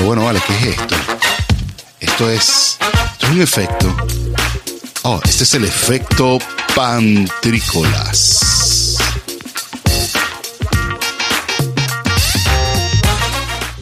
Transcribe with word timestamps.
Pero 0.00 0.08
bueno, 0.08 0.24
vale, 0.24 0.40
¿qué 0.46 0.54
es 0.54 0.62
esto? 0.78 0.94
Esto 2.00 2.30
es, 2.30 2.78
un 3.30 3.42
efecto. 3.42 3.94
Oh, 5.02 5.20
este 5.22 5.44
es 5.44 5.52
el 5.52 5.64
efecto 5.64 6.38
pantrícolas. 6.74 8.96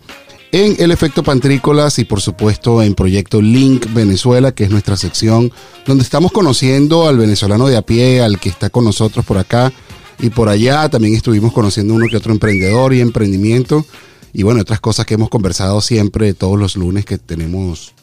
En 0.53 0.77
El 0.79 0.93
Efecto 0.93 1.25
Pantrícolas 1.25 1.99
y 1.99 2.05
por 2.05 2.21
supuesto 2.21 2.81
en 2.81 2.95
Proyecto 2.95 3.43
Link 3.43 3.93
Venezuela, 3.93 4.53
que 4.53 4.65
es 4.65 4.71
nuestra 4.71 4.97
sección 4.97 5.51
donde 5.85 6.05
estamos 6.05 6.31
conociendo 6.31 7.09
al 7.09 7.19
venezolano 7.19 7.67
de 7.67 7.77
a 7.77 7.83
pie, 7.83 8.23
al 8.23 8.39
que 8.39 8.51
está 8.51 8.71
con 8.71 8.85
nosotros 8.85 9.25
por 9.25 9.39
acá 9.39 9.73
y 10.21 10.31
por 10.31 10.49
allá. 10.49 10.89
También 10.89 11.15
estuvimos 11.15 11.53
conociendo 11.53 11.95
uno 11.95 12.07
que 12.09 12.17
otro 12.17 12.33
emprendedor 12.33 12.95
y 12.95 13.01
emprendimiento 13.01 13.85
y 14.33 14.43
bueno, 14.43 14.61
otras 14.61 14.81
cosas 14.81 15.07
que 15.07 15.15
hemos 15.15 15.29
conversado 15.29 15.81
siempre 15.81 16.35
todos 16.35 16.59
los 16.59 16.77
lunes 16.77 17.05
que 17.05 17.19
tenemos 17.19 17.94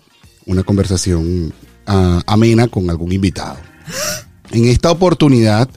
una 0.52 0.64
conversación 0.64 1.54
ah, 1.88 2.22
amena 2.28 2.68
con 2.68 2.90
algún 2.90 3.12
invitado. 3.12 3.58
En 4.52 4.66
esta 4.66 4.92
oportunidad 4.92 5.70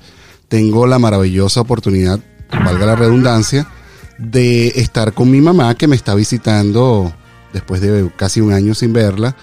tengo 0.48 0.86
la 0.86 0.98
maravillosa 0.98 1.60
oportunidad, 1.60 2.20
valga 2.50 2.86
la 2.86 2.96
redundancia, 2.96 3.68
de 4.18 4.68
estar 4.68 5.12
con 5.12 5.30
mi 5.30 5.40
mamá 5.40 5.74
que 5.74 5.88
me 5.88 5.96
está 5.96 6.14
visitando 6.14 7.12
después 7.52 7.80
de 7.80 8.10
casi 8.16 8.40
un 8.40 8.52
año 8.52 8.74
sin 8.74 8.92
verla. 8.92 9.36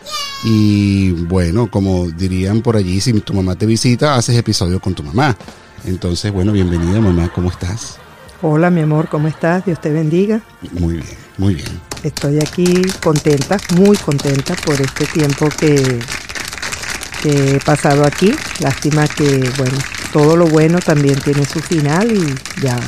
Y 0.44 1.12
bueno, 1.12 1.72
como 1.72 2.10
dirían 2.10 2.62
por 2.62 2.76
allí, 2.76 3.00
si 3.00 3.14
tu 3.22 3.34
mamá 3.34 3.56
te 3.56 3.66
visita, 3.66 4.16
haces 4.16 4.38
episodio 4.38 4.80
con 4.80 4.94
tu 4.94 5.04
mamá. 5.04 5.36
Entonces, 5.86 6.32
bueno, 6.32 6.52
bienvenida 6.52 7.00
mamá, 7.00 7.32
¿cómo 7.34 7.50
estás? 7.50 7.98
Hola, 8.42 8.70
mi 8.70 8.82
amor, 8.82 9.08
¿cómo 9.08 9.28
estás? 9.28 9.66
Dios 9.66 9.80
te 9.80 9.92
bendiga. 9.92 10.42
Muy 10.74 10.96
bien, 10.96 11.18
muy 11.38 11.56
bien. 11.56 11.91
Estoy 12.04 12.40
aquí 12.40 12.82
contenta, 13.04 13.58
muy 13.76 13.96
contenta 13.98 14.56
por 14.66 14.80
este 14.82 15.06
tiempo 15.06 15.48
que, 15.50 16.00
que 17.22 17.56
he 17.56 17.60
pasado 17.60 18.04
aquí. 18.06 18.34
Lástima 18.60 19.08
que, 19.08 19.50
bueno, 19.58 19.78
todo 20.12 20.36
lo 20.36 20.48
bueno 20.48 20.80
también 20.80 21.20
tiene 21.22 21.46
su 21.46 21.60
final 21.60 22.12
y 22.12 22.62
ya 22.62 22.80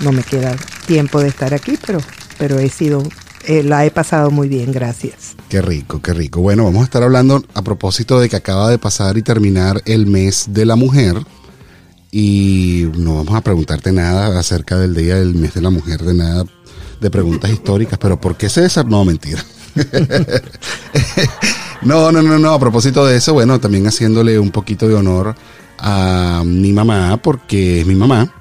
no 0.00 0.12
me 0.12 0.22
queda 0.22 0.54
tiempo 0.86 1.20
de 1.20 1.28
estar 1.28 1.54
aquí, 1.54 1.78
pero, 1.86 2.00
pero 2.36 2.58
he 2.58 2.68
sido, 2.68 3.02
eh, 3.46 3.62
la 3.62 3.86
he 3.86 3.90
pasado 3.90 4.30
muy 4.30 4.48
bien, 4.48 4.70
gracias. 4.70 5.34
Qué 5.48 5.62
rico, 5.62 6.02
qué 6.02 6.12
rico. 6.12 6.42
Bueno, 6.42 6.64
vamos 6.64 6.82
a 6.82 6.84
estar 6.84 7.02
hablando 7.02 7.42
a 7.54 7.62
propósito 7.62 8.20
de 8.20 8.28
que 8.28 8.36
acaba 8.36 8.68
de 8.68 8.78
pasar 8.78 9.16
y 9.16 9.22
terminar 9.22 9.80
el 9.86 10.06
mes 10.06 10.46
de 10.50 10.66
la 10.66 10.76
mujer 10.76 11.16
y 12.12 12.88
no 12.98 13.16
vamos 13.16 13.34
a 13.34 13.40
preguntarte 13.40 13.92
nada 13.92 14.38
acerca 14.38 14.76
del 14.76 14.94
día 14.94 15.16
del 15.16 15.34
mes 15.34 15.54
de 15.54 15.62
la 15.62 15.70
mujer, 15.70 16.02
de 16.02 16.14
nada 16.14 16.44
de 17.00 17.10
preguntas 17.10 17.50
históricas, 17.50 17.98
pero 17.98 18.20
¿por 18.20 18.36
qué 18.36 18.48
César? 18.48 18.86
No, 18.86 19.04
mentira. 19.04 19.44
no, 21.82 22.12
no, 22.12 22.22
no, 22.22 22.38
no, 22.38 22.52
a 22.52 22.60
propósito 22.60 23.06
de 23.06 23.16
eso, 23.16 23.32
bueno, 23.32 23.58
también 23.58 23.86
haciéndole 23.86 24.38
un 24.38 24.50
poquito 24.50 24.86
de 24.88 24.94
honor 24.94 25.34
a 25.78 26.42
mi 26.44 26.72
mamá, 26.72 27.18
porque 27.22 27.80
es 27.80 27.86
mi 27.86 27.94
mamá, 27.94 28.32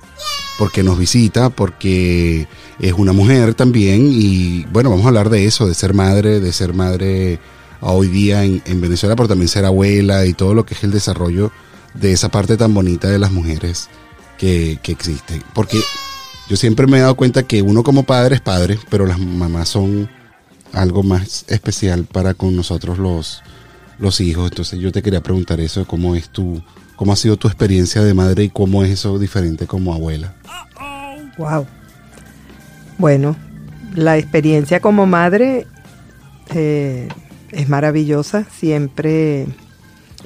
porque 0.58 0.84
nos 0.84 0.98
visita, 0.98 1.50
porque 1.50 2.48
es 2.80 2.94
una 2.94 3.14
mujer 3.14 3.54
también, 3.54 4.10
y 4.12 4.66
bueno, 4.66 4.90
vamos 4.90 5.06
a 5.06 5.10
hablar 5.10 5.30
de 5.30 5.46
eso, 5.46 5.68
de 5.68 5.74
ser 5.74 5.94
madre, 5.94 6.40
de 6.40 6.52
ser 6.52 6.74
madre 6.74 7.40
hoy 7.82 8.08
día 8.08 8.44
en, 8.44 8.62
en 8.66 8.82
Venezuela, 8.82 9.16
pero 9.16 9.30
también 9.30 9.48
ser 9.48 9.66
abuela 9.66 10.26
y 10.26 10.34
todo 10.34 10.54
lo 10.54 10.66
que 10.66 10.74
es 10.74 10.84
el 10.84 10.92
desarrollo 10.92 11.52
de 11.94 12.12
esa 12.12 12.30
parte 12.30 12.58
tan 12.58 12.74
bonita 12.74 13.08
de 13.08 13.20
las 13.20 13.32
mujeres 13.32 13.90
que, 14.38 14.80
que 14.82 14.92
existe. 14.92 15.42
Porque 15.54 15.82
yo 16.50 16.58
siempre 16.58 16.88
me 16.88 16.98
he 16.98 17.02
dado 17.02 17.16
cuenta 17.16 17.44
que 17.44 17.62
uno 17.62 17.84
como 17.84 18.04
padre 18.04 18.36
es 18.36 18.42
padre, 18.42 18.78
pero 18.90 19.06
las 19.06 19.20
mamás 19.20 19.70
son 19.70 20.10
algo 20.74 21.04
más 21.04 21.46
especial 21.48 22.04
para 22.04 22.34
con 22.34 22.56
nosotros 22.56 22.98
los, 22.98 23.42
los 24.00 24.20
hijos. 24.20 24.50
Entonces 24.50 24.80
yo 24.80 24.92
te 24.92 25.02
quería 25.02 25.22
preguntar 25.22 25.60
eso, 25.60 25.86
cómo 25.86 26.16
es 26.16 26.30
tu, 26.30 26.62
cómo 26.96 27.14
ha 27.14 27.16
sido 27.16 27.38
tu 27.38 27.48
experiencia 27.48 28.02
de 28.04 28.14
madre 28.14 28.44
y 28.46 28.50
cómo 28.50 28.84
es 28.84 28.92
eso 28.92 29.18
diferente 29.18 29.68
como 29.68 29.94
abuela. 29.94 30.34
Wow. 31.38 31.66
Bueno, 32.98 33.38
la 33.96 34.18
experiencia 34.18 34.82
como 34.82 35.06
madre 35.06 35.68
eh, 36.54 37.08
es 37.52 37.70
maravillosa. 37.70 38.46
Siempre 38.52 39.48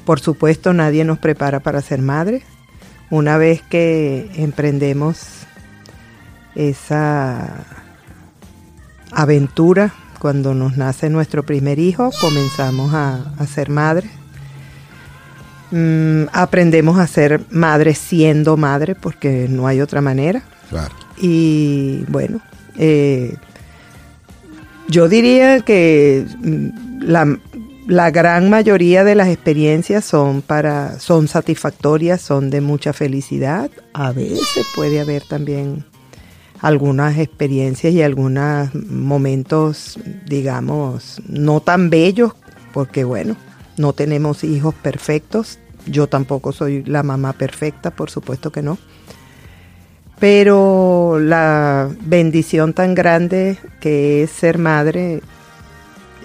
por 0.06 0.20
supuesto, 0.20 0.74
nadie 0.74 1.06
nos 1.06 1.18
prepara 1.18 1.62
para 1.62 1.82
ser 1.82 2.02
madre. 2.02 2.44
Una 3.10 3.38
vez 3.38 3.62
que 3.62 4.30
emprendemos 4.36 5.43
esa 6.56 7.66
aventura, 9.12 9.94
cuando 10.20 10.54
nos 10.54 10.78
nace 10.78 11.10
nuestro 11.10 11.44
primer 11.44 11.80
hijo, 11.80 12.12
comenzamos 12.22 12.94
a, 12.94 13.26
ser 13.46 13.70
madre. 13.70 14.10
Mm, 15.72 16.26
aprendemos 16.32 17.00
a 17.00 17.08
ser 17.08 17.42
madre 17.50 17.94
siendo 17.96 18.56
madre, 18.58 18.96
porque 18.96 19.48
no 19.50 19.68
hay 19.68 19.82
otra 19.82 20.02
manera. 20.02 20.44
Y 21.18 22.06
bueno, 22.08 22.40
eh, 22.78 23.36
yo 24.88 25.10
diría 25.10 25.60
que 25.62 26.26
mm, 26.40 27.02
la, 27.02 27.38
la 27.88 28.12
gran 28.12 28.50
mayoría 28.50 29.04
de 29.04 29.16
las 29.16 29.28
experiencias 29.28 30.06
son 30.06 30.42
para 30.42 31.00
son 31.00 31.28
satisfactorias, 31.28 32.22
son 32.22 32.50
de 32.50 32.62
mucha 32.62 32.94
felicidad. 32.94 33.70
A 33.94 34.12
veces 34.12 34.66
puede 34.76 35.02
haber 35.02 35.24
también 35.24 35.86
algunas 36.64 37.18
experiencias 37.18 37.94
y 37.94 38.02
algunos 38.02 38.74
momentos, 38.74 40.00
digamos, 40.26 41.22
no 41.28 41.60
tan 41.60 41.90
bellos, 41.90 42.32
porque 42.72 43.04
bueno, 43.04 43.36
no 43.78 43.92
tenemos 43.92 44.46
hijos 44.46 44.74
perfectos. 44.74 45.60
Yo 45.86 46.08
tampoco 46.08 46.54
soy 46.54 46.82
la 46.86 47.04
mamá 47.04 47.34
perfecta, 47.34 47.92
por 47.92 48.10
supuesto 48.10 48.54
que 48.54 48.62
no. 48.62 48.78
Pero 50.22 51.20
la 51.20 51.90
bendición 52.00 52.72
tan 52.72 52.96
grande 52.96 53.58
que 53.82 54.24
es 54.24 54.32
ser 54.32 54.58
madre 54.58 55.20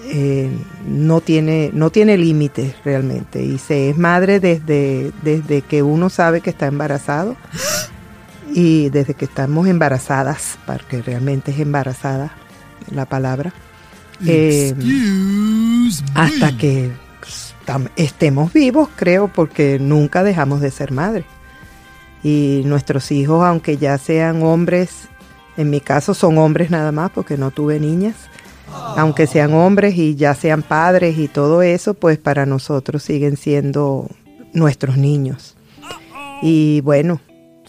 eh, 0.05 0.49
no 0.87 1.19
tiene, 1.19 1.69
no 1.73 1.89
tiene 1.89 2.17
límites 2.17 2.75
realmente 2.85 3.43
y 3.43 3.57
se 3.57 3.89
es 3.89 3.97
madre 3.97 4.39
desde, 4.39 5.11
desde 5.21 5.61
que 5.63 5.83
uno 5.83 6.09
sabe 6.09 6.39
que 6.39 6.49
está 6.49 6.67
embarazado 6.67 7.35
y 8.53 8.89
desde 8.89 9.13
que 9.13 9.25
estamos 9.25 9.67
embarazadas, 9.67 10.57
porque 10.65 11.01
realmente 11.01 11.51
es 11.51 11.59
embarazada 11.59 12.31
la 12.91 13.05
palabra, 13.05 13.53
eh, 14.25 14.73
hasta 16.13 16.57
que 16.57 16.91
estemos 17.95 18.51
vivos, 18.51 18.89
creo, 18.95 19.27
porque 19.27 19.77
nunca 19.79 20.23
dejamos 20.23 20.61
de 20.61 20.71
ser 20.71 20.91
madre. 20.91 21.25
Y 22.23 22.63
nuestros 22.65 23.11
hijos, 23.11 23.45
aunque 23.45 23.77
ya 23.77 23.97
sean 23.97 24.43
hombres, 24.43 25.07
en 25.55 25.69
mi 25.69 25.79
caso 25.79 26.13
son 26.13 26.37
hombres 26.37 26.69
nada 26.69 26.91
más 26.91 27.11
porque 27.11 27.37
no 27.37 27.51
tuve 27.51 27.79
niñas, 27.79 28.15
aunque 28.97 29.27
sean 29.27 29.53
hombres 29.53 29.95
y 29.95 30.15
ya 30.15 30.33
sean 30.33 30.63
padres 30.63 31.17
y 31.17 31.27
todo 31.27 31.61
eso, 31.61 31.93
pues 31.93 32.17
para 32.17 32.45
nosotros 32.45 33.03
siguen 33.03 33.37
siendo 33.37 34.09
nuestros 34.53 34.97
niños. 34.97 35.55
Y 36.41 36.81
bueno, 36.81 37.19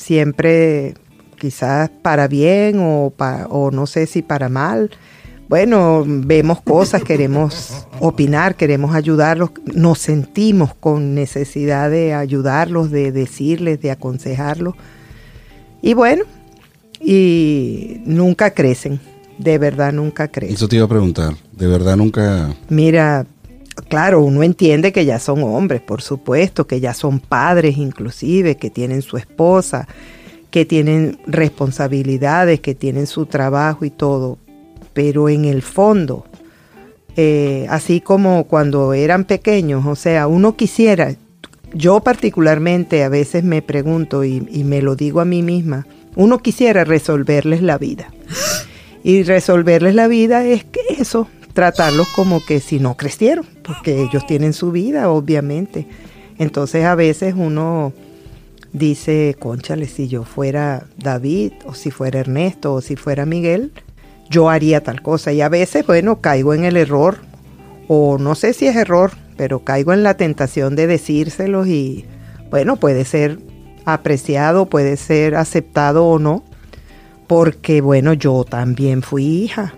siempre 0.01 0.95
quizás 1.39 1.91
para 2.03 2.29
bien 2.29 2.81
o, 2.81 3.13
o 3.49 3.71
no 3.71 3.87
sé 3.87 4.07
si 4.07 4.23
para 4.23 4.49
mal. 4.49 4.91
Bueno, 5.49 6.05
vemos 6.07 6.61
cosas, 6.61 7.03
queremos 7.03 7.87
opinar, 7.99 8.55
queremos 8.55 8.95
ayudarlos, 8.95 9.51
nos 9.75 9.99
sentimos 9.99 10.75
con 10.75 11.15
necesidad 11.15 11.91
de 11.91 12.15
ayudarlos, 12.15 12.91
de 12.91 13.11
decirles, 13.11 13.81
de 13.81 13.91
aconsejarlos. 13.91 14.75
Y 15.83 15.95
bueno, 15.95 16.25
y 17.01 18.01
nunca 18.05 18.53
crecen 18.53 19.01
de 19.41 19.59
verdad 19.59 19.93
nunca 19.93 20.29
crece. 20.29 20.53
Eso 20.53 20.69
te 20.69 20.77
iba 20.77 20.85
a 20.85 20.89
preguntar, 20.89 21.35
de 21.53 21.67
verdad 21.67 21.97
nunca... 21.97 22.55
Mira, 22.69 23.27
claro, 23.91 24.23
uno 24.23 24.43
entiende 24.43 24.93
que 24.93 25.05
ya 25.05 25.19
son 25.19 25.43
hombres, 25.43 25.83
por 25.83 26.01
supuesto, 26.01 26.67
que 26.67 26.81
ya 26.81 26.95
son 26.95 27.21
padres 27.21 27.77
inclusive, 27.77 28.57
que 28.57 28.71
tienen 28.71 29.03
su 29.03 29.19
esposa, 29.19 29.87
que 30.51 30.65
tienen 30.65 31.19
responsabilidades, 31.27 32.61
que 32.61 32.75
tienen 32.75 33.07
su 33.07 33.27
trabajo 33.27 33.85
y 33.85 33.91
todo, 33.91 34.39
pero 34.95 35.29
en 35.29 35.45
el 35.45 35.61
fondo 35.61 36.25
eh, 37.17 37.67
así 37.69 38.01
como 38.01 38.45
cuando 38.45 38.95
eran 38.95 39.25
pequeños, 39.25 39.85
o 39.87 39.97
sea, 39.97 40.27
uno 40.27 40.57
quisiera, 40.57 41.15
yo 41.75 42.01
particularmente 42.01 43.03
a 43.05 43.09
veces 43.09 43.45
me 43.45 43.63
pregunto 43.63 44.25
y, 44.25 44.47
y 44.51 44.65
me 44.65 44.81
lo 44.81 44.97
digo 44.97 45.21
a 45.21 45.25
mí 45.25 45.43
misma, 45.43 45.87
uno 46.17 46.39
quisiera 46.39 46.85
resolverles 46.85 47.63
la 47.63 47.79
vida. 47.79 48.13
Y 49.03 49.23
resolverles 49.23 49.95
la 49.95 50.09
vida 50.09 50.45
es 50.45 50.65
que 50.65 50.81
eso, 50.99 51.27
tratarlos 51.53 52.09
como 52.09 52.45
que 52.45 52.61
si 52.61 52.79
no 52.79 52.97
crecieron, 52.97 53.47
porque 53.63 54.03
ellos 54.03 54.27
tienen 54.27 54.53
su 54.53 54.71
vida, 54.73 55.11
obviamente. 55.11 55.87
Entonces 56.39 56.85
a 56.85 56.95
veces 56.95 57.35
uno 57.37 57.93
dice, 58.73 59.37
conchale, 59.39 59.87
si 59.87 60.09
yo 60.09 60.25
fuera 60.25 60.87
David, 60.97 61.53
o 61.65 61.75
si 61.75 61.91
fuera 61.91 62.21
Ernesto, 62.21 62.75
o 62.75 62.81
si 62.81 62.97
fuera 62.97 63.27
Miguel, 63.27 63.73
yo 64.29 64.49
haría 64.49 64.83
tal 64.83 65.03
cosa. 65.03 65.33
Y 65.33 65.41
a 65.41 65.49
veces, 65.49 65.87
bueno, 65.87 66.21
caigo 66.21 66.55
en 66.55 66.65
el 66.65 66.77
error, 66.77 67.19
o 67.89 68.19
no 68.19 68.35
sé 68.35 68.53
si 68.53 68.67
es 68.67 68.77
error, 68.77 69.13
pero 69.37 69.65
caigo 69.65 69.93
en 69.93 70.03
la 70.03 70.15
tentación 70.15 70.77
de 70.77 70.87
decírselos 70.87 71.67
y, 71.67 72.05
bueno, 72.51 72.77
puede 72.77 73.05
ser 73.05 73.39
apreciado, 73.85 74.67
puede 74.67 74.97
ser 74.97 75.35
aceptado 75.35 76.07
o 76.07 76.19
no, 76.19 76.45
porque, 77.27 77.81
bueno, 77.81 78.13
yo 78.13 78.45
también 78.45 79.03
fui 79.03 79.25
hija. 79.25 79.75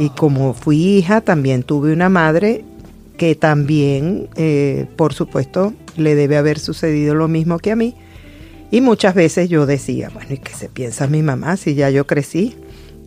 Y 0.00 0.08
como 0.08 0.54
fui 0.54 0.78
hija, 0.96 1.20
también 1.20 1.62
tuve 1.62 1.92
una 1.92 2.08
madre 2.08 2.64
que 3.18 3.34
también, 3.34 4.30
eh, 4.34 4.86
por 4.96 5.12
supuesto, 5.12 5.74
le 5.98 6.14
debe 6.14 6.38
haber 6.38 6.58
sucedido 6.58 7.14
lo 7.14 7.28
mismo 7.28 7.58
que 7.58 7.70
a 7.70 7.76
mí. 7.76 7.94
Y 8.70 8.80
muchas 8.80 9.14
veces 9.14 9.50
yo 9.50 9.66
decía, 9.66 10.08
bueno, 10.08 10.32
¿y 10.32 10.38
qué 10.38 10.54
se 10.54 10.70
piensa 10.70 11.06
mi 11.06 11.22
mamá 11.22 11.58
si 11.58 11.74
ya 11.74 11.90
yo 11.90 12.06
crecí? 12.06 12.56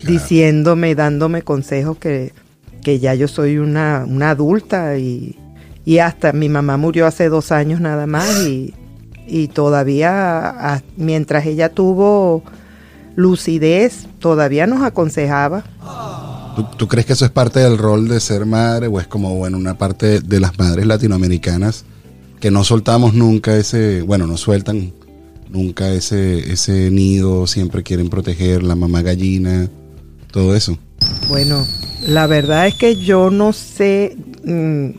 Diciéndome, 0.06 0.94
dándome 0.94 1.42
consejos 1.42 1.98
que, 1.98 2.32
que 2.80 3.00
ya 3.00 3.12
yo 3.16 3.26
soy 3.26 3.58
una, 3.58 4.04
una 4.08 4.30
adulta 4.30 4.96
y, 4.96 5.36
y, 5.84 5.98
hasta 5.98 6.32
mi 6.32 6.48
mamá 6.48 6.76
murió 6.76 7.08
hace 7.08 7.28
dos 7.28 7.50
años 7.50 7.80
nada 7.80 8.06
más 8.06 8.46
y, 8.46 8.72
y 9.26 9.48
todavía, 9.48 10.48
a, 10.48 10.80
mientras 10.96 11.44
ella 11.44 11.70
tuvo 11.70 12.44
lucidez, 13.16 14.06
todavía 14.20 14.68
nos 14.68 14.82
aconsejaba. 14.82 15.64
¿Tú, 16.54 16.64
¿Tú, 16.76 16.88
crees 16.88 17.06
que 17.06 17.14
eso 17.14 17.24
es 17.24 17.30
parte 17.30 17.60
del 17.60 17.78
rol 17.78 18.08
de 18.08 18.20
ser 18.20 18.46
madre 18.46 18.86
o 18.86 19.00
es 19.00 19.06
como, 19.06 19.34
bueno, 19.34 19.58
una 19.58 19.76
parte 19.76 20.20
de 20.20 20.40
las 20.40 20.58
madres 20.58 20.86
latinoamericanas 20.86 21.84
que 22.40 22.50
no 22.50 22.62
soltamos 22.62 23.14
nunca 23.14 23.56
ese, 23.56 24.02
bueno, 24.02 24.26
no 24.26 24.36
sueltan 24.36 24.92
nunca 25.54 25.90
ese, 25.92 26.52
ese 26.52 26.90
nido, 26.90 27.46
siempre 27.46 27.82
quieren 27.82 28.10
proteger 28.10 28.62
la 28.62 28.74
mamá 28.74 29.02
gallina, 29.02 29.70
todo 30.30 30.54
eso? 30.54 30.76
Bueno, 31.28 31.66
la 32.02 32.26
verdad 32.26 32.66
es 32.66 32.74
que 32.74 32.96
yo 32.96 33.30
no 33.30 33.52
sé, 33.52 34.16
mmm, 34.44 34.90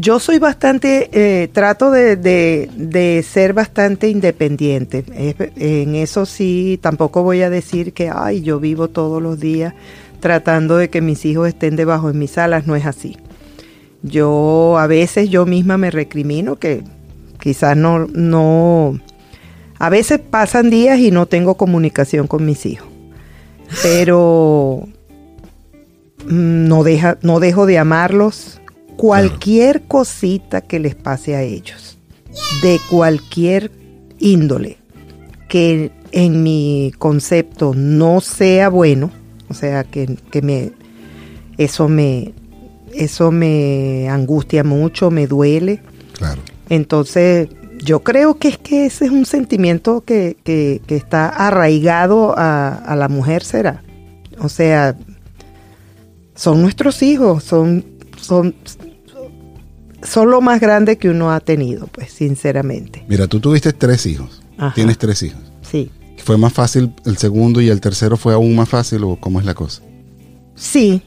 yo 0.00 0.18
soy 0.18 0.38
bastante, 0.38 1.10
eh, 1.12 1.48
trato 1.48 1.90
de, 1.90 2.16
de, 2.16 2.70
de, 2.74 3.22
ser 3.22 3.52
bastante 3.52 4.08
independiente. 4.08 5.04
En 5.56 5.94
eso 5.94 6.26
sí, 6.26 6.78
tampoco 6.80 7.22
voy 7.22 7.42
a 7.42 7.50
decir 7.50 7.92
que, 7.92 8.10
ay, 8.12 8.42
yo 8.42 8.60
vivo 8.60 8.88
todos 8.88 9.22
los 9.22 9.38
días 9.38 9.74
tratando 10.20 10.76
de 10.76 10.90
que 10.90 11.00
mis 11.00 11.24
hijos 11.24 11.48
estén 11.48 11.76
debajo 11.76 12.08
de 12.08 12.18
mis 12.18 12.38
alas, 12.38 12.66
no 12.66 12.76
es 12.76 12.86
así. 12.86 13.16
Yo 14.02 14.78
a 14.78 14.86
veces 14.86 15.28
yo 15.28 15.46
misma 15.46 15.76
me 15.76 15.90
recrimino 15.90 16.56
que 16.56 16.84
quizás 17.40 17.76
no, 17.76 18.06
no, 18.06 18.98
a 19.78 19.88
veces 19.90 20.20
pasan 20.20 20.70
días 20.70 20.98
y 21.00 21.10
no 21.10 21.26
tengo 21.26 21.56
comunicación 21.56 22.26
con 22.26 22.46
mis 22.46 22.64
hijos, 22.66 22.88
pero 23.82 24.86
mm, 26.26 26.68
no, 26.68 26.84
deja, 26.84 27.18
no 27.22 27.40
dejo 27.40 27.66
de 27.66 27.78
amarlos, 27.78 28.59
cualquier 29.00 29.84
cosita 29.84 30.60
que 30.60 30.78
les 30.78 30.94
pase 30.94 31.34
a 31.34 31.40
ellos, 31.40 31.96
de 32.62 32.78
cualquier 32.90 33.70
índole, 34.18 34.76
que 35.48 35.90
en 36.12 36.42
mi 36.42 36.92
concepto 36.98 37.72
no 37.74 38.20
sea 38.20 38.68
bueno, 38.68 39.10
o 39.48 39.54
sea, 39.54 39.84
que, 39.84 40.18
que 40.30 40.42
me, 40.42 40.72
eso 41.56 41.88
me, 41.88 42.34
eso 42.92 43.30
me 43.30 44.06
angustia 44.10 44.64
mucho, 44.64 45.10
me 45.10 45.26
duele. 45.26 45.80
Claro. 46.12 46.42
Entonces, 46.68 47.48
yo 47.82 48.02
creo 48.02 48.38
que 48.38 48.48
es 48.48 48.58
que 48.58 48.84
ese 48.84 49.06
es 49.06 49.10
un 49.10 49.24
sentimiento 49.24 50.02
que, 50.02 50.36
que, 50.44 50.82
que 50.86 50.96
está 50.96 51.26
arraigado 51.26 52.38
a, 52.38 52.74
a 52.74 52.96
la 52.96 53.08
mujer, 53.08 53.44
será. 53.44 53.82
O 54.38 54.50
sea, 54.50 54.94
son 56.34 56.60
nuestros 56.60 57.02
hijos, 57.02 57.44
son, 57.44 57.82
son, 58.20 58.54
son 60.02 60.30
lo 60.30 60.40
más 60.40 60.60
grande 60.60 60.98
que 60.98 61.08
uno 61.08 61.32
ha 61.32 61.40
tenido, 61.40 61.86
pues, 61.88 62.12
sinceramente. 62.12 63.04
Mira, 63.08 63.26
tú 63.26 63.40
tuviste 63.40 63.72
tres 63.72 64.06
hijos. 64.06 64.42
Ajá. 64.58 64.74
Tienes 64.74 64.98
tres 64.98 65.22
hijos. 65.22 65.40
Sí. 65.62 65.90
¿Fue 66.24 66.36
más 66.36 66.52
fácil 66.52 66.92
el 67.06 67.16
segundo 67.16 67.60
y 67.60 67.68
el 67.68 67.80
tercero 67.80 68.16
fue 68.16 68.34
aún 68.34 68.54
más 68.54 68.68
fácil 68.68 69.04
o 69.04 69.16
cómo 69.16 69.40
es 69.40 69.46
la 69.46 69.54
cosa? 69.54 69.82
Sí, 70.54 71.02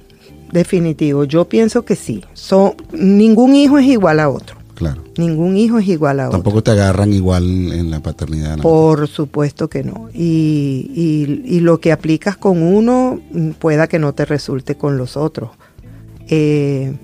definitivo. 0.52 1.24
Yo 1.26 1.46
pienso 1.46 1.86
que 1.86 1.96
sí. 1.96 2.24
Son, 2.34 2.74
ningún 2.92 3.56
hijo 3.56 3.78
es 3.78 3.86
igual 3.86 4.20
a 4.20 4.30
otro. 4.30 4.58
Claro. 4.76 5.04
Ningún 5.18 5.56
hijo 5.56 5.78
es 5.78 5.88
igual 5.88 6.20
a 6.20 6.28
otro. 6.28 6.40
Tampoco 6.40 6.64
te 6.64 6.72
agarran 6.72 7.14
igual 7.14 7.72
en 7.72 7.92
la 7.92 8.00
paternidad. 8.00 8.58
¿no? 8.58 8.64
Por 8.64 9.08
supuesto 9.08 9.70
que 9.70 9.84
no. 9.84 10.10
Y, 10.14 10.92
y, 10.96 11.44
y, 11.46 11.60
lo 11.60 11.80
que 11.80 11.92
aplicas 11.92 12.38
con 12.38 12.64
uno 12.64 13.22
pueda 13.60 13.88
que 13.88 14.00
no 14.00 14.14
te 14.14 14.26
resulte 14.26 14.76
con 14.76 14.98
los 14.98 15.16
otros. 15.16 15.52
Eh, 16.28 16.96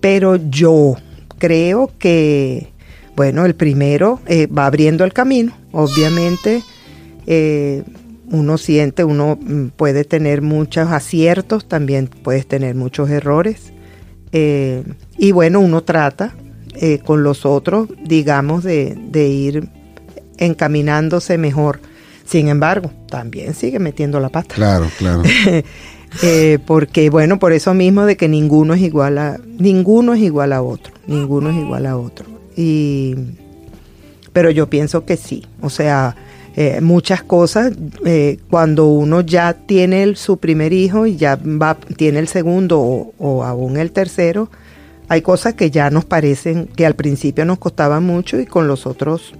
pero 0.00 0.36
yo 0.36 0.96
creo 1.38 1.90
que, 1.98 2.72
bueno, 3.16 3.44
el 3.46 3.54
primero 3.54 4.20
eh, 4.26 4.46
va 4.46 4.66
abriendo 4.66 5.04
el 5.04 5.12
camino. 5.12 5.56
Obviamente, 5.72 6.62
eh, 7.26 7.82
uno 8.30 8.58
siente, 8.58 9.04
uno 9.04 9.38
puede 9.76 10.04
tener 10.04 10.42
muchos 10.42 10.90
aciertos, 10.90 11.66
también 11.68 12.08
puedes 12.08 12.46
tener 12.46 12.74
muchos 12.74 13.10
errores. 13.10 13.72
Eh, 14.32 14.82
y 15.16 15.32
bueno, 15.32 15.60
uno 15.60 15.82
trata 15.82 16.34
eh, 16.74 16.98
con 16.98 17.22
los 17.22 17.46
otros, 17.46 17.88
digamos, 18.02 18.64
de, 18.64 18.96
de, 18.98 19.28
ir 19.28 19.68
encaminándose 20.38 21.38
mejor. 21.38 21.80
Sin 22.24 22.48
embargo, 22.48 22.90
también 23.08 23.54
sigue 23.54 23.78
metiendo 23.78 24.18
la 24.18 24.30
pata. 24.30 24.54
Claro, 24.54 24.88
claro. 24.98 25.22
eh, 26.22 26.58
porque, 26.66 27.10
bueno, 27.10 27.38
por 27.38 27.52
eso 27.52 27.74
mismo 27.74 28.06
de 28.06 28.16
que 28.16 28.28
ninguno 28.28 28.74
es 28.74 28.80
igual 28.80 29.18
a, 29.18 29.38
ninguno 29.58 30.14
es 30.14 30.20
igual 30.20 30.52
a 30.52 30.62
otro, 30.62 30.92
ninguno 31.06 31.50
es 31.50 31.56
igual 31.56 31.86
a 31.86 31.96
otro. 31.96 32.26
Y, 32.56 33.14
pero 34.32 34.50
yo 34.50 34.68
pienso 34.68 35.04
que 35.04 35.16
sí, 35.16 35.46
o 35.60 35.70
sea, 35.70 36.16
eh, 36.56 36.80
muchas 36.80 37.22
cosas, 37.22 37.72
eh, 38.04 38.38
cuando 38.48 38.86
uno 38.86 39.20
ya 39.22 39.54
tiene 39.54 40.04
el, 40.04 40.16
su 40.16 40.36
primer 40.36 40.72
hijo 40.72 41.06
y 41.06 41.16
ya 41.16 41.36
va, 41.36 41.76
tiene 41.96 42.20
el 42.20 42.28
segundo 42.28 42.80
o, 42.80 43.12
o 43.18 43.44
aún 43.44 43.76
el 43.76 43.90
tercero, 43.90 44.50
hay 45.08 45.20
cosas 45.20 45.54
que 45.54 45.70
ya 45.70 45.90
nos 45.90 46.04
parecen, 46.04 46.66
que 46.66 46.86
al 46.86 46.94
principio 46.94 47.44
nos 47.44 47.58
costaban 47.58 48.04
mucho 48.04 48.40
y 48.40 48.46
con 48.46 48.68
los 48.68 48.86
otros 48.86 49.34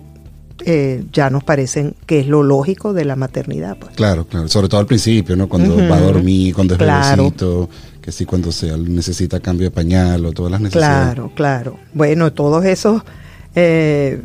eh, 0.64 1.04
ya 1.12 1.30
nos 1.30 1.44
parecen 1.44 1.94
que 2.06 2.20
es 2.20 2.26
lo 2.26 2.42
lógico 2.42 2.92
de 2.92 3.04
la 3.04 3.16
maternidad. 3.16 3.76
Pues. 3.76 3.94
Claro, 3.96 4.26
claro, 4.26 4.48
sobre 4.48 4.68
todo 4.68 4.80
al 4.80 4.86
principio, 4.86 5.36
¿no? 5.36 5.48
Cuando 5.48 5.74
uh 5.74 5.78
-huh. 5.78 5.90
va 5.90 5.96
a 5.96 6.00
dormir, 6.00 6.54
cuando 6.54 6.74
es 6.74 6.78
claro. 6.78 7.24
bebecito, 7.24 7.68
que 8.00 8.12
sí, 8.12 8.24
cuando 8.24 8.52
se 8.52 8.76
necesita 8.78 9.40
cambio 9.40 9.66
de 9.66 9.70
pañal 9.70 10.24
o 10.26 10.32
todas 10.32 10.52
las 10.52 10.60
necesidades. 10.60 11.14
Claro, 11.14 11.32
claro. 11.34 11.78
Bueno, 11.92 12.32
todos 12.32 12.64
esos 12.64 13.02
eh, 13.54 14.20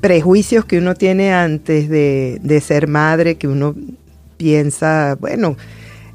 prejuicios 0.00 0.64
que 0.64 0.78
uno 0.78 0.94
tiene 0.94 1.32
antes 1.32 1.88
de, 1.88 2.38
de 2.42 2.60
ser 2.60 2.86
madre, 2.86 3.36
que 3.36 3.48
uno 3.48 3.74
piensa, 4.36 5.16
bueno, 5.20 5.56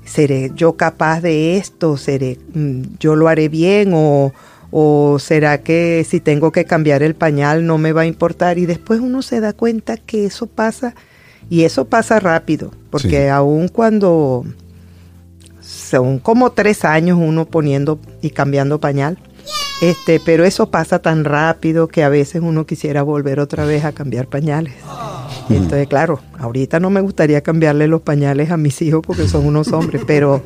¿seré 0.05 0.51
yo 0.55 0.73
capaz 0.73 1.21
de 1.21 1.57
esto? 1.57 1.97
¿Seré, 1.97 2.38
mm, 2.53 2.81
yo 3.00 3.15
lo 3.15 3.27
haré 3.27 3.50
bien? 3.50 3.91
¿O, 3.93 4.31
¿O 4.72 5.20
será 5.20 5.60
que 5.60 6.06
si 6.08 6.22
tengo 6.22 6.51
que 6.51 6.66
cambiar 6.66 7.04
el 7.04 7.13
pañal 7.13 7.66
no 7.66 7.78
me 7.78 7.92
va 7.92 8.01
a 8.01 8.06
importar? 8.06 8.58
Y 8.58 8.66
después 8.66 9.00
uno 9.01 9.22
se 9.22 9.42
da 9.42 9.54
cuenta 9.54 9.98
que 9.98 10.25
eso 10.25 10.48
pasa, 10.48 10.96
y 11.50 11.63
eso 11.63 11.86
pasa 11.86 12.20
rápido, 12.20 12.72
porque 12.90 13.24
sí. 13.24 13.28
aún 13.28 13.68
cuando 13.68 14.46
son 15.60 16.20
como 16.20 16.51
tres 16.51 16.86
años 16.86 17.20
uno 17.22 17.46
poniendo 17.46 18.00
y 18.22 18.30
cambiando 18.30 18.80
pañal, 18.80 19.18
este, 19.82 20.22
pero 20.24 20.46
eso 20.46 20.70
pasa 20.70 21.00
tan 21.00 21.25
rápido 21.25 21.88
que 21.88 22.04
a 22.04 22.10
veces 22.10 22.42
uno 22.44 22.66
quisiera 22.66 23.01
volver 23.01 23.40
otra 23.40 23.66
vez 23.66 23.84
a 23.84 23.92
cambiar 23.92 24.28
pañales. 24.28 24.75
Entonces, 25.50 25.88
claro, 25.88 26.20
ahorita 26.38 26.80
no 26.80 26.90
me 26.90 27.01
gustaría 27.01 27.42
cambiarle 27.42 27.88
los 27.88 28.01
pañales 28.01 28.51
a 28.51 28.58
mis 28.58 28.82
hijos 28.82 29.01
porque 29.06 29.28
son 29.28 29.46
unos 29.46 29.74
hombres, 29.74 30.04
pero 30.06 30.42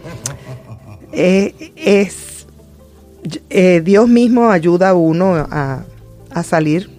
eh, 1.12 1.53
es 1.75 2.34
eh, 3.50 3.82
Dios 3.84 4.08
mismo 4.08 4.50
ayuda 4.50 4.89
a 4.89 4.94
uno 4.94 5.36
a, 5.36 5.84
a 6.32 6.44
salir 6.44 6.89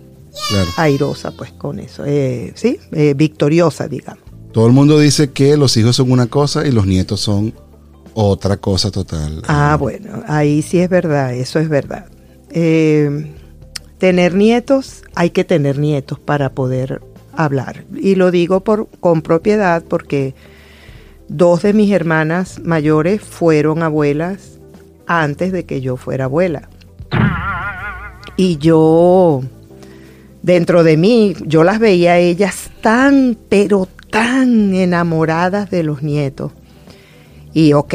claro. 0.49 0.71
airosa, 0.77 1.31
pues, 1.33 1.53
con 1.53 1.79
eso. 1.79 2.05
Eh, 2.07 2.53
sí, 2.55 2.79
victoriosa, 3.15 3.89
digamos. 3.89 4.25
Todo 4.53 4.67
el 4.67 4.73
mundo 4.73 4.99
dice 4.99 5.33
que 5.33 5.57
los 5.57 5.77
hijos 5.77 5.97
son 5.97 6.11
una 6.11 6.29
cosa 6.29 6.67
y 6.67 6.73
los 6.73 6.87
nietos 6.87 7.21
son 7.21 7.53
otra 8.15 8.57
cosa 8.57 8.91
total. 8.91 9.43
Ah, 9.47 9.77
bueno, 9.79 10.23
ahí 10.27 10.63
sí 10.63 10.79
es 10.79 10.89
verdad, 10.89 11.35
eso 11.35 11.59
es 11.59 11.69
verdad. 11.69 12.07
Eh, 12.49 13.35
tener 13.99 14.35
nietos, 14.35 15.03
hay 15.15 15.29
que 15.29 15.45
tener 15.45 15.79
nietos 15.79 16.19
para 16.19 16.53
poder 16.53 17.03
hablar. 17.35 17.85
Y 17.95 18.15
lo 18.15 18.31
digo 18.31 18.61
por, 18.61 18.89
con 19.01 19.21
propiedad 19.21 19.85
porque 19.87 20.35
dos 21.29 21.61
de 21.61 21.75
mis 21.75 21.93
hermanas 21.93 22.59
mayores 22.65 23.21
fueron 23.21 23.83
abuelas 23.83 24.56
antes 25.07 25.53
de 25.53 25.65
que 25.65 25.81
yo 25.81 25.97
fuera 25.97 26.25
abuela. 26.25 26.69
Y 28.37 28.59
yo, 28.59 29.43
dentro 30.43 30.85
de 30.85 30.97
mí, 30.97 31.35
yo 31.45 31.65
las 31.65 31.79
veía 31.79 32.13
a 32.13 32.19
ellas 32.19 32.71
tan, 32.83 33.37
pero 33.49 33.89
tan 34.11 34.75
enamoradas 34.75 35.71
de 35.71 35.83
los 35.83 36.03
nietos. 36.03 36.53
Y 37.55 37.73
ok, 37.73 37.95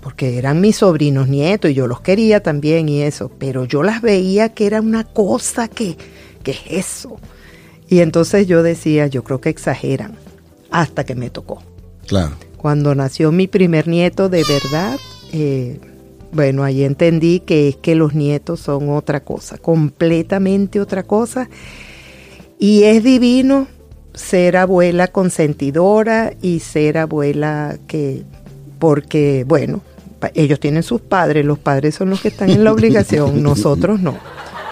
porque 0.00 0.36
eran 0.36 0.60
mis 0.60 0.76
sobrinos 0.76 1.28
nietos 1.28 1.70
y 1.70 1.74
yo 1.74 1.86
los 1.86 2.00
quería 2.00 2.42
también 2.42 2.88
y 2.88 3.02
eso, 3.02 3.30
pero 3.38 3.64
yo 3.64 3.84
las 3.84 4.02
veía 4.02 4.48
que 4.48 4.66
era 4.66 4.80
una 4.80 5.04
cosa 5.04 5.68
que, 5.68 5.96
que 6.42 6.50
es 6.50 6.60
eso. 6.68 7.16
Y 7.88 8.00
entonces 8.00 8.46
yo 8.48 8.62
decía, 8.62 9.06
yo 9.06 9.22
creo 9.22 9.40
que 9.40 9.50
exageran, 9.50 10.16
hasta 10.70 11.04
que 11.04 11.14
me 11.14 11.30
tocó. 11.30 11.62
Claro. 12.06 12.32
Cuando 12.56 12.94
nació 12.94 13.30
mi 13.30 13.46
primer 13.46 13.86
nieto 13.86 14.28
de 14.28 14.44
verdad, 14.44 14.98
eh, 15.32 15.78
bueno, 16.32 16.64
ahí 16.64 16.82
entendí 16.82 17.40
que 17.40 17.68
es 17.68 17.76
que 17.76 17.94
los 17.94 18.14
nietos 18.14 18.60
son 18.60 18.88
otra 18.90 19.20
cosa, 19.20 19.58
completamente 19.58 20.80
otra 20.80 21.02
cosa. 21.02 21.48
Y 22.58 22.84
es 22.84 23.04
divino 23.04 23.66
ser 24.14 24.56
abuela 24.56 25.08
consentidora 25.08 26.32
y 26.40 26.60
ser 26.60 26.98
abuela 26.98 27.76
que, 27.86 28.22
porque, 28.78 29.44
bueno, 29.46 29.82
ellos 30.34 30.60
tienen 30.60 30.82
sus 30.82 31.00
padres, 31.00 31.44
los 31.44 31.58
padres 31.58 31.96
son 31.96 32.10
los 32.10 32.20
que 32.20 32.28
están 32.28 32.50
en 32.50 32.64
la 32.64 32.72
obligación, 32.72 33.42
nosotros 33.44 34.00
no. 34.00 34.16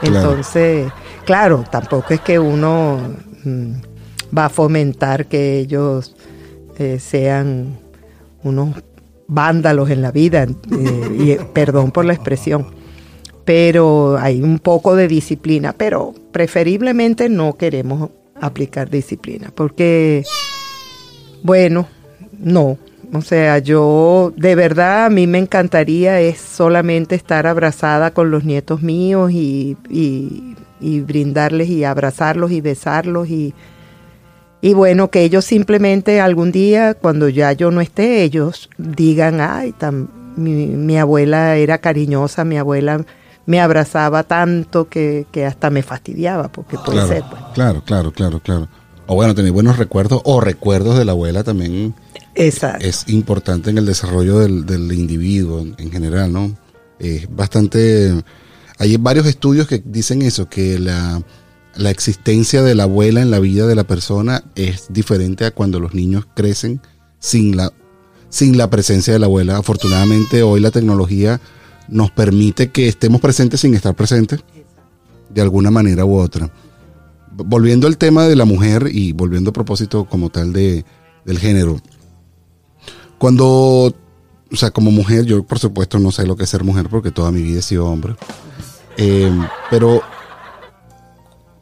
Entonces, 0.03 0.91
claro, 1.25 1.65
tampoco 1.71 2.15
es 2.15 2.21
que 2.21 2.39
uno 2.39 2.99
mm, 3.45 3.73
va 4.37 4.47
a 4.47 4.49
fomentar 4.49 5.27
que 5.27 5.59
ellos 5.59 6.17
eh, 6.79 6.99
sean 6.99 7.79
unos 8.43 8.83
vándalos 9.31 9.91
en 9.91 10.03
la 10.03 10.11
vida, 10.11 10.43
eh, 10.43 11.17
y 11.19 11.31
eh, 11.31 11.41
perdón 11.53 11.93
por 11.93 12.05
la 12.05 12.13
expresión, 12.13 12.67
pero 13.45 14.19
hay 14.19 14.43
un 14.43 14.59
poco 14.59 14.97
de 14.97 15.09
disciplina, 15.09 15.73
pero 15.73 16.13
preferiblemente 16.33 17.29
no 17.29 17.57
queremos 17.57 18.11
aplicar 18.41 18.91
disciplina, 18.91 19.53
porque, 19.55 20.25
bueno, 21.45 21.87
no, 22.39 22.77
o 23.13 23.23
sea, 23.23 23.59
yo 23.59 24.33
de 24.37 24.55
verdad 24.57 25.07
a 25.07 25.11
mí 25.11 25.27
me 25.27 25.39
encantaría 25.39 26.21
es 26.21 26.39
solamente 26.39 27.15
estar 27.15 27.47
abrazada 27.47 28.13
con 28.13 28.31
los 28.33 28.45
nietos 28.45 28.83
míos 28.83 29.31
y, 29.31 29.77
y, 29.89 31.01
brindarles 31.01 31.69
y 31.69 31.85
abrazarlos 31.85 32.51
y 32.51 32.61
besarlos 32.61 33.29
y, 33.29 33.55
y 34.63 34.75
bueno, 34.75 35.11
que 35.11 35.23
ellos 35.23 35.45
simplemente 35.45 36.21
algún 36.21 36.53
día, 36.53 36.95
cuando 36.95 37.29
ya 37.29 37.53
yo 37.53 37.71
no 37.71 37.81
esté, 37.81 38.23
ellos 38.23 38.69
digan, 38.77 39.41
ay, 39.41 39.75
mi, 40.37 40.67
mi, 40.67 40.99
abuela 40.99 41.57
era 41.57 41.79
cariñosa, 41.79 42.45
mi 42.45 42.59
abuela 42.59 43.05
me 43.47 43.61
abrazaba 43.61 44.23
tanto 44.23 44.89
que, 44.89 45.27
que 45.33 45.47
hasta 45.47 45.71
me 45.71 45.83
fastidiaba, 45.83 46.53
porque 46.53 46.77
puede 46.77 46.99
claro, 46.99 47.09
ser. 47.09 47.25
Pues. 47.31 47.43
Claro, 47.55 47.83
claro, 47.85 48.13
claro, 48.13 48.41
claro. 48.41 48.69
O 49.07 49.15
bueno, 49.15 49.35
tener 49.35 49.51
buenos 49.51 49.79
recuerdos 49.79 50.21
o 50.25 50.41
recuerdos 50.41 50.99
de 50.99 51.05
la 51.05 51.13
abuela 51.13 51.43
también 51.43 51.95
Exacto. 52.35 52.87
es 52.87 53.09
importante 53.09 53.71
en 53.71 53.79
el 53.79 53.87
desarrollo 53.87 54.39
del, 54.39 54.67
del 54.67 54.93
individuo 54.93 55.67
en 55.79 55.91
general, 55.91 56.33
¿no? 56.33 56.55
Es 56.99 57.35
bastante... 57.35 58.23
Hay 58.79 58.97
varios 58.99 59.27
estudios 59.27 59.67
que 59.67 59.83
dicen 59.85 60.23
eso, 60.23 60.49
que 60.49 60.79
la, 60.79 61.21
la 61.81 61.91
existencia 61.91 62.63
de 62.63 62.75
la 62.75 62.83
abuela 62.83 63.23
en 63.23 63.31
la 63.31 63.39
vida 63.39 63.67
de 63.67 63.75
la 63.75 63.85
persona 63.85 64.45
es 64.55 64.89
diferente 64.91 65.47
a 65.47 65.51
cuando 65.51 65.81
los 65.81 65.95
niños 65.95 66.27
crecen 66.35 66.83
sin 67.19 67.57
la, 67.57 67.73
sin 68.29 68.59
la 68.59 68.69
presencia 68.69 69.15
de 69.15 69.19
la 69.19 69.27
abuela. 69.27 69.57
Afortunadamente 69.57 70.43
hoy 70.43 70.61
la 70.61 70.71
tecnología 70.71 71.41
nos 71.89 72.11
permite 72.11 72.71
que 72.71 72.87
estemos 72.87 73.23
presentes 73.23 73.61
sin 73.61 73.75
estar 73.75 73.95
presentes, 73.97 74.41
de 75.31 75.41
alguna 75.41 75.71
manera 75.71 76.05
u 76.05 76.19
otra. 76.19 76.51
Volviendo 77.33 77.87
al 77.87 77.97
tema 77.97 78.27
de 78.27 78.37
la 78.37 78.45
mujer 78.45 78.91
y 78.93 79.13
volviendo 79.13 79.49
a 79.49 79.55
propósito 79.55 80.05
como 80.05 80.29
tal 80.29 80.53
de, 80.53 80.85
del 81.25 81.39
género, 81.39 81.81
cuando, 83.17 83.47
o 84.53 84.57
sea, 84.57 84.71
como 84.71 84.91
mujer, 84.91 85.25
yo 85.25 85.43
por 85.45 85.59
supuesto 85.59 85.99
no 85.99 86.13
sé 86.13 86.27
lo 86.27 86.37
que 86.37 86.45
es 86.45 86.51
ser 86.51 86.63
mujer 86.63 86.89
porque 86.91 87.11
toda 87.11 87.33
mi 87.33 87.41
vida 87.41 87.61
he 87.61 87.63
sido 87.63 87.87
hombre. 87.87 88.17
Eh, 88.99 89.33
pero 89.71 90.03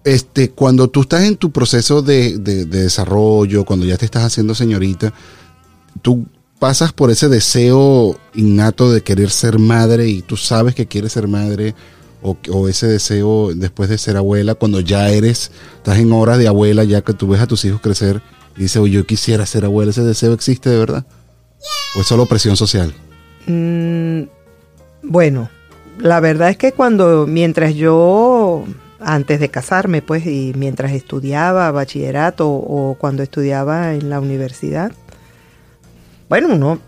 este, 0.04 0.50
cuando 0.50 0.88
tú 0.88 1.02
estás 1.02 1.24
en 1.24 1.36
tu 1.36 1.50
proceso 1.50 2.02
de, 2.02 2.38
de, 2.38 2.64
de, 2.64 2.82
desarrollo, 2.82 3.64
cuando 3.64 3.86
ya 3.86 3.96
te 3.96 4.04
estás 4.04 4.24
haciendo 4.24 4.54
señorita, 4.54 5.12
tú 6.02 6.26
pasas 6.58 6.92
por 6.92 7.10
ese 7.10 7.28
deseo 7.28 8.18
innato 8.34 8.90
de 8.90 9.02
querer 9.02 9.30
ser 9.30 9.58
madre 9.58 10.08
y 10.08 10.22
tú 10.22 10.36
sabes 10.36 10.74
que 10.74 10.86
quieres 10.86 11.12
ser 11.12 11.28
madre 11.28 11.74
o, 12.22 12.36
o, 12.50 12.68
ese 12.68 12.86
deseo 12.86 13.52
después 13.54 13.88
de 13.88 13.98
ser 13.98 14.16
abuela, 14.16 14.54
cuando 14.54 14.80
ya 14.80 15.08
eres, 15.10 15.52
estás 15.76 15.98
en 15.98 16.12
horas 16.12 16.38
de 16.38 16.48
abuela, 16.48 16.84
ya 16.84 17.02
que 17.02 17.12
tú 17.12 17.28
ves 17.28 17.40
a 17.40 17.46
tus 17.46 17.64
hijos 17.64 17.80
crecer 17.80 18.22
y 18.56 18.62
dices, 18.62 18.78
oye, 18.78 18.94
yo 18.94 19.06
quisiera 19.06 19.46
ser 19.46 19.64
abuela, 19.64 19.90
ese 19.90 20.02
deseo 20.02 20.32
existe 20.32 20.68
de 20.68 20.78
verdad. 20.78 21.06
¿O 21.96 22.00
es 22.00 22.06
solo 22.06 22.26
presión 22.26 22.56
social? 22.56 22.92
Mm, 23.46 24.22
bueno, 25.02 25.48
la 25.98 26.20
verdad 26.20 26.50
es 26.50 26.56
que 26.56 26.72
cuando, 26.72 27.26
mientras 27.26 27.74
yo, 27.74 28.64
antes 29.00 29.40
de 29.40 29.48
casarme, 29.48 30.02
pues, 30.02 30.26
y 30.26 30.52
mientras 30.56 30.92
estudiaba 30.92 31.70
bachillerato 31.70 32.48
o 32.48 32.96
cuando 32.98 33.22
estudiaba 33.22 33.94
en 33.94 34.10
la 34.10 34.20
universidad, 34.20 34.92
bueno, 36.28 36.48
uno 36.48 36.78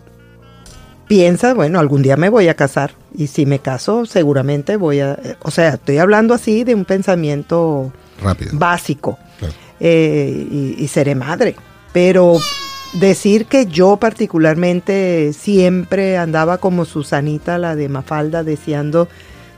piensa, 1.08 1.54
bueno, 1.54 1.78
algún 1.80 2.02
día 2.02 2.16
me 2.16 2.28
voy 2.28 2.48
a 2.48 2.54
casar. 2.54 2.92
Y 3.14 3.26
si 3.26 3.46
me 3.46 3.58
caso, 3.58 4.06
seguramente 4.06 4.76
voy 4.76 5.00
a... 5.00 5.18
O 5.42 5.50
sea, 5.50 5.70
estoy 5.70 5.98
hablando 5.98 6.34
así 6.34 6.62
de 6.62 6.74
un 6.74 6.84
pensamiento 6.84 7.92
Rápido. 8.22 8.52
básico. 8.54 9.18
Claro. 9.38 9.54
Eh, 9.80 10.46
y, 10.50 10.76
y 10.78 10.88
seré 10.88 11.14
madre. 11.14 11.56
Pero 11.92 12.36
decir 12.92 13.46
que 13.46 13.66
yo 13.66 13.96
particularmente 13.96 15.32
siempre 15.32 16.16
andaba 16.16 16.58
como 16.58 16.84
Susanita, 16.84 17.58
la 17.58 17.74
de 17.74 17.88
Mafalda, 17.88 18.44
deseando 18.44 19.08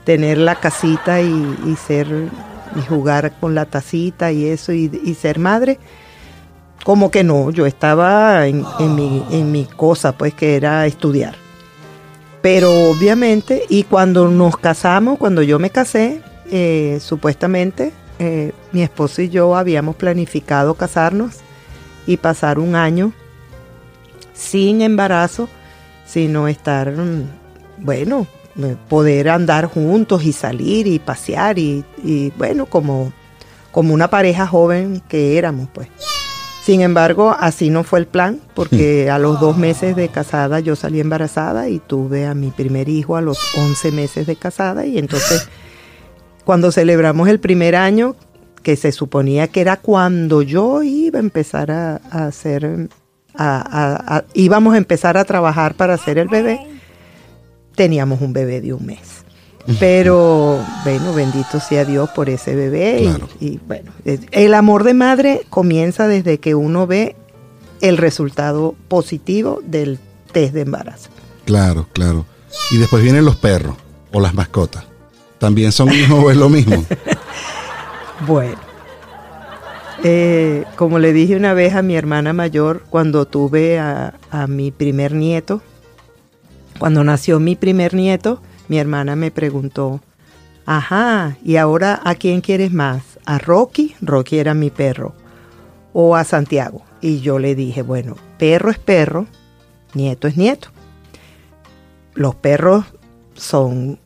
tener 0.03 0.37
la 0.37 0.55
casita 0.55 1.21
y, 1.21 1.75
ser 1.75 2.07
y 2.75 2.81
jugar 2.81 3.33
con 3.39 3.55
la 3.55 3.65
tacita 3.65 4.31
y 4.31 4.47
eso 4.47 4.71
y, 4.73 4.89
ser 5.19 5.39
madre, 5.39 5.79
como 6.83 7.11
que 7.11 7.23
no, 7.23 7.51
yo 7.51 7.65
estaba 7.65 8.47
en, 8.47 8.65
en, 8.79 8.95
mi, 8.95 9.25
en 9.31 9.51
mi 9.51 9.65
cosa, 9.65 10.11
pues 10.13 10.33
que 10.33 10.55
era 10.55 10.85
estudiar. 10.85 11.35
Pero 12.41 12.89
obviamente, 12.89 13.63
y 13.69 13.83
cuando 13.83 14.27
nos 14.27 14.57
casamos, 14.57 15.17
cuando 15.17 15.41
yo 15.43 15.59
me 15.59 15.69
casé, 15.69 16.21
eh, 16.51 16.99
supuestamente 17.01 17.93
eh, 18.19 18.51
mi 18.71 18.83
esposo 18.83 19.21
y 19.21 19.29
yo 19.29 19.55
habíamos 19.55 19.95
planificado 19.95 20.75
casarnos 20.75 21.37
y 22.05 22.17
pasar 22.17 22.59
un 22.59 22.75
año 22.75 23.11
sin 24.33 24.81
embarazo, 24.81 25.49
sino 26.05 26.47
estar, 26.47 26.91
mm, 26.91 27.27
bueno, 27.79 28.27
poder 28.87 29.29
andar 29.29 29.65
juntos 29.65 30.23
y 30.23 30.31
salir 30.31 30.87
y 30.87 30.99
pasear 30.99 31.57
y, 31.57 31.83
y 32.03 32.31
bueno, 32.37 32.65
como, 32.65 33.11
como 33.71 33.93
una 33.93 34.09
pareja 34.09 34.47
joven 34.47 35.01
que 35.07 35.37
éramos, 35.37 35.69
pues. 35.73 35.89
Sin 36.63 36.79
embargo, 36.79 37.35
así 37.37 37.69
no 37.69 37.83
fue 37.83 37.99
el 37.99 38.05
plan, 38.05 38.39
porque 38.53 39.09
a 39.09 39.19
los 39.19 39.41
dos 39.41 39.57
meses 39.57 39.97
de 39.97 40.07
casada 40.07 40.61
yo 40.61 40.77
salí 40.77 41.01
embarazada 41.01 41.67
y 41.67 41.79
tuve 41.79 42.25
a 42.25 42.33
mi 42.33 42.51
primer 42.51 42.87
hijo 42.87 43.17
a 43.17 43.21
los 43.21 43.37
11 43.57 43.91
meses 43.91 44.27
de 44.27 44.37
casada 44.37 44.85
y 44.85 44.97
entonces 44.97 45.49
cuando 46.45 46.71
celebramos 46.71 47.27
el 47.27 47.41
primer 47.41 47.75
año, 47.75 48.15
que 48.61 48.77
se 48.77 48.93
suponía 48.93 49.49
que 49.49 49.59
era 49.59 49.75
cuando 49.77 50.41
yo 50.41 50.83
iba 50.83 51.19
a 51.19 51.21
empezar 51.21 51.69
a, 51.69 51.99
a 52.09 52.27
hacer 52.27 52.87
a, 53.35 53.57
a, 53.57 54.17
a, 54.17 54.23
íbamos 54.33 54.73
a 54.73 54.77
empezar 54.77 55.17
a 55.17 55.25
trabajar 55.25 55.75
para 55.75 55.95
hacer 55.95 56.17
el 56.17 56.29
bebé, 56.29 56.59
teníamos 57.75 58.21
un 58.21 58.33
bebé 58.33 58.61
de 58.61 58.73
un 58.73 58.85
mes. 58.85 59.23
Pero 59.79 60.59
bueno, 60.83 61.13
bendito 61.13 61.59
sea 61.61 61.85
Dios 61.85 62.09
por 62.09 62.29
ese 62.29 62.53
bebé. 62.53 62.99
Claro. 63.03 63.29
Y, 63.39 63.45
y, 63.45 63.59
bueno, 63.65 63.91
el 64.03 64.53
amor 64.53 64.83
de 64.83 64.93
madre 64.93 65.45
comienza 65.49 66.07
desde 66.07 66.39
que 66.39 66.53
uno 66.53 66.85
ve 66.85 67.15
el 67.79 67.97
resultado 67.97 68.75
positivo 68.87 69.61
del 69.63 69.99
test 70.31 70.53
de 70.53 70.61
embarazo. 70.61 71.09
Claro, 71.45 71.87
claro. 71.93 72.25
Y 72.71 72.77
después 72.77 73.03
vienen 73.03 73.25
los 73.25 73.37
perros 73.37 73.75
o 74.11 74.19
las 74.19 74.33
mascotas. 74.33 74.85
¿También 75.37 75.71
son 75.71 75.91
hijos 75.93 76.23
o 76.23 76.31
es 76.31 76.37
lo 76.37 76.49
mismo? 76.49 76.85
bueno. 78.27 78.57
Eh, 80.05 80.65
como 80.75 80.99
le 80.99 81.13
dije 81.13 81.35
una 81.35 81.53
vez 81.53 81.75
a 81.75 81.81
mi 81.81 81.95
hermana 81.95 82.33
mayor 82.33 82.83
cuando 82.89 83.25
tuve 83.25 83.79
a, 83.79 84.13
a 84.31 84.47
mi 84.47 84.71
primer 84.71 85.13
nieto, 85.13 85.61
Cuando 86.79 87.03
nació 87.03 87.39
mi 87.39 87.55
primer 87.55 87.93
nieto, 87.93 88.41
mi 88.67 88.77
hermana 88.77 89.15
me 89.15 89.31
preguntó, 89.31 90.01
ajá, 90.65 91.37
¿y 91.43 91.57
ahora 91.57 92.01
a 92.03 92.15
quién 92.15 92.41
quieres 92.41 92.71
más? 92.71 93.03
¿A 93.25 93.37
Rocky? 93.37 93.95
Rocky 94.01 94.39
era 94.39 94.53
mi 94.53 94.69
perro. 94.69 95.13
¿O 95.93 96.15
a 96.15 96.23
Santiago? 96.23 96.83
Y 97.01 97.19
yo 97.21 97.39
le 97.39 97.55
dije, 97.55 97.81
bueno, 97.81 98.15
perro 98.37 98.71
es 98.71 98.79
perro, 98.79 99.27
nieto 99.93 100.27
es 100.27 100.37
nieto. 100.37 100.69
Los 102.15 102.35
perros 102.35 102.85
son 103.35 103.99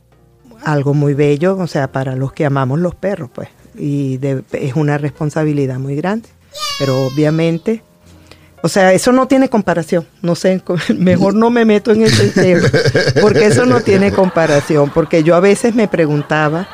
algo 0.64 0.94
muy 0.94 1.14
bello, 1.14 1.58
o 1.58 1.68
sea, 1.68 1.92
para 1.92 2.16
los 2.16 2.34
que 2.34 2.46
amamos 2.46 2.80
los 2.80 2.96
perros, 2.96 3.30
pues. 3.34 3.50
Y 3.78 4.20
es 4.52 4.76
una 4.76 4.98
responsabilidad 4.98 5.80
muy 5.80 5.96
grande. 5.96 6.30
Pero 6.80 7.06
obviamente, 7.06 7.84
o 8.62 8.70
sea, 8.70 8.94
eso 8.94 9.12
no 9.12 9.28
tiene 9.28 9.50
comparación. 9.50 10.06
No 10.22 10.36
sé, 10.36 10.62
mejor 10.98 11.36
no 11.36 11.50
me 11.50 11.66
meto 11.66 11.92
en 11.92 12.04
ese 12.04 12.30
tema, 12.30 12.68
porque 13.22 13.46
eso 13.46 13.66
no 13.66 13.82
tiene 13.82 14.12
comparación. 14.12 14.92
Porque 14.92 15.24
yo 15.24 15.36
a 15.36 15.40
veces 15.40 15.76
me 15.76 15.88
preguntaba 15.88 16.68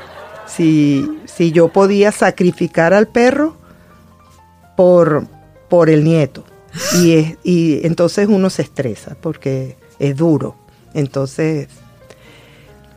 si, 0.48 1.20
si 1.26 1.52
yo 1.52 1.70
podía 1.70 2.12
sacrificar 2.12 2.94
al 2.94 3.08
perro 3.08 3.58
por, 4.78 5.28
por 5.70 5.90
el 5.90 6.04
nieto. 6.04 6.44
Y, 6.98 7.38
y 7.44 7.86
entonces 7.86 8.28
uno 8.28 8.50
se 8.50 8.64
estresa 8.64 9.16
porque 9.22 9.78
es 10.00 10.16
duro. 10.16 10.56
Entonces 10.94 11.68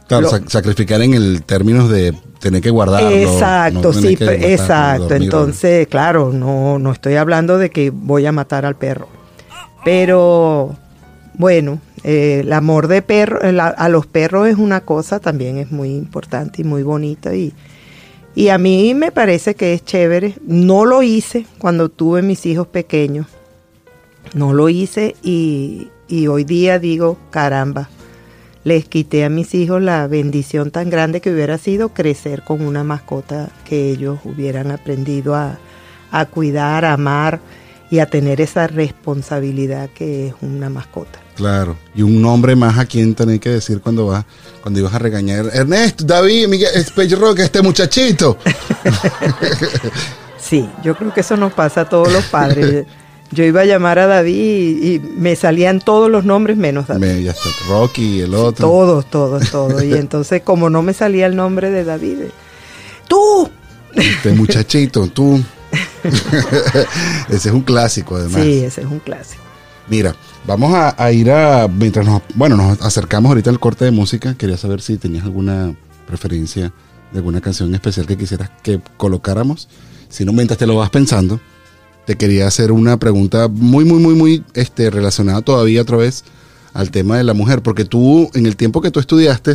Claro, 0.08 0.30
sacrificar 0.46 1.02
en 1.02 1.14
el 1.14 1.42
términos 1.42 1.90
de 1.90 2.14
tener 2.38 2.62
que 2.62 2.70
guardarlo. 2.70 3.10
Exacto, 3.10 3.92
sí, 3.92 4.16
exacto. 4.20 5.14
Entonces, 5.14 5.86
claro, 5.88 6.32
no, 6.32 6.78
no 6.78 6.92
estoy 6.92 7.16
hablando 7.16 7.58
de 7.58 7.70
que 7.70 7.90
voy 7.90 8.26
a 8.26 8.32
matar 8.32 8.64
al 8.66 8.76
perro. 8.76 9.08
Pero, 9.84 10.76
bueno, 11.34 11.80
eh, 12.02 12.40
el 12.40 12.52
amor 12.52 12.88
de 12.88 13.02
perro, 13.02 13.40
a 13.42 13.88
los 13.88 14.06
perros 14.06 14.48
es 14.48 14.56
una 14.56 14.80
cosa 14.80 15.20
también 15.20 15.58
es 15.58 15.70
muy 15.70 15.90
importante 15.90 16.62
y 16.62 16.64
muy 16.64 16.82
bonita. 16.82 17.34
Y, 17.34 17.52
y 18.34 18.48
a 18.48 18.58
mí 18.58 18.94
me 18.94 19.12
parece 19.12 19.54
que 19.54 19.74
es 19.74 19.84
chévere. 19.84 20.34
No 20.46 20.84
lo 20.84 21.02
hice 21.02 21.46
cuando 21.58 21.88
tuve 21.88 22.22
mis 22.22 22.46
hijos 22.46 22.66
pequeños. 22.66 23.26
No 24.34 24.52
lo 24.52 24.68
hice 24.68 25.14
y, 25.22 25.88
y 26.08 26.26
hoy 26.26 26.44
día 26.44 26.78
digo, 26.78 27.16
caramba, 27.30 27.88
les 28.66 28.84
quité 28.84 29.24
a 29.24 29.28
mis 29.28 29.54
hijos 29.54 29.80
la 29.80 30.08
bendición 30.08 30.72
tan 30.72 30.90
grande 30.90 31.20
que 31.20 31.30
hubiera 31.30 31.56
sido 31.56 31.90
crecer 31.90 32.42
con 32.42 32.66
una 32.66 32.82
mascota 32.82 33.48
que 33.64 33.90
ellos 33.90 34.18
hubieran 34.24 34.72
aprendido 34.72 35.36
a, 35.36 35.56
cuidar, 36.32 36.84
a 36.84 36.94
amar 36.94 37.38
y 37.92 38.00
a 38.00 38.06
tener 38.06 38.40
esa 38.40 38.66
responsabilidad 38.66 39.88
que 39.90 40.26
es 40.26 40.34
una 40.42 40.68
mascota. 40.68 41.20
Claro, 41.36 41.76
y 41.94 42.02
un 42.02 42.20
nombre 42.20 42.56
más 42.56 42.76
a 42.76 42.86
quien 42.86 43.14
tener 43.14 43.38
que 43.38 43.50
decir 43.50 43.80
cuando 43.80 44.08
vas, 44.08 44.24
cuando 44.62 44.80
ibas 44.80 44.94
a 44.94 44.98
regañar, 44.98 45.46
Ernesto, 45.52 46.02
David, 46.04 46.48
Miguel, 46.48 46.70
Rock, 47.20 47.38
este 47.38 47.62
muchachito. 47.62 48.36
sí, 50.40 50.68
yo 50.82 50.96
creo 50.96 51.14
que 51.14 51.20
eso 51.20 51.36
nos 51.36 51.52
pasa 51.52 51.82
a 51.82 51.88
todos 51.88 52.12
los 52.12 52.24
padres. 52.24 52.84
Yo 53.32 53.44
iba 53.44 53.62
a 53.62 53.64
llamar 53.64 53.98
a 53.98 54.06
David 54.06 54.82
y, 54.82 55.00
me 55.00 55.34
salían 55.36 55.80
todos 55.80 56.10
los 56.10 56.24
nombres 56.24 56.56
menos 56.56 56.86
David. 56.86 57.30
Rocky, 57.68 58.20
el 58.20 58.34
otro. 58.34 58.66
todos, 58.68 59.10
todos, 59.10 59.50
todos. 59.50 59.82
y 59.82 59.94
entonces, 59.94 60.42
como 60.42 60.70
no 60.70 60.82
me 60.82 60.92
salía 60.92 61.26
el 61.26 61.36
nombre 61.36 61.70
de 61.70 61.84
David, 61.84 62.22
eh, 62.22 62.30
¡tú! 63.08 63.50
Este 63.94 64.32
muchachito, 64.32 65.08
tú. 65.08 65.42
ese 67.28 67.48
es 67.48 67.54
un 67.54 67.62
clásico, 67.62 68.16
además. 68.16 68.42
Sí, 68.42 68.58
ese 68.58 68.82
es 68.82 68.86
un 68.86 69.00
clásico. 69.00 69.42
Mira, 69.88 70.14
vamos 70.46 70.72
a, 70.74 71.12
ir 71.12 71.30
a. 71.30 71.66
Mientras 71.68 72.04
nos. 72.06 72.22
Bueno, 72.34 72.56
nos 72.56 72.80
acercamos 72.82 73.30
ahorita 73.30 73.50
al 73.50 73.58
corte 73.58 73.84
de 73.84 73.90
música. 73.90 74.34
Quería 74.34 74.56
saber 74.56 74.80
si 74.80 74.98
tenías 74.98 75.24
alguna 75.24 75.74
preferencia 76.06 76.72
de 77.12 77.18
alguna 77.18 77.40
canción 77.40 77.74
especial 77.74 78.06
que 78.06 78.16
quisieras 78.16 78.50
que 78.62 78.80
colocáramos. 78.96 79.68
Si 80.08 80.24
no, 80.24 80.32
mientras 80.32 80.58
te 80.58 80.66
lo 80.66 80.76
vas 80.76 80.90
pensando 80.90 81.40
te 82.06 82.16
quería 82.16 82.46
hacer 82.46 82.72
una 82.72 82.98
pregunta 82.98 83.48
muy, 83.48 83.84
muy, 83.84 83.98
muy, 83.98 84.14
muy 84.14 84.44
este, 84.54 84.90
relacionada 84.90 85.42
todavía 85.42 85.82
otra 85.82 85.96
vez 85.96 86.24
al 86.72 86.90
tema 86.90 87.18
de 87.18 87.24
la 87.24 87.34
mujer, 87.34 87.62
porque 87.62 87.84
tú, 87.84 88.30
en 88.34 88.46
el 88.46 88.56
tiempo 88.56 88.80
que 88.80 88.90
tú 88.90 89.00
estudiaste 89.00 89.54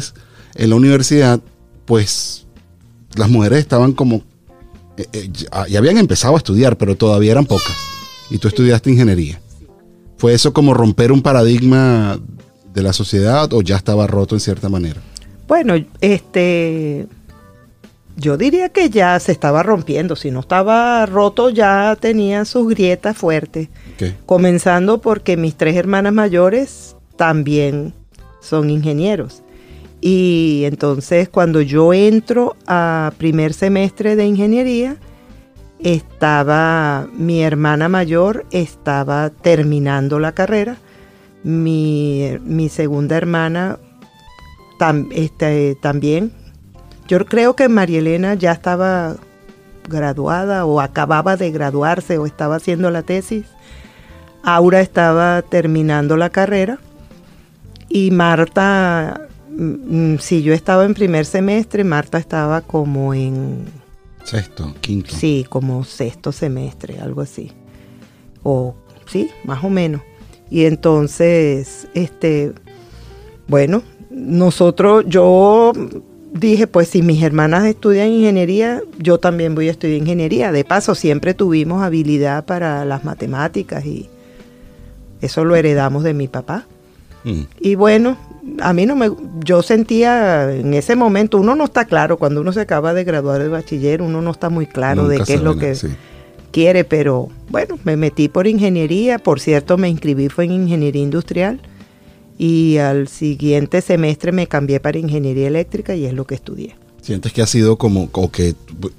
en 0.56 0.70
la 0.70 0.76
universidad, 0.76 1.40
pues 1.86 2.46
las 3.16 3.30
mujeres 3.30 3.60
estaban 3.60 3.94
como, 3.94 4.24
eh, 4.98 5.08
eh, 5.14 5.30
ya 5.70 5.80
habían 5.80 5.98
empezado 5.98 6.34
a 6.36 6.38
estudiar, 6.38 6.78
pero 6.78 6.96
todavía 6.96 7.32
eran 7.32 7.46
pocas, 7.46 7.76
y 8.30 8.38
tú 8.38 8.48
estudiaste 8.48 8.92
ingeniería. 8.92 9.40
¿Fue 10.18 10.34
eso 10.34 10.52
como 10.52 10.74
romper 10.74 11.12
un 11.12 11.22
paradigma 11.22 12.20
de 12.74 12.84
la 12.84 12.94
sociedad 12.94 13.52
o 13.54 13.62
ya 13.62 13.78
estaba 13.78 14.08
roto 14.08 14.36
en 14.36 14.42
cierta 14.42 14.68
manera? 14.68 15.02
Bueno, 15.48 15.76
este, 16.00 17.08
yo 18.18 18.38
diría 18.38 18.70
que 18.70 18.90
ya 18.90 19.20
se 19.20 19.32
estaba 19.32 19.64
rompiendo, 19.64 20.16
si 20.16 20.32
no 20.32 20.42
estaba 20.42 21.06
roto 21.06 21.50
ya 21.50 21.96
tenía 22.00 22.46
sus 22.46 22.68
grietas 22.70 23.18
fuertes. 23.18 23.70
Comenzando 24.26 25.02
porque 25.02 25.38
mis 25.38 25.56
tres 25.56 25.76
hermanas 25.76 26.14
mayores 26.14 26.96
también 27.16 27.94
son 28.40 28.70
ingenieros. 28.70 29.44
Y 30.02 30.64
entonces 30.66 31.30
cuando 31.30 31.62
yo 31.62 31.94
entro 31.94 32.56
a 32.66 33.14
primer 33.18 33.54
semestre 33.54 34.16
de 34.16 34.26
ingeniería, 34.26 34.98
estaba 35.80 37.08
mi 37.14 37.44
hermana 37.44 37.90
mayor, 37.90 38.46
estaba 38.52 39.30
terminando 39.30 40.20
la 40.20 40.34
carrera, 40.34 40.78
mi, 41.44 42.38
segunda 42.70 43.18
hermana 43.18 43.80
este, 45.12 45.76
también 45.82 46.32
yo 47.12 47.26
creo 47.26 47.58
que 47.58 47.68
María 47.68 48.00
Elena 48.00 48.36
ya 48.36 48.54
estaba 48.54 49.18
graduada 49.90 50.64
o 50.66 50.80
acababa 50.80 51.36
de 51.36 51.52
graduarse 51.52 52.18
o 52.18 52.26
estaba 52.26 52.56
haciendo 52.56 52.90
la 52.90 53.04
tesis. 53.04 53.48
Aura 54.44 54.80
estaba 54.80 55.42
terminando 55.42 56.16
la 56.16 56.30
carrera 56.30 56.80
y 57.90 58.12
Marta, 58.12 59.28
mm, 59.50 60.20
si 60.20 60.42
yo 60.42 60.54
estaba 60.54 60.86
en 60.86 60.94
primer 60.94 61.26
semestre, 61.26 61.84
Marta 61.84 62.18
estaba 62.18 62.62
como 62.62 63.14
en... 63.14 63.66
Sexto, 64.24 64.74
quinto. 64.80 65.14
Sí, 65.14 65.46
como 65.50 65.84
sexto 65.84 66.32
semestre, 66.32 67.02
algo 67.02 67.20
así. 67.20 67.52
O 68.42 68.74
sí, 69.06 69.30
más 69.44 69.62
o 69.66 69.70
menos. 69.70 70.02
Y 70.50 70.64
entonces, 70.64 71.90
este, 71.94 72.54
bueno, 73.50 73.84
nosotros, 74.10 75.04
yo 75.08 75.74
dije, 76.32 76.68
pues 76.68 76.88
si 76.88 77.02
mis 77.02 77.22
hermanas 77.22 77.66
estudian 77.66 78.08
ingeniería, 78.10 78.82
yo 78.98 79.20
también 79.20 79.56
voy 79.56 79.68
a 79.68 79.72
estudiar 79.72 79.98
ingeniería. 80.00 80.52
De 80.52 80.64
paso, 80.64 80.96
siempre 80.96 81.34
tuvimos 81.34 81.84
habilidad 81.84 82.46
para 82.46 82.86
las 82.86 83.04
matemáticas 83.04 83.86
y 83.86 84.10
eso 85.22 85.46
lo 85.46 85.56
heredamos 85.56 86.04
de 86.04 86.14
mi 86.14 86.28
papá. 86.28 86.66
Mm. 87.24 87.42
Y 87.60 87.76
bueno, 87.76 88.18
a 88.62 88.74
mí 88.74 88.86
no 88.86 88.96
me, 88.96 89.12
yo 89.44 89.62
sentía 89.62 90.52
en 90.52 90.74
ese 90.74 90.96
momento, 90.96 91.38
uno 91.38 91.56
no 91.56 91.66
está 91.66 91.86
claro, 91.86 92.18
cuando 92.18 92.42
uno 92.42 92.52
se 92.52 92.62
acaba 92.62 92.94
de 92.94 93.04
graduar 93.04 93.42
de 93.42 93.50
bachiller, 93.50 94.02
uno 94.02 94.22
no 94.22 94.32
está 94.32 94.50
muy 94.50 94.66
claro 94.66 95.08
de 95.08 95.20
qué 95.20 95.36
es 95.36 95.44
lo 95.44 95.58
que 95.58 95.76
quiere, 96.52 96.84
pero 96.84 97.30
bueno, 97.50 97.78
me 97.84 97.96
metí 97.98 98.28
por 98.28 98.48
ingeniería, 98.48 99.20
por 99.20 99.40
cierto, 99.40 99.78
me 99.78 99.90
inscribí 99.90 100.30
fue 100.30 100.46
en 100.46 100.54
ingeniería 100.54 101.04
industrial 101.04 101.60
y 102.42 102.80
al 102.80 103.08
siguiente 103.08 103.82
semestre 103.82 104.32
me 104.32 104.48
cambié 104.48 104.80
para 104.80 104.98
ingeniería 104.98 105.48
eléctrica 105.48 105.94
y 105.94 106.08
es 106.08 106.14
lo 106.14 106.26
que 106.26 106.34
estudié. 106.34 106.76
¿Sientes 107.00 107.34
que 107.34 107.44
ha 107.44 107.46
sido 107.46 107.78
como, 107.78 108.10
o 108.12 108.32
que 108.32 108.56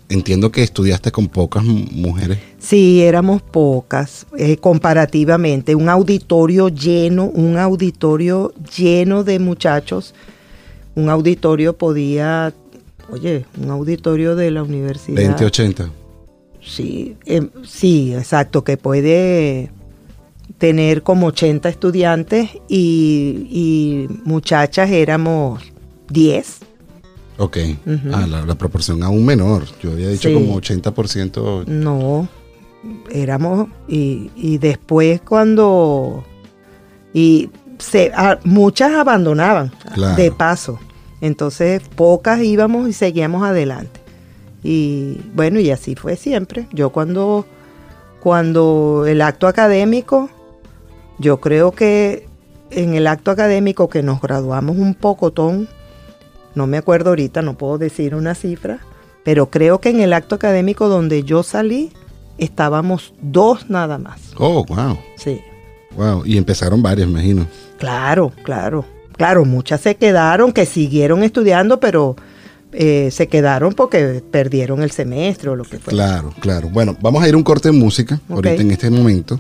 entiendo 0.09 0.53
que 0.53 0.63
estudiaste 0.63 1.11
con 1.11 1.27
pocas 1.27 1.65
mujeres? 1.65 2.39
Sí, 2.61 3.03
éramos 3.03 3.43
pocas, 3.43 4.27
eh, 4.39 4.59
comparativamente. 4.59 5.75
Un 5.75 5.89
auditorio 5.89 6.69
lleno, 6.69 7.25
un 7.25 7.59
auditorio 7.59 8.53
lleno 8.77 9.25
de 9.25 9.41
muchachos. 9.41 10.15
Un 10.95 11.09
auditorio 11.09 11.77
podía, 11.77 12.55
oye, 13.11 13.45
un 13.61 13.71
auditorio 13.71 14.37
de 14.37 14.53
la 14.53 14.63
universidad. 14.63 15.17
20, 15.17 15.45
80. 15.47 15.91
Sí, 16.65 17.17
em, 17.25 17.51
sí, 17.65 18.15
exacto, 18.15 18.63
que 18.63 18.77
puede 18.77 19.73
tener 20.59 21.03
como 21.03 21.29
80 21.29 21.69
estudiantes 21.69 22.51
y, 22.69 24.07
muchachas 24.25 24.91
éramos 24.91 25.63
10. 26.09 26.59
Ok, 27.39 27.57
ah, 28.13 28.27
la, 28.27 28.55
proporción 28.55 29.03
aún 29.03 29.25
menor. 29.25 29.65
Yo 29.83 29.93
había 29.93 30.09
dicho 30.09 30.33
como 30.33 30.61
80%. 30.61 31.67
No, 31.67 32.29
éramos, 33.11 33.69
y, 33.89 34.59
después 34.59 35.21
cuando, 35.23 36.25
y 37.13 37.51
se, 37.79 38.13
muchas 38.45 38.93
abandonaban 38.93 39.73
de 40.17 40.31
paso. 40.31 40.79
Entonces 41.21 41.83
pocas 41.95 42.43
íbamos 42.43 42.89
y 42.89 42.93
seguíamos 42.93 43.45
adelante. 43.45 44.01
Y 44.65 45.21
bueno, 45.35 45.59
y 45.61 45.71
así 45.71 45.95
fue 45.95 46.17
siempre. 46.17 46.67
Yo 46.73 46.91
cuando, 46.91 47.47
cuando 48.21 49.05
el 49.07 49.21
acto 49.23 49.47
académico 49.47 50.31
yo 51.19 51.41
creo 51.41 51.73
que 51.73 52.27
en 52.71 52.95
el 52.95 53.07
acto 53.07 53.31
académico 53.31 53.89
que 53.89 54.03
nos 54.03 54.21
graduamos 54.21 54.77
un 54.77 54.95
pocotón, 54.95 55.69
no 56.55 56.67
me 56.67 56.79
acuerdo 56.79 57.11
ahorita, 57.11 57.43
no 57.43 57.57
puedo 57.57 57.79
decir 57.79 58.15
una 58.15 58.35
cifra, 58.35 58.81
pero 59.25 59.51
creo 59.51 59.81
que 59.81 59.91
en 59.91 60.01
el 60.01 60.13
acto 60.13 60.35
académico 60.35 60.89
donde 60.89 61.23
yo 61.23 61.43
salí 61.43 61.93
estábamos 62.39 63.15
dos 63.21 63.71
nada 63.71 63.99
más. 63.99 64.33
Oh, 64.37 64.65
wow. 64.65 64.99
Sí. 65.17 65.41
Wow, 65.97 66.25
y 66.25 66.39
empezaron 66.39 66.83
varias, 66.83 67.09
imagino. 67.09 67.47
Claro, 67.79 68.33
claro. 68.43 68.85
Claro, 69.17 69.45
muchas 69.45 69.83
se 69.83 69.97
quedaron, 69.97 70.53
que 70.53 70.65
siguieron 70.65 71.23
estudiando, 71.23 71.79
pero 71.79 72.17
eh, 72.73 73.11
se 73.13 73.29
quedaron 73.29 73.75
porque 73.75 74.23
perdieron 74.31 74.83
el 74.83 74.91
semestre 74.91 75.51
o 75.51 75.57
lo 75.57 75.65
que 75.65 75.79
fue. 75.79 75.93
Claro, 75.93 76.33
claro. 76.41 76.71
Bueno, 76.71 76.97
vamos 77.01 77.23
a 77.23 77.29
ir 77.29 77.35
a 77.35 77.37
un 77.37 77.43
corte 77.43 77.71
de 77.71 77.79
música 77.79 78.21
ahorita 78.31 78.63
en 78.63 78.71
este 78.71 78.91
momento 78.91 79.39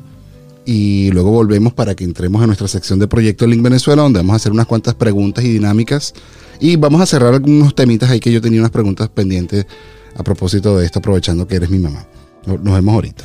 y 0.64 1.10
luego 1.10 1.30
volvemos 1.30 1.72
para 1.72 1.94
que 1.94 2.04
entremos 2.04 2.42
a 2.42 2.46
nuestra 2.46 2.68
sección 2.68 2.98
de 2.98 3.08
Proyecto 3.08 3.46
Link 3.46 3.62
Venezuela, 3.62 4.02
donde 4.02 4.20
vamos 4.20 4.34
a 4.34 4.36
hacer 4.36 4.52
unas 4.52 4.66
cuantas 4.66 4.94
preguntas 4.94 5.44
y 5.44 5.52
dinámicas 5.52 6.14
y 6.60 6.76
vamos 6.76 7.00
a 7.00 7.06
cerrar 7.06 7.34
algunos 7.34 7.74
temitas 7.74 8.10
ahí 8.10 8.20
que 8.20 8.32
yo 8.32 8.40
tenía 8.40 8.60
unas 8.60 8.70
preguntas 8.70 9.08
pendientes 9.08 9.66
a 10.14 10.22
propósito 10.22 10.78
de 10.78 10.86
esto, 10.86 11.00
aprovechando 11.00 11.46
que 11.46 11.56
eres 11.56 11.70
mi 11.70 11.78
mamá. 11.78 12.06
Nos 12.46 12.74
vemos 12.74 12.94
ahorita. 12.94 13.24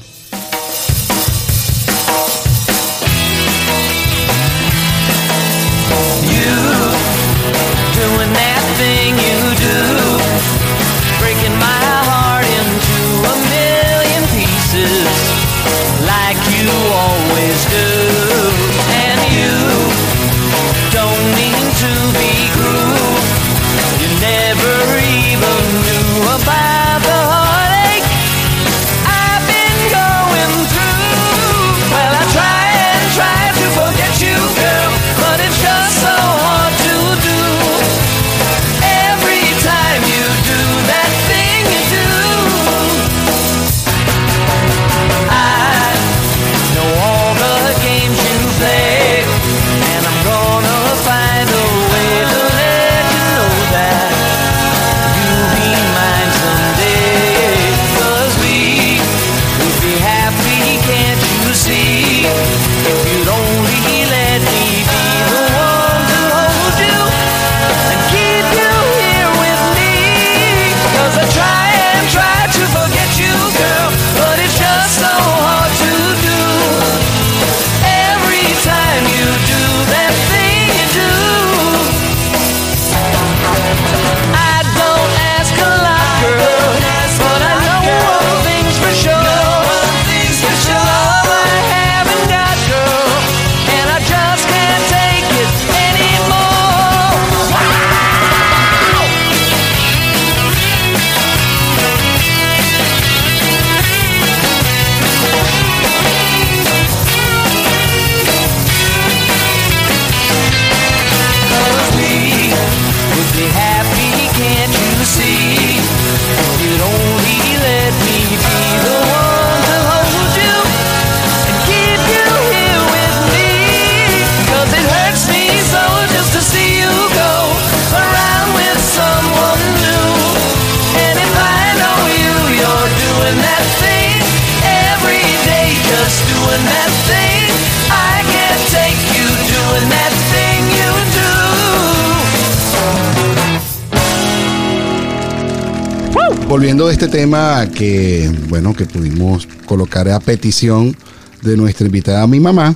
Este 146.98 147.10
tema 147.10 147.70
que, 147.70 148.28
bueno, 148.50 148.74
que 148.74 148.86
pudimos 148.86 149.48
colocar 149.68 150.10
a 150.10 150.20
petición 150.20 150.98
de 151.44 151.56
nuestra 151.56 151.86
invitada, 151.86 152.26
mi 152.26 152.40
mamá, 152.40 152.76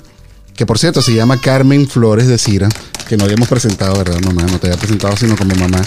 que 0.56 0.64
por 0.68 0.78
cierto 0.78 1.02
se 1.02 1.16
llama 1.16 1.42
Carmen 1.42 1.88
Flores 1.88 2.28
de 2.28 2.38
Cira, 2.38 2.70
que 3.10 3.18
no 3.18 3.24
habíamos 3.24 3.48
presentado, 3.48 3.98
¿verdad, 3.98 4.20
mamá? 4.22 4.44
No 4.44 4.60
te 4.60 4.68
había 4.68 4.78
presentado, 4.78 5.18
sino 5.18 5.36
como 5.36 5.56
mamá. 5.56 5.82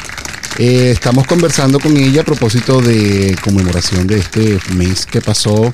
Eh, 0.59 0.91
estamos 0.91 1.29
conversando 1.29 1.79
con 1.79 1.97
ella 1.97 2.23
a 2.23 2.25
propósito 2.25 2.83
de 2.83 3.37
conmemoración 3.45 4.09
de 4.09 4.19
este 4.19 4.59
mes 4.75 5.07
que 5.07 5.21
pasó, 5.21 5.73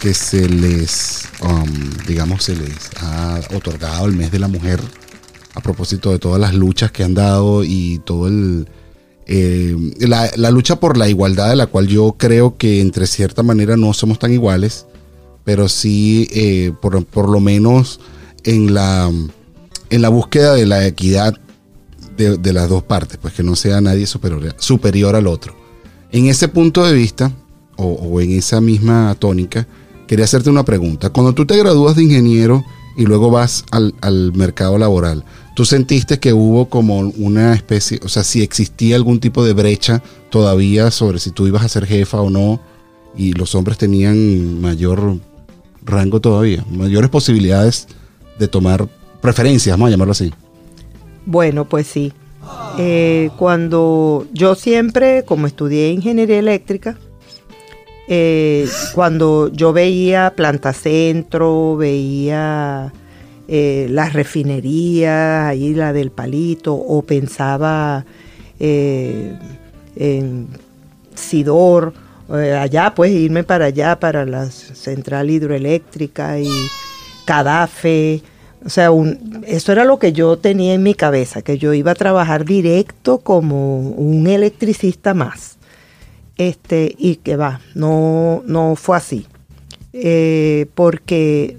que 0.00 0.12
se 0.12 0.48
les, 0.48 1.28
um, 1.42 1.90
digamos, 2.08 2.42
se 2.42 2.56
les 2.56 2.90
ha 3.00 3.38
otorgado 3.54 4.06
el 4.06 4.14
mes 4.14 4.32
de 4.32 4.40
la 4.40 4.48
mujer, 4.48 4.80
a 5.54 5.60
propósito 5.60 6.10
de 6.10 6.18
todas 6.18 6.40
las 6.40 6.54
luchas 6.54 6.90
que 6.90 7.04
han 7.04 7.14
dado 7.14 7.62
y 7.62 8.00
todo 8.04 8.26
el 8.26 8.66
eh, 9.32 9.76
la, 10.00 10.50
lucha 10.50 10.80
por 10.80 10.96
la 10.96 11.08
igualdad 11.08 11.50
de 11.50 11.54
la 11.54 11.68
cual 11.68 11.86
yo 11.86 12.16
creo 12.18 12.56
que 12.56 12.80
entre 12.80 13.06
cierta 13.06 13.44
manera 13.44 13.76
no 13.76 13.94
somos 13.94 14.18
tan 14.18 14.32
iguales, 14.32 14.86
pero 15.44 15.68
sí 15.68 16.28
eh, 16.32 16.72
por, 16.82 17.28
lo 17.28 17.38
menos 17.38 18.00
en 18.42 18.74
la, 18.74 19.08
en 19.88 20.02
la 20.02 20.08
búsqueda 20.08 20.54
de 20.54 20.66
la 20.66 20.84
equidad 20.84 21.38
de, 22.16 22.52
las 22.52 22.68
dos 22.68 22.82
partes, 22.82 23.18
pues 23.22 23.32
que 23.32 23.44
no 23.44 23.54
sea 23.54 23.80
nadie 23.80 24.04
superior, 24.04 24.56
superior 24.58 25.14
al 25.14 25.28
otro. 25.28 25.54
En 26.10 26.26
ese 26.26 26.48
punto 26.48 26.84
de 26.84 26.92
vista, 26.92 27.30
o, 27.76 28.20
en 28.20 28.32
esa 28.32 28.60
misma 28.60 29.14
tónica, 29.16 29.68
quería 30.08 30.24
hacerte 30.24 30.50
una 30.50 30.64
pregunta. 30.64 31.10
Cuando 31.10 31.34
tú 31.34 31.46
te 31.46 31.56
gradúas 31.56 31.94
de 31.94 32.02
ingeniero 32.02 32.64
y 32.96 33.06
luego 33.06 33.30
vas 33.30 33.64
al, 33.70 33.94
al 34.00 34.32
mercado 34.32 34.76
laboral, 34.76 35.24
¿Tú 35.60 35.66
sentiste 35.66 36.18
que 36.18 36.32
hubo 36.32 36.70
como 36.70 37.00
una 37.00 37.52
especie, 37.52 38.00
o 38.02 38.08
sea, 38.08 38.24
si 38.24 38.42
existía 38.42 38.96
algún 38.96 39.20
tipo 39.20 39.44
de 39.44 39.52
brecha 39.52 40.02
todavía 40.30 40.90
sobre 40.90 41.18
si 41.18 41.32
tú 41.32 41.46
ibas 41.46 41.62
a 41.62 41.68
ser 41.68 41.84
jefa 41.84 42.18
o 42.22 42.30
no 42.30 42.62
y 43.14 43.34
los 43.34 43.54
hombres 43.54 43.76
tenían 43.76 44.58
mayor 44.62 45.18
rango 45.84 46.18
todavía, 46.18 46.64
mayores 46.70 47.10
posibilidades 47.10 47.88
de 48.38 48.48
tomar 48.48 48.88
preferencias, 49.20 49.74
vamos 49.74 49.88
a 49.88 49.90
llamarlo 49.90 50.12
así? 50.12 50.32
Bueno, 51.26 51.66
pues 51.66 51.86
sí. 51.86 52.14
Eh, 52.78 53.28
cuando 53.36 54.26
yo 54.32 54.54
siempre, 54.54 55.26
como 55.26 55.46
estudié 55.46 55.90
ingeniería 55.90 56.38
eléctrica, 56.38 56.96
eh, 58.08 58.66
cuando 58.94 59.52
yo 59.52 59.74
veía 59.74 60.32
Planta 60.34 60.72
Centro, 60.72 61.76
veía 61.76 62.94
eh, 63.52 63.88
las 63.90 64.12
refinerías, 64.12 65.48
ahí 65.48 65.74
la 65.74 65.92
del 65.92 66.12
palito, 66.12 66.72
o 66.72 67.02
pensaba 67.02 68.04
eh, 68.60 69.36
en 69.96 70.46
Sidor, 71.16 71.92
eh, 72.32 72.52
allá, 72.52 72.94
pues 72.94 73.10
irme 73.10 73.42
para 73.42 73.64
allá, 73.64 73.98
para 73.98 74.24
la 74.24 74.48
central 74.48 75.30
hidroeléctrica 75.30 76.38
y 76.38 76.48
Cadafe. 77.24 78.22
O 78.64 78.68
sea, 78.68 78.90
eso 79.48 79.72
era 79.72 79.84
lo 79.84 79.98
que 79.98 80.12
yo 80.12 80.36
tenía 80.38 80.74
en 80.74 80.84
mi 80.84 80.94
cabeza, 80.94 81.42
que 81.42 81.58
yo 81.58 81.74
iba 81.74 81.90
a 81.90 81.96
trabajar 81.96 82.44
directo 82.44 83.18
como 83.18 83.80
un 83.80 84.28
electricista 84.28 85.12
más. 85.12 85.56
Este, 86.36 86.94
y 86.96 87.16
que 87.16 87.34
va, 87.34 87.60
no, 87.74 88.44
no 88.46 88.76
fue 88.76 88.96
así. 88.96 89.26
porque 90.76 91.58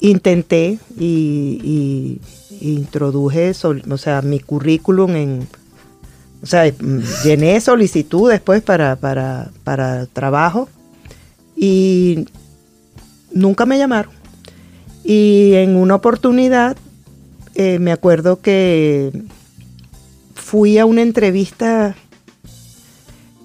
intenté 0.00 0.78
y, 0.98 2.20
introduje, 2.60 3.52
o 3.88 3.98
sea, 3.98 4.22
mi 4.22 4.40
currículum 4.40 5.16
en, 5.16 5.48
o 6.42 6.46
sea, 6.46 6.72
llené 7.24 7.60
solicitud 7.60 8.30
después 8.30 8.62
para, 8.62 8.96
para, 8.96 9.50
para 9.64 10.06
trabajo 10.06 10.68
y 11.56 12.26
nunca 13.32 13.66
me 13.66 13.78
llamaron. 13.78 14.12
Y 15.04 15.54
en 15.54 15.76
una 15.76 15.96
oportunidad, 15.96 16.76
eh, 17.54 17.78
me 17.78 17.92
acuerdo 17.92 18.40
que 18.40 19.10
fui 20.34 20.78
a 20.78 20.86
una 20.86 21.02
entrevista, 21.02 21.96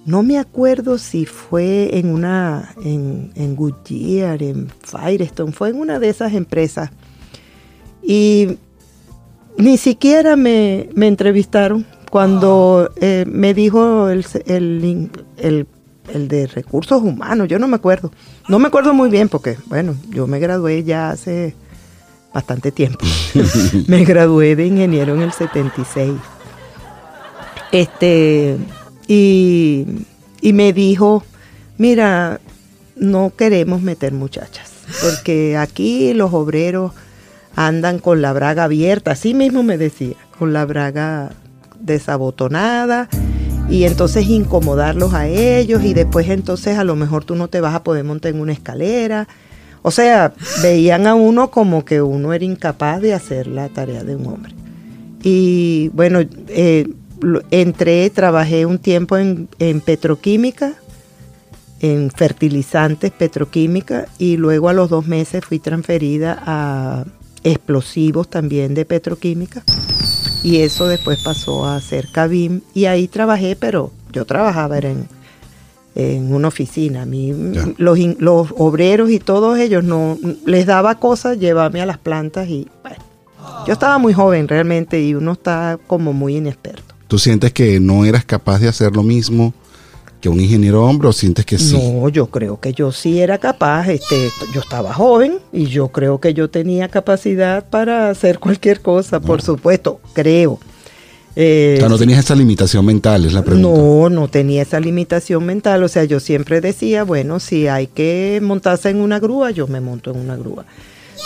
no 0.06 0.22
me 0.22 0.38
acuerdo 0.38 0.98
si 0.98 1.26
fue 1.26 1.98
en 1.98 2.14
una, 2.14 2.74
en, 2.84 3.32
en 3.36 3.56
Goodyear, 3.56 4.44
en 4.44 4.70
Firestone, 4.82 5.54
fue 5.54 5.70
en 5.70 5.80
una 5.80 6.00
de 6.00 6.10
esas 6.10 6.34
empresas. 6.34 6.90
Y 8.02 8.58
ni 9.58 9.78
siquiera 9.78 10.36
me, 10.36 10.90
me 10.94 11.08
entrevistaron 11.08 11.86
cuando 12.10 12.92
eh, 12.98 13.24
me 13.28 13.54
dijo 13.54 14.10
el, 14.10 14.26
el, 14.46 15.10
el, 15.38 16.28
de 16.28 16.48
recursos 16.48 17.02
humanos, 17.02 17.48
yo 17.48 17.58
no 17.58 17.68
me 17.68 17.78
acuerdo. 17.78 18.12
No 18.50 18.60
me 18.60 18.68
acuerdo 18.68 18.94
muy 18.94 19.10
bien 19.10 19.30
porque, 19.30 19.58
bueno, 19.68 19.96
yo 20.10 20.28
me 20.28 20.40
gradué 20.40 20.84
ya 20.84 21.12
hace 21.12 21.56
bastante 22.34 22.72
tiempo. 22.72 23.06
me 23.88 24.04
gradué 24.04 24.56
de 24.56 24.68
ingeniero 24.68 25.16
en 25.16 25.22
el 25.22 25.32
76. 25.32 26.12
Este, 27.72 28.58
y, 29.08 29.86
me 30.42 30.74
dijo, 30.74 31.24
mira, 31.78 32.40
no 32.96 33.34
queremos 33.36 33.82
meter 33.82 34.14
muchachas, 34.14 34.72
porque 35.02 35.58
aquí 35.58 36.14
los 36.14 36.34
obreros 36.34 36.94
andan 37.56 38.00
con 38.00 38.22
la 38.22 38.34
braga 38.34 38.66
abierta, 38.66 39.12
así 39.12 39.34
mismo 39.34 39.64
me 39.64 39.78
decía, 39.78 40.16
con 40.38 40.54
la 40.54 40.66
braga 40.66 41.32
desabotonada 41.80 43.10
y 43.70 43.84
entonces 43.86 44.28
incomodarlos 44.28 45.14
a 45.14 45.28
ellos 45.28 45.84
y 45.84 45.94
después 45.94 46.30
entonces 46.30 46.78
a 46.78 46.84
lo 46.84 46.96
mejor 46.96 47.26
tú 47.26 47.36
no 47.36 47.48
te 47.48 47.62
vas 47.62 47.76
a 47.76 47.84
poder 47.84 48.04
montar 48.04 48.34
en 48.34 48.40
una 48.40 48.54
escalera. 48.54 49.28
O 49.82 49.92
sea, 49.92 50.34
veían 50.62 51.08
a 51.08 51.16
uno 51.16 51.52
como 51.52 51.84
que 51.84 52.02
uno 52.02 52.34
era 52.34 52.46
incapaz 52.46 53.02
de 53.02 53.14
hacer 53.14 53.48
la 53.48 53.70
tarea 53.70 54.04
de 54.04 54.16
un 54.16 54.28
hombre. 54.28 54.54
Y 55.24 55.90
bueno, 55.90 56.20
eh, 56.48 56.88
entré, 57.52 58.10
trabajé 58.10 58.66
un 58.66 58.80
tiempo 58.80 59.18
en, 59.18 59.48
en 59.60 59.82
petroquímica, 59.82 60.74
en 61.80 62.12
fertilizantes 62.12 63.12
petroquímica 63.12 64.08
y 64.18 64.38
luego 64.38 64.70
a 64.70 64.74
los 64.74 64.90
dos 64.90 65.08
meses 65.08 65.44
fui 65.44 65.60
transferida 65.60 66.42
a 66.46 67.06
explosivos 67.44 68.30
también 68.30 68.74
de 68.74 68.86
petroquímica 68.86 69.64
y 70.44 70.58
eso 70.58 70.88
después 70.88 71.20
pasó 71.24 71.66
a 71.66 71.80
ser 71.80 72.10
cabim 72.12 72.62
y 72.74 72.86
ahí 72.86 73.08
trabajé, 73.08 73.56
pero 73.56 73.92
yo 74.12 74.26
trabajaba 74.26 74.78
en, 74.78 75.08
en 75.96 76.34
una 76.34 76.50
oficina. 76.50 77.04
A 77.04 77.06
mí 77.06 77.34
los, 77.78 77.98
los, 78.20 78.54
obreros 78.58 79.10
y 79.10 79.20
todos 79.20 79.58
ellos 79.58 79.84
no 79.84 80.18
les 80.46 80.66
daba 80.66 81.00
cosas 81.00 81.40
llevarme 81.40 81.82
a 81.82 81.86
las 81.86 81.98
plantas 81.98 82.50
y 82.50 82.68
bueno, 82.82 83.04
yo 83.66 83.74
estaba 83.74 83.98
muy 83.98 84.14
joven 84.14 84.48
realmente 84.48 85.02
y 85.02 85.16
uno 85.16 85.32
está 85.32 85.80
como 85.88 86.12
muy 86.12 86.36
inexperto. 86.36 86.93
¿Tú 87.14 87.20
sientes 87.20 87.54
que 87.54 87.80
no 87.80 88.06
eras 88.06 88.26
capaz 88.26 88.58
de 88.58 88.68
hacer 88.68 88.96
lo 88.96 89.04
mismo 89.04 89.54
que 90.20 90.30
un 90.30 90.40
ingeniero 90.40 90.84
hombre 90.84 91.10
o 91.10 91.14
sientes 91.14 91.46
que 91.46 91.60
sí? 91.60 91.78
No, 91.78 92.10
yo 92.10 92.26
creo 92.26 92.60
que 92.60 92.74
yo 92.74 92.92
sí 92.92 93.20
era 93.20 93.38
capaz. 93.38 93.88
Este, 93.90 94.32
yo 94.52 94.62
estaba 94.62 94.92
joven 94.96 95.38
y 95.52 95.68
yo 95.68 95.90
creo 95.90 96.20
que 96.20 96.34
yo 96.34 96.50
tenía 96.50 96.88
capacidad 96.88 97.70
para 97.70 98.10
hacer 98.10 98.40
cualquier 98.40 98.82
cosa, 98.82 99.20
por 99.20 99.44
supuesto, 99.44 100.02
creo. 100.14 100.60
Eh, 101.36 101.76
o 101.78 101.82
sea, 101.82 101.90
no 101.90 102.00
tenías 102.00 102.18
esa 102.18 102.34
limitación 102.34 102.84
mental, 102.84 103.26
es 103.26 103.34
la 103.34 103.44
pregunta. 103.44 103.70
No, 103.70 104.10
no 104.10 104.28
tenía 104.28 104.64
esa 104.64 104.80
limitación 104.80 105.46
mental. 105.46 105.84
O 105.84 105.90
sea, 105.90 106.06
yo 106.06 106.20
siempre 106.20 106.62
decía, 106.62 107.04
bueno, 107.04 107.40
si 107.40 107.68
hay 107.68 107.86
que 107.86 108.40
montarse 108.42 108.90
en 108.90 108.98
una 108.98 109.20
grúa, 109.20 109.52
yo 109.52 109.68
me 109.68 109.82
monto 109.82 110.10
en 110.10 110.18
una 110.18 110.36
grúa. 110.36 110.66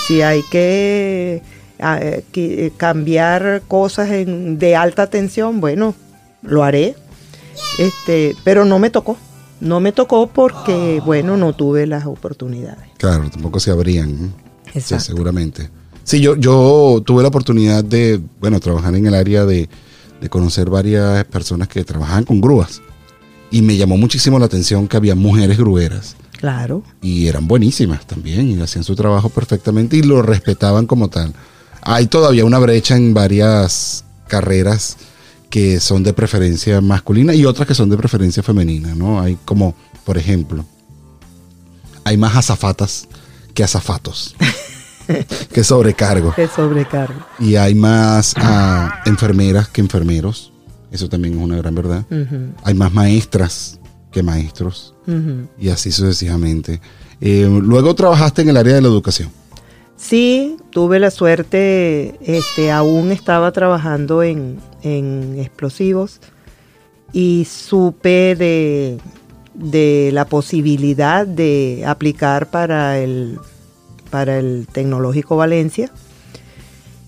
Si 0.05 0.21
hay 0.21 0.41
que, 0.51 1.41
ah, 1.79 1.99
eh, 2.01 2.71
cambiar 2.77 3.63
cosas 3.67 4.09
de 4.09 4.75
alta 4.75 5.07
tensión, 5.07 5.59
bueno, 5.59 5.95
lo 6.41 6.63
haré 6.63 6.95
este, 7.77 8.35
pero 8.43 8.65
no 8.65 8.79
me 8.79 8.89
tocó. 8.89 9.17
No 9.59 9.79
me 9.79 9.91
tocó 9.91 10.27
porque, 10.27 11.01
bueno, 11.03 11.35
no 11.35 11.53
tuve 11.53 11.87
las 11.87 12.05
oportunidades. 12.05 12.89
Claro, 12.97 13.29
tampoco 13.29 13.59
se 13.59 13.71
abrían. 13.71 14.33
Exacto. 14.73 15.03
Sí, 15.03 15.07
seguramente. 15.07 15.69
Sí, 16.03 16.21
yo, 16.21 16.35
yo 16.35 17.01
tuve 17.03 17.23
la 17.23 17.29
oportunidad 17.29 17.83
de, 17.83 18.21
bueno, 18.39 18.59
trabajar 18.59 18.93
en 18.93 19.07
el 19.07 19.15
área 19.15 19.45
de, 19.45 19.67
de 20.21 20.29
conocer 20.29 20.69
varias 20.69 21.25
personas 21.25 21.67
que 21.67 21.83
trabajaban 21.83 22.23
con 22.23 22.39
grúas. 22.39 22.81
Y 23.49 23.63
me 23.63 23.77
llamó 23.77 23.97
muchísimo 23.97 24.37
la 24.37 24.45
atención 24.45 24.87
que 24.87 24.97
había 24.97 25.15
mujeres 25.15 25.57
grueras. 25.57 26.15
Claro. 26.37 26.83
Y 27.01 27.25
eran 27.25 27.47
buenísimas 27.47 28.05
también 28.05 28.47
y 28.47 28.61
hacían 28.61 28.83
su 28.83 28.95
trabajo 28.95 29.29
perfectamente 29.29 29.97
y 29.97 30.03
lo 30.03 30.21
respetaban 30.21 30.85
como 30.85 31.09
tal. 31.09 31.33
Hay 31.89 32.07
todavía 32.07 32.43
una 32.43 32.59
brecha 32.59 32.97
en 32.97 33.13
varias 33.13 34.03
carreras 34.27 34.97
que 35.49 35.79
son 35.79 36.03
de 36.03 36.11
preferencia 36.11 36.81
masculina 36.81 37.33
y 37.33 37.45
otras 37.45 37.65
que 37.65 37.73
son 37.73 37.89
de 37.89 37.95
preferencia 37.95 38.43
femenina, 38.43 38.93
¿no? 38.93 39.21
Hay 39.21 39.37
como, 39.45 39.73
por 40.03 40.17
ejemplo, 40.17 40.65
hay 42.03 42.17
más 42.17 42.35
azafatas 42.35 43.07
que 43.53 43.63
azafatos. 43.63 44.35
que 45.53 45.63
sobrecargo. 45.63 46.35
Que 46.35 46.49
sobrecargo. 46.49 47.21
Y 47.39 47.55
hay 47.55 47.73
más 47.73 48.33
ah, 48.35 49.01
enfermeras 49.05 49.69
que 49.69 49.79
enfermeros. 49.79 50.51
Eso 50.91 51.07
también 51.07 51.35
es 51.35 51.39
una 51.41 51.55
gran 51.55 51.73
verdad. 51.73 52.03
Hay 52.65 52.73
más 52.73 52.93
maestras 52.93 53.79
que 54.11 54.21
maestros. 54.21 54.93
Y 55.57 55.69
así 55.69 55.93
sucesivamente. 55.93 56.81
Eh, 57.21 57.47
luego 57.61 57.95
trabajaste 57.95 58.41
en 58.41 58.49
el 58.49 58.57
área 58.57 58.75
de 58.75 58.81
la 58.81 58.89
educación. 58.89 59.29
Sí, 59.97 60.57
tuve 60.69 60.99
la 60.99 61.09
suerte, 61.09 62.15
este, 62.21 62.71
aún 62.71 63.11
estaba 63.11 63.51
trabajando 63.51 64.21
en, 64.21 64.59
explosivos 64.83 66.21
y 67.11 67.45
supe 67.45 68.35
de, 68.35 70.11
la 70.13 70.25
posibilidad 70.25 71.25
de 71.25 71.83
aplicar 71.85 72.51
para 72.51 72.99
el, 72.99 73.39
para 74.11 74.37
el 74.37 74.67
Tecnológico 74.71 75.35
Valencia. 75.35 75.91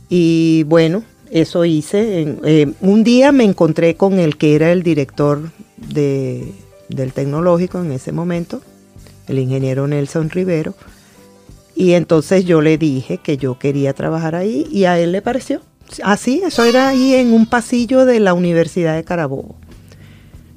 Y 0.09 0.63
bueno, 0.63 1.03
eso 1.29 1.65
hice. 1.65 2.37
Eh, 2.43 2.73
un 2.81 3.03
día 3.03 3.31
me 3.31 3.43
encontré 3.43 3.95
con 3.95 4.17
el 4.17 4.35
que 4.35 4.55
era 4.55 4.71
el 4.71 4.81
director 4.81 5.51
de, 5.77 6.51
del 6.89 7.13
Tecnológico 7.13 7.79
en 7.79 7.91
ese 7.91 8.11
momento, 8.11 8.61
el 9.27 9.37
ingeniero 9.37 9.87
Nelson 9.87 10.31
Rivero 10.31 10.73
y 11.79 11.93
entonces 11.93 12.43
yo 12.43 12.59
le 12.59 12.77
dije 12.77 13.19
que 13.19 13.37
yo 13.37 13.57
quería 13.57 13.93
trabajar 13.93 14.35
ahí 14.35 14.67
y 14.69 14.83
a 14.83 14.99
él 14.99 15.13
le 15.13 15.21
pareció. 15.21 15.61
Así, 16.03 16.41
eso 16.45 16.65
era 16.65 16.89
ahí 16.89 17.13
en 17.15 17.31
un 17.31 17.45
pasillo 17.45 18.03
de 18.03 18.19
la 18.19 18.33
Universidad 18.33 18.97
de 18.97 19.05
Carabobo. 19.05 19.55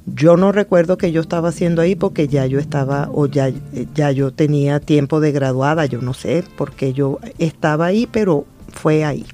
Yo 0.04 0.36
no 0.36 0.50
recuerdo 0.50 0.98
que 0.98 1.12
yo 1.12 1.20
estaba 1.20 1.50
haciendo 1.50 1.80
ahí 1.80 1.94
porque 1.94 2.26
ya 2.26 2.46
yo 2.46 2.58
estaba 2.58 3.08
o 3.12 3.26
ya, 3.26 3.52
ya 3.94 4.10
yo 4.10 4.32
tenía 4.32 4.80
tiempo 4.80 5.20
de 5.20 5.30
graduada, 5.30 5.86
yo 5.86 6.00
no 6.00 6.12
sé, 6.12 6.42
porque 6.56 6.92
yo 6.92 7.20
estaba 7.38 7.86
ahí, 7.86 8.08
pero 8.10 8.44
fue 8.72 9.04
ahí. 9.04 9.24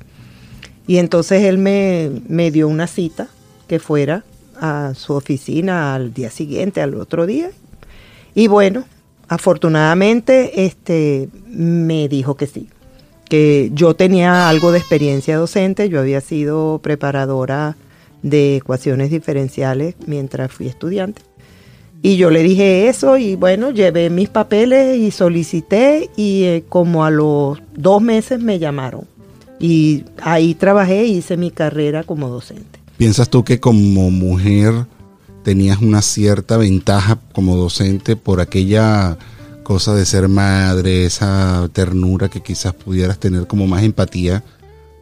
Y 0.86 0.98
entonces 0.98 1.44
él 1.44 1.56
me, 1.56 2.10
me 2.28 2.50
dio 2.50 2.68
una 2.68 2.86
cita 2.86 3.28
que 3.66 3.78
fuera 3.78 4.24
a 4.60 4.92
su 4.94 5.14
oficina 5.14 5.94
al 5.94 6.12
día 6.12 6.30
siguiente, 6.30 6.82
al 6.82 6.96
otro 6.96 7.24
día. 7.24 7.50
Y 8.34 8.46
bueno, 8.46 8.84
afortunadamente 9.28 10.64
este, 10.64 11.28
me 11.46 12.08
dijo 12.08 12.34
que 12.34 12.46
sí, 12.46 12.68
que 13.28 13.70
yo 13.74 13.94
tenía 13.94 14.48
algo 14.48 14.72
de 14.72 14.78
experiencia 14.78 15.36
docente, 15.36 15.88
yo 15.88 16.00
había 16.00 16.20
sido 16.20 16.80
preparadora 16.82 17.76
de 18.22 18.56
ecuaciones 18.56 19.10
diferenciales 19.10 19.94
mientras 20.06 20.50
fui 20.50 20.66
estudiante. 20.66 21.22
Y 22.00 22.16
yo 22.16 22.30
le 22.30 22.42
dije 22.42 22.88
eso 22.88 23.18
y 23.18 23.34
bueno, 23.34 23.70
llevé 23.70 24.08
mis 24.08 24.28
papeles 24.28 24.98
y 24.98 25.10
solicité 25.10 26.08
y 26.16 26.44
eh, 26.44 26.64
como 26.68 27.04
a 27.04 27.10
los 27.10 27.58
dos 27.74 28.00
meses 28.00 28.40
me 28.40 28.58
llamaron. 28.58 29.02
Y 29.58 30.04
ahí 30.22 30.54
trabajé 30.54 31.06
y 31.06 31.16
hice 31.16 31.36
mi 31.36 31.50
carrera 31.50 32.04
como 32.04 32.28
docente. 32.28 32.78
¿Piensas 32.96 33.28
tú 33.28 33.42
que 33.42 33.58
como 33.58 34.10
mujer 34.10 34.86
tenías 35.42 35.80
una 35.80 36.02
cierta 36.02 36.56
ventaja 36.56 37.18
como 37.32 37.56
docente 37.56 38.16
por 38.16 38.40
aquella 38.40 39.18
cosa 39.62 39.94
de 39.94 40.06
ser 40.06 40.28
madre, 40.28 41.04
esa 41.04 41.68
ternura 41.72 42.28
que 42.28 42.40
quizás 42.40 42.72
pudieras 42.72 43.18
tener 43.18 43.46
como 43.46 43.66
más 43.66 43.82
empatía 43.82 44.42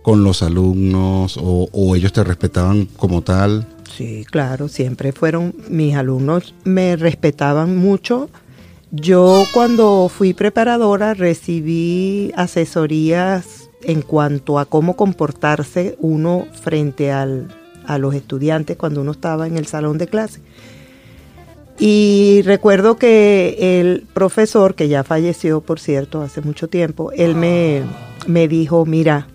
con 0.03 0.23
los 0.23 0.43
alumnos 0.43 1.39
o, 1.41 1.97
ellos 1.97 2.13
te 2.13 2.23
respetaban 2.23 2.87
como 2.97 3.23
tal? 3.23 3.67
Sí, 3.97 4.25
claro, 4.31 4.69
siempre 4.69 5.13
fueron, 5.13 5.55
mis 5.69 5.97
alumnos 5.97 6.55
me 6.65 6.97
respetaban 6.97 7.77
mucho. 7.77 8.31
Yo 8.93 9.45
cuando 9.53 10.09
fui 10.09 10.33
preparadora 10.33 11.15
recibí 11.15 12.33
asesorías 12.37 13.69
en 13.83 14.03
cuanto 14.03 14.59
a 14.59 14.65
cómo 14.65 14.95
comportarse 14.97 15.97
uno 16.01 16.47
frente 16.63 17.11
al, 17.11 17.49
a 17.87 17.99
los 17.99 18.15
estudiantes 18.15 18.77
cuando 18.77 19.01
uno 19.01 19.13
estaba 19.13 19.47
en 19.47 19.57
el 19.57 19.67
salón 19.67 19.99
de 19.99 20.07
clase. 20.07 20.41
Y 21.79 22.43
recuerdo 22.45 22.97
que 22.97 23.81
el 23.81 24.07
profesor, 24.15 24.75
que 24.75 24.89
ya 24.89 25.05
falleció, 25.05 25.61
por 25.61 25.79
cierto, 25.79 26.23
hace 26.23 26.41
mucho 26.41 26.69
tiempo, 26.69 27.13
él 27.13 27.35
me, 27.35 27.83
me 28.27 28.49
dijo, 28.49 28.87
mira, 28.87 29.27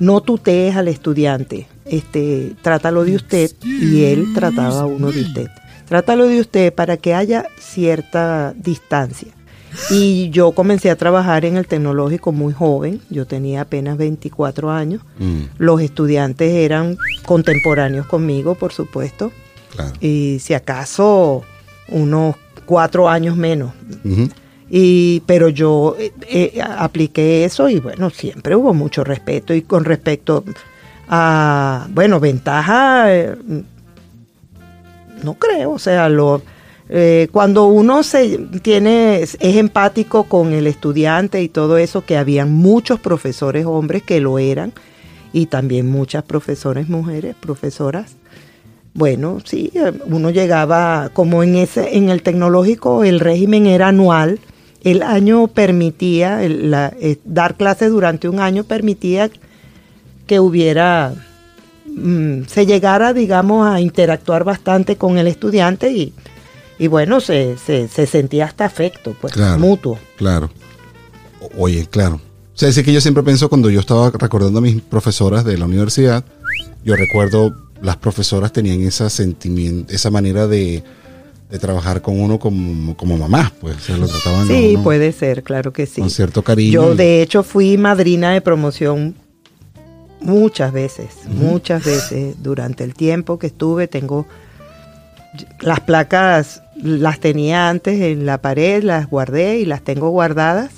no 0.00 0.20
tutees 0.20 0.74
al 0.74 0.88
estudiante, 0.88 1.68
este, 1.84 2.54
trátalo 2.62 3.04
de 3.04 3.14
usted, 3.14 3.52
y 3.62 4.04
él 4.04 4.26
trataba 4.34 4.80
a 4.80 4.86
uno 4.86 5.12
de 5.12 5.20
usted. 5.20 5.48
Trátalo 5.86 6.26
de 6.26 6.40
usted 6.40 6.74
para 6.74 6.96
que 6.96 7.14
haya 7.14 7.46
cierta 7.58 8.54
distancia. 8.56 9.32
Y 9.90 10.30
yo 10.30 10.52
comencé 10.52 10.90
a 10.90 10.96
trabajar 10.96 11.44
en 11.44 11.56
el 11.56 11.66
tecnológico 11.66 12.32
muy 12.32 12.52
joven, 12.52 13.00
yo 13.10 13.26
tenía 13.26 13.62
apenas 13.62 13.96
24 13.96 14.70
años. 14.70 15.02
Mm, 15.18 15.42
Los 15.58 15.80
estudiantes 15.80 16.52
eran 16.52 16.96
contemporáneos 17.24 18.06
conmigo, 18.06 18.54
por 18.54 18.72
supuesto, 18.72 19.32
claro. 19.74 19.92
y 20.00 20.38
si 20.40 20.54
acaso 20.54 21.42
unos 21.88 22.36
cuatro 22.64 23.08
años 23.08 23.36
menos. 23.36 23.72
Y, 24.70 25.20
pero 25.26 25.50
yo 25.50 25.94
eh, 25.98 26.12
eh, 26.28 26.62
apliqué 26.62 27.44
eso 27.44 27.68
y 27.68 27.78
bueno, 27.78 28.10
siempre 28.10 28.56
hubo 28.56 28.74
mucho 28.74 29.04
respeto. 29.04 29.54
Y 29.54 29.62
con 29.62 29.84
respecto 29.84 30.44
a, 31.08 31.86
bueno, 31.90 32.18
ventaja, 32.18 33.14
eh, 33.14 33.36
no 35.22 35.34
creo, 35.34 35.72
o 35.72 35.78
sea, 35.78 36.08
lo, 36.08 36.42
eh, 36.88 37.28
cuando 37.32 37.66
uno 37.66 38.02
se 38.02 38.38
tiene, 38.62 39.22
es 39.22 39.36
empático 39.40 40.24
con 40.24 40.52
el 40.52 40.66
estudiante 40.66 41.42
y 41.42 41.48
todo 41.48 41.78
eso, 41.78 42.04
que 42.04 42.16
habían 42.16 42.52
muchos 42.52 43.00
profesores 43.00 43.64
hombres 43.66 44.02
que 44.02 44.20
lo 44.20 44.38
eran 44.38 44.72
y 45.32 45.46
también 45.46 45.90
muchas 45.90 46.22
profesores 46.24 46.88
mujeres, 46.88 47.34
profesoras. 47.40 48.16
Bueno, 48.92 49.38
sí, 49.44 49.72
uno 50.06 50.30
llegaba, 50.30 51.10
como 51.12 51.42
en 51.42 51.56
ese, 51.56 51.96
en 51.96 52.10
el 52.10 52.22
tecnológico 52.22 53.02
el 53.02 53.18
régimen 53.18 53.66
era 53.66 53.88
anual, 53.88 54.38
el 54.84 55.02
año 55.02 55.48
permitía, 55.48 56.44
el- 56.44 56.70
la- 56.70 56.92
eh, 57.00 57.16
dar 57.24 57.56
clases 57.56 57.90
durante 57.90 58.28
un 58.28 58.38
año 58.38 58.62
permitía 58.64 59.30
que 60.26 60.38
hubiera, 60.38 61.14
mm, 61.86 62.42
se 62.46 62.66
llegara, 62.66 63.12
digamos, 63.12 63.66
a 63.66 63.80
interactuar 63.80 64.44
bastante 64.44 64.96
con 64.96 65.18
el 65.18 65.26
estudiante 65.26 65.90
y, 65.90 66.12
y 66.78 66.86
bueno, 66.88 67.20
se, 67.20 67.56
se, 67.58 67.88
se 67.88 68.06
sentía 68.06 68.46
hasta 68.46 68.64
afecto, 68.64 69.14
pues, 69.20 69.32
Claro. 69.32 69.58
mutuo. 69.58 69.98
Claro. 70.16 70.50
Oye, 71.56 71.86
claro. 71.90 72.16
O 72.16 72.56
sea, 72.58 72.68
es 72.68 72.80
que 72.82 72.92
yo 72.92 73.00
siempre 73.00 73.22
pienso 73.22 73.48
cuando 73.48 73.68
yo 73.70 73.80
estaba 73.80 74.10
recordando 74.10 74.58
a 74.58 74.62
mis 74.62 74.80
profesoras 74.80 75.44
de 75.44 75.58
la 75.58 75.64
universidad, 75.66 76.24
yo 76.84 76.94
recuerdo 76.96 77.54
las 77.82 77.96
profesoras 77.96 78.52
tenían 78.52 78.80
esa 78.82 79.10
sentimiento, 79.10 79.92
esa 79.92 80.10
manera 80.10 80.46
de, 80.46 80.82
de 81.50 81.58
trabajar 81.58 82.00
con 82.00 82.18
uno 82.20 82.38
como, 82.38 82.96
como 82.96 83.18
mamás, 83.18 83.50
pues 83.60 83.76
se 83.82 83.96
lo 83.96 84.06
trataban 84.06 84.46
Sí, 84.46 84.78
puede 84.82 85.12
ser, 85.12 85.42
claro 85.42 85.72
que 85.72 85.86
sí. 85.86 86.00
con 86.00 86.10
cierto 86.10 86.42
cariño. 86.42 86.70
Yo 86.72 86.94
de 86.94 87.20
hecho 87.22 87.42
fui 87.42 87.76
madrina 87.76 88.32
de 88.32 88.40
promoción 88.40 89.16
muchas 90.20 90.72
veces, 90.72 91.08
muchas 91.26 91.84
veces 91.84 92.36
durante 92.42 92.84
el 92.84 92.94
tiempo 92.94 93.38
que 93.38 93.48
estuve. 93.48 93.88
Tengo 93.88 94.26
las 95.60 95.80
placas, 95.80 96.62
las 96.84 97.18
tenía 97.18 97.68
antes 97.70 98.00
en 98.00 98.26
la 98.26 98.38
pared, 98.40 98.84
las 98.84 99.08
guardé 99.10 99.58
y 99.58 99.64
las 99.64 99.82
tengo 99.82 100.10
guardadas. 100.10 100.70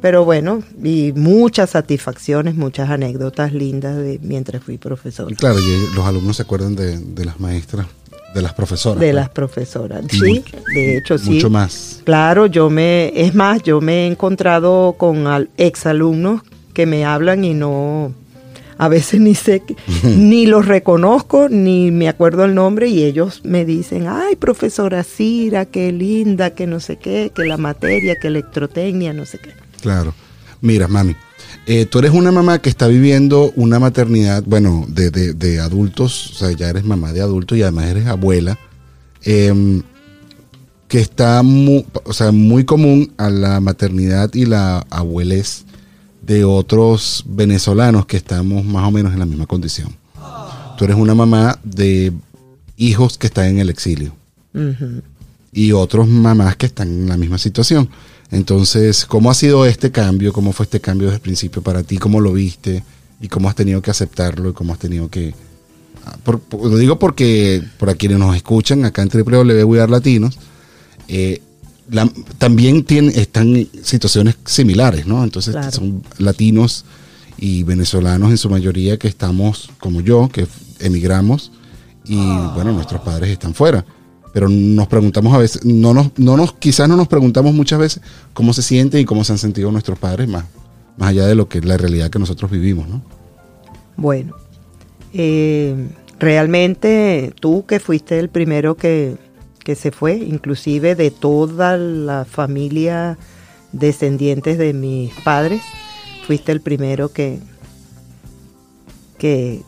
Pero 0.00 0.24
bueno, 0.24 0.62
y 0.82 1.12
muchas 1.14 1.70
satisfacciones, 1.70 2.54
muchas 2.54 2.88
anécdotas 2.88 3.52
lindas 3.52 3.96
de 3.96 4.18
mientras 4.22 4.62
fui 4.62 4.78
profesora. 4.78 5.34
Claro, 5.36 5.58
y 5.58 5.94
los 5.94 6.06
alumnos 6.06 6.36
se 6.36 6.42
acuerdan 6.42 6.74
de, 6.74 6.98
de 6.98 7.24
las 7.26 7.38
maestras, 7.38 7.86
de 8.34 8.40
las 8.40 8.54
profesoras. 8.54 8.98
De 9.00 9.06
pues. 9.08 9.14
las 9.14 9.28
profesoras. 9.28 10.02
Sí, 10.10 10.42
mucho- 10.46 10.56
de 10.74 10.96
hecho 10.98 11.18
sí. 11.18 11.30
Mucho 11.32 11.50
más. 11.50 12.00
Claro, 12.04 12.46
yo 12.46 12.70
me, 12.70 13.12
es 13.14 13.34
más, 13.34 13.62
yo 13.62 13.82
me 13.82 14.04
he 14.04 14.06
encontrado 14.06 14.94
con 14.96 15.26
al- 15.26 15.50
exalumnos 15.58 16.40
que 16.72 16.86
me 16.86 17.04
hablan 17.04 17.44
y 17.44 17.52
no, 17.52 18.14
a 18.82 18.88
veces 18.88 19.20
ni 19.20 19.34
sé, 19.34 19.62
ni 20.04 20.46
los 20.46 20.64
reconozco, 20.66 21.48
ni 21.50 21.90
me 21.90 22.08
acuerdo 22.08 22.46
el 22.46 22.54
nombre 22.54 22.88
y 22.88 23.02
ellos 23.04 23.42
me 23.44 23.66
dicen, 23.66 24.06
ay, 24.08 24.36
profesora 24.36 25.04
Cira, 25.04 25.66
qué 25.66 25.92
linda, 25.92 26.50
que 26.54 26.66
no 26.66 26.80
sé 26.80 26.96
qué, 26.96 27.30
que 27.34 27.44
la 27.44 27.58
materia, 27.58 28.16
que 28.16 28.28
electrotecnia, 28.28 29.12
no 29.12 29.26
sé 29.26 29.38
qué. 29.38 29.50
Claro. 29.82 30.14
Mira, 30.62 30.88
mami, 30.88 31.14
eh, 31.66 31.84
tú 31.84 31.98
eres 31.98 32.12
una 32.12 32.32
mamá 32.32 32.58
que 32.60 32.70
está 32.70 32.86
viviendo 32.88 33.52
una 33.54 33.78
maternidad, 33.78 34.42
bueno, 34.46 34.86
de, 34.88 35.10
de- 35.10 35.34
de 35.34 35.60
adultos, 35.60 36.30
o 36.30 36.34
sea, 36.34 36.50
ya 36.52 36.70
eres 36.70 36.84
mamá 36.84 37.12
de 37.12 37.20
adultos 37.20 37.58
y 37.58 37.62
además 37.62 37.84
eres 37.90 38.06
abuela, 38.06 38.58
em, 39.24 39.82
que 40.88 41.00
está 41.00 41.42
muy, 41.42 41.84
o 42.04 42.12
sea, 42.14 42.32
muy 42.32 42.64
común 42.64 43.12
a 43.18 43.28
la 43.30 43.60
maternidad 43.60 44.30
y 44.34 44.46
la 44.46 44.86
abuelez 44.90 45.64
de 46.22 46.44
otros 46.44 47.24
venezolanos 47.26 48.06
que 48.06 48.16
estamos 48.16 48.64
más 48.64 48.86
o 48.86 48.90
menos 48.90 49.12
en 49.12 49.18
la 49.18 49.26
misma 49.26 49.46
condición. 49.46 49.94
Tú 50.76 50.84
eres 50.84 50.96
una 50.96 51.14
mamá 51.14 51.58
de 51.64 52.12
hijos 52.76 53.18
que 53.18 53.26
están 53.26 53.46
en 53.46 53.58
el 53.58 53.68
exilio 53.70 54.12
y 55.52 55.72
otros 55.72 56.08
mamás 56.08 56.56
que 56.56 56.66
están 56.66 56.88
en 56.88 57.08
la 57.08 57.16
misma 57.16 57.38
situación. 57.38 57.88
Entonces, 58.30 59.04
¿cómo 59.06 59.30
ha 59.30 59.34
sido 59.34 59.66
este 59.66 59.90
cambio? 59.90 60.32
¿Cómo 60.32 60.52
fue 60.52 60.64
este 60.64 60.80
cambio 60.80 61.06
desde 61.08 61.16
el 61.16 61.22
principio 61.22 61.62
para 61.62 61.82
ti? 61.82 61.98
¿Cómo 61.98 62.20
lo 62.20 62.32
viste? 62.32 62.84
¿Y 63.20 63.28
cómo 63.28 63.48
has 63.48 63.56
tenido 63.56 63.82
que 63.82 63.90
aceptarlo? 63.90 64.50
¿Y 64.50 64.52
cómo 64.52 64.72
has 64.72 64.78
tenido 64.78 65.08
que...? 65.10 65.34
ah, 66.06 66.16
por- 66.22 66.40
por- 66.40 66.70
lo 66.70 66.76
digo 66.76 66.98
porque 66.98 67.62
para 67.78 67.94
quienes 67.94 68.18
nos 68.18 68.34
escuchan 68.36 68.84
acá 68.84 69.02
en 69.02 69.08
WWW 69.08 69.86
Latinos, 69.88 70.38
eh, 71.08 71.42
la- 71.90 72.10
también 72.38 72.84
tienen, 72.84 73.12
están 73.18 73.54
en 73.56 73.68
situaciones 73.82 74.36
similares, 74.44 75.06
¿no? 75.06 75.22
Entonces 75.24 75.52
Claro. 75.54 75.70
son 75.72 76.02
latinos 76.18 76.84
y 77.38 77.62
venezolanos 77.64 78.30
en 78.30 78.36
su 78.38 78.48
mayoría 78.50 78.98
que 78.98 79.08
estamos, 79.08 79.70
como 79.78 80.00
yo, 80.00 80.28
que 80.32 80.46
emigramos 80.78 81.52
y 82.04 82.16
bueno, 82.54 82.72
nuestros 82.72 83.00
padres 83.02 83.30
están 83.30 83.54
fuera. 83.54 83.84
Pero 84.32 84.48
nos 84.48 84.86
preguntamos 84.86 85.34
a 85.34 85.38
veces, 85.38 85.64
no 85.64 85.92
nos, 85.92 86.16
no 86.16 86.36
nos, 86.36 86.52
quizás 86.52 86.88
no 86.88 86.96
nos 86.96 87.08
preguntamos 87.08 87.52
muchas 87.52 87.78
veces 87.80 88.02
cómo 88.32 88.52
se 88.52 88.62
sienten 88.62 89.00
y 89.00 89.04
cómo 89.04 89.24
se 89.24 89.32
han 89.32 89.38
sentido 89.38 89.72
nuestros 89.72 89.98
padres 89.98 90.28
más, 90.28 90.44
más 90.96 91.08
allá 91.08 91.26
de 91.26 91.34
lo 91.34 91.48
que 91.48 91.58
es 91.58 91.64
la 91.64 91.76
realidad 91.76 92.10
que 92.10 92.18
nosotros 92.20 92.48
vivimos, 92.50 92.88
¿no? 92.88 93.02
Bueno, 93.96 94.34
eh, 95.12 95.74
realmente 96.20 97.32
tú 97.40 97.64
que 97.66 97.80
fuiste 97.80 98.18
el 98.20 98.28
primero 98.28 98.76
que, 98.76 99.16
que 99.70 99.76
se 99.76 99.92
fue, 99.92 100.16
inclusive 100.16 100.96
de 100.96 101.12
toda 101.12 101.76
la 101.76 102.24
familia 102.24 103.16
descendientes 103.70 104.58
de 104.58 104.72
mis 104.72 105.12
padres, 105.20 105.62
fuiste 106.26 106.50
el 106.50 106.60
primero 106.60 107.12
que, 107.12 107.38
que 109.16 109.62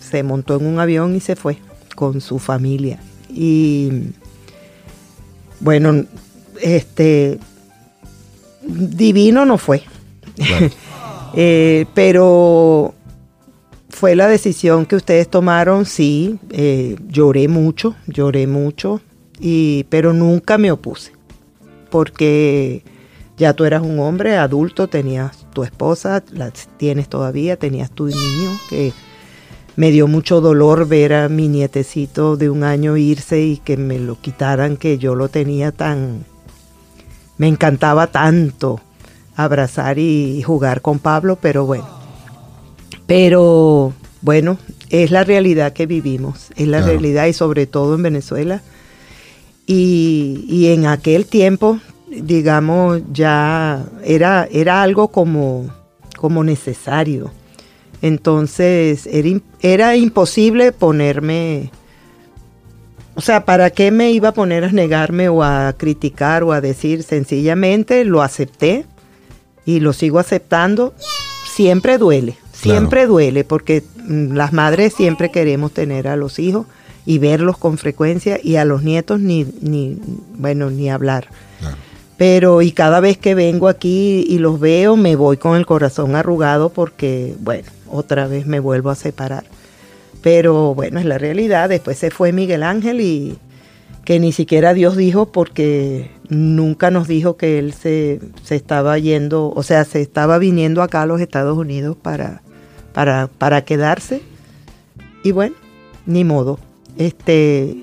se 0.00 0.24
montó 0.24 0.56
en 0.56 0.66
un 0.66 0.80
avión 0.80 1.14
y 1.14 1.20
se 1.20 1.36
fue 1.36 1.58
con 1.94 2.20
su 2.20 2.40
familia. 2.40 2.98
Y 3.30 4.08
bueno, 5.60 6.04
este 6.60 7.38
divino 8.66 9.44
no 9.44 9.56
fue. 9.56 9.84
Claro. 10.34 10.68
Eh, 11.34 11.84
pero 11.92 12.94
fue 13.90 14.16
la 14.16 14.26
decisión 14.28 14.86
que 14.86 14.96
ustedes 14.96 15.28
tomaron, 15.28 15.84
sí, 15.84 16.38
eh, 16.50 16.96
lloré 17.06 17.48
mucho, 17.48 17.94
lloré 18.06 18.46
mucho, 18.46 19.02
y, 19.40 19.84
pero 19.84 20.12
nunca 20.12 20.58
me 20.58 20.70
opuse, 20.72 21.12
porque 21.90 22.82
ya 23.36 23.52
tú 23.54 23.64
eras 23.64 23.82
un 23.82 23.98
hombre 24.00 24.36
adulto, 24.36 24.88
tenías 24.88 25.46
tu 25.52 25.62
esposa, 25.64 26.22
la 26.32 26.50
tienes 26.76 27.08
todavía, 27.08 27.56
tenías 27.56 27.90
tu 27.90 28.06
niño, 28.06 28.50
que 28.68 28.92
me 29.76 29.90
dio 29.92 30.08
mucho 30.08 30.40
dolor 30.40 30.88
ver 30.88 31.12
a 31.14 31.28
mi 31.28 31.46
nietecito 31.48 32.36
de 32.36 32.50
un 32.50 32.64
año 32.64 32.96
irse 32.96 33.40
y 33.42 33.56
que 33.58 33.76
me 33.76 33.98
lo 34.00 34.20
quitaran, 34.20 34.76
que 34.76 34.98
yo 34.98 35.14
lo 35.14 35.28
tenía 35.28 35.70
tan, 35.72 36.24
me 37.36 37.46
encantaba 37.46 38.08
tanto 38.08 38.80
abrazar 39.36 40.00
y 40.00 40.42
jugar 40.42 40.82
con 40.82 40.98
Pablo, 40.98 41.38
pero 41.40 41.64
bueno. 41.64 41.86
Pero 43.06 43.92
bueno, 44.20 44.58
es 44.90 45.10
la 45.10 45.24
realidad 45.24 45.72
que 45.72 45.86
vivimos, 45.86 46.48
es 46.56 46.66
la 46.66 46.78
Claro. 46.78 46.92
realidad 46.92 47.26
y 47.26 47.32
sobre 47.32 47.66
todo 47.66 47.94
en 47.94 48.02
Venezuela. 48.02 48.62
Y, 49.68 50.46
y 50.48 50.72
en 50.72 50.86
aquel 50.86 51.26
tiempo, 51.26 51.78
digamos, 52.10 53.02
ya 53.12 53.84
era, 54.02 54.48
era 54.50 54.82
algo 54.82 55.08
como, 55.08 55.68
como 56.16 56.42
necesario. 56.42 57.30
Entonces 58.02 59.08
era 59.60 59.96
imposible 59.96 60.72
ponerme, 60.72 61.70
o 63.14 63.20
sea, 63.20 63.44
¿para 63.44 63.70
qué 63.70 63.90
me 63.90 64.10
iba 64.12 64.30
a 64.30 64.34
poner 64.34 64.64
a 64.64 64.72
negarme 64.72 65.28
o 65.28 65.42
a 65.42 65.74
criticar 65.76 66.44
o 66.44 66.52
a 66.52 66.60
decir? 66.60 67.02
Sencillamente 67.02 68.04
lo 68.04 68.22
acepté 68.22 68.86
y 69.66 69.80
lo 69.80 69.92
sigo 69.92 70.18
aceptando 70.18 70.94
siempre 71.52 71.98
duele, 71.98 72.38
siempre 72.52 73.06
duele, 73.06 73.42
porque 73.42 73.82
mm, 74.04 74.34
las 74.34 74.52
madres 74.52 74.94
siempre 74.94 75.30
queremos 75.32 75.72
tener 75.72 76.06
a 76.06 76.14
los 76.14 76.38
hijos 76.38 76.66
y 77.08 77.16
verlos 77.16 77.56
con 77.56 77.78
frecuencia 77.78 78.38
y 78.42 78.56
a 78.56 78.66
los 78.66 78.82
nietos 78.82 79.18
ni, 79.18 79.46
ni 79.62 79.96
bueno, 80.36 80.68
ni 80.68 80.90
hablar. 80.90 81.28
Pero 82.18 82.60
y 82.60 82.70
cada 82.70 83.00
vez 83.00 83.16
que 83.16 83.34
vengo 83.34 83.66
aquí 83.66 84.26
y 84.28 84.36
los 84.36 84.60
veo 84.60 84.94
me 84.94 85.16
voy 85.16 85.38
con 85.38 85.56
el 85.56 85.64
corazón 85.64 86.16
arrugado 86.16 86.68
porque, 86.68 87.34
bueno, 87.40 87.66
otra 87.88 88.26
vez 88.26 88.44
me 88.46 88.60
vuelvo 88.60 88.90
a 88.90 88.94
separar. 88.94 89.44
Pero 90.20 90.74
bueno, 90.74 91.00
es 91.00 91.06
la 91.06 91.16
realidad. 91.16 91.70
Después 91.70 91.96
se 91.96 92.10
fue 92.10 92.32
Miguel 92.32 92.62
Ángel 92.62 93.00
y 93.00 93.38
que 94.04 94.20
ni 94.20 94.32
siquiera 94.32 94.74
Dios 94.74 94.94
dijo 94.94 95.32
porque 95.32 96.10
nunca 96.28 96.90
nos 96.90 97.08
dijo 97.08 97.38
que 97.38 97.58
él 97.58 97.72
se, 97.72 98.20
se 98.42 98.54
estaba 98.54 98.98
yendo, 98.98 99.50
o 99.56 99.62
sea, 99.62 99.86
se 99.86 100.02
estaba 100.02 100.36
viniendo 100.36 100.82
acá 100.82 101.00
a 101.00 101.06
los 101.06 101.22
Estados 101.22 101.56
Unidos 101.56 101.96
para, 101.96 102.42
para, 102.92 103.28
para 103.38 103.64
quedarse. 103.64 104.20
Y 105.24 105.32
bueno, 105.32 105.56
ni 106.04 106.22
modo. 106.24 106.58
Este, 106.98 107.76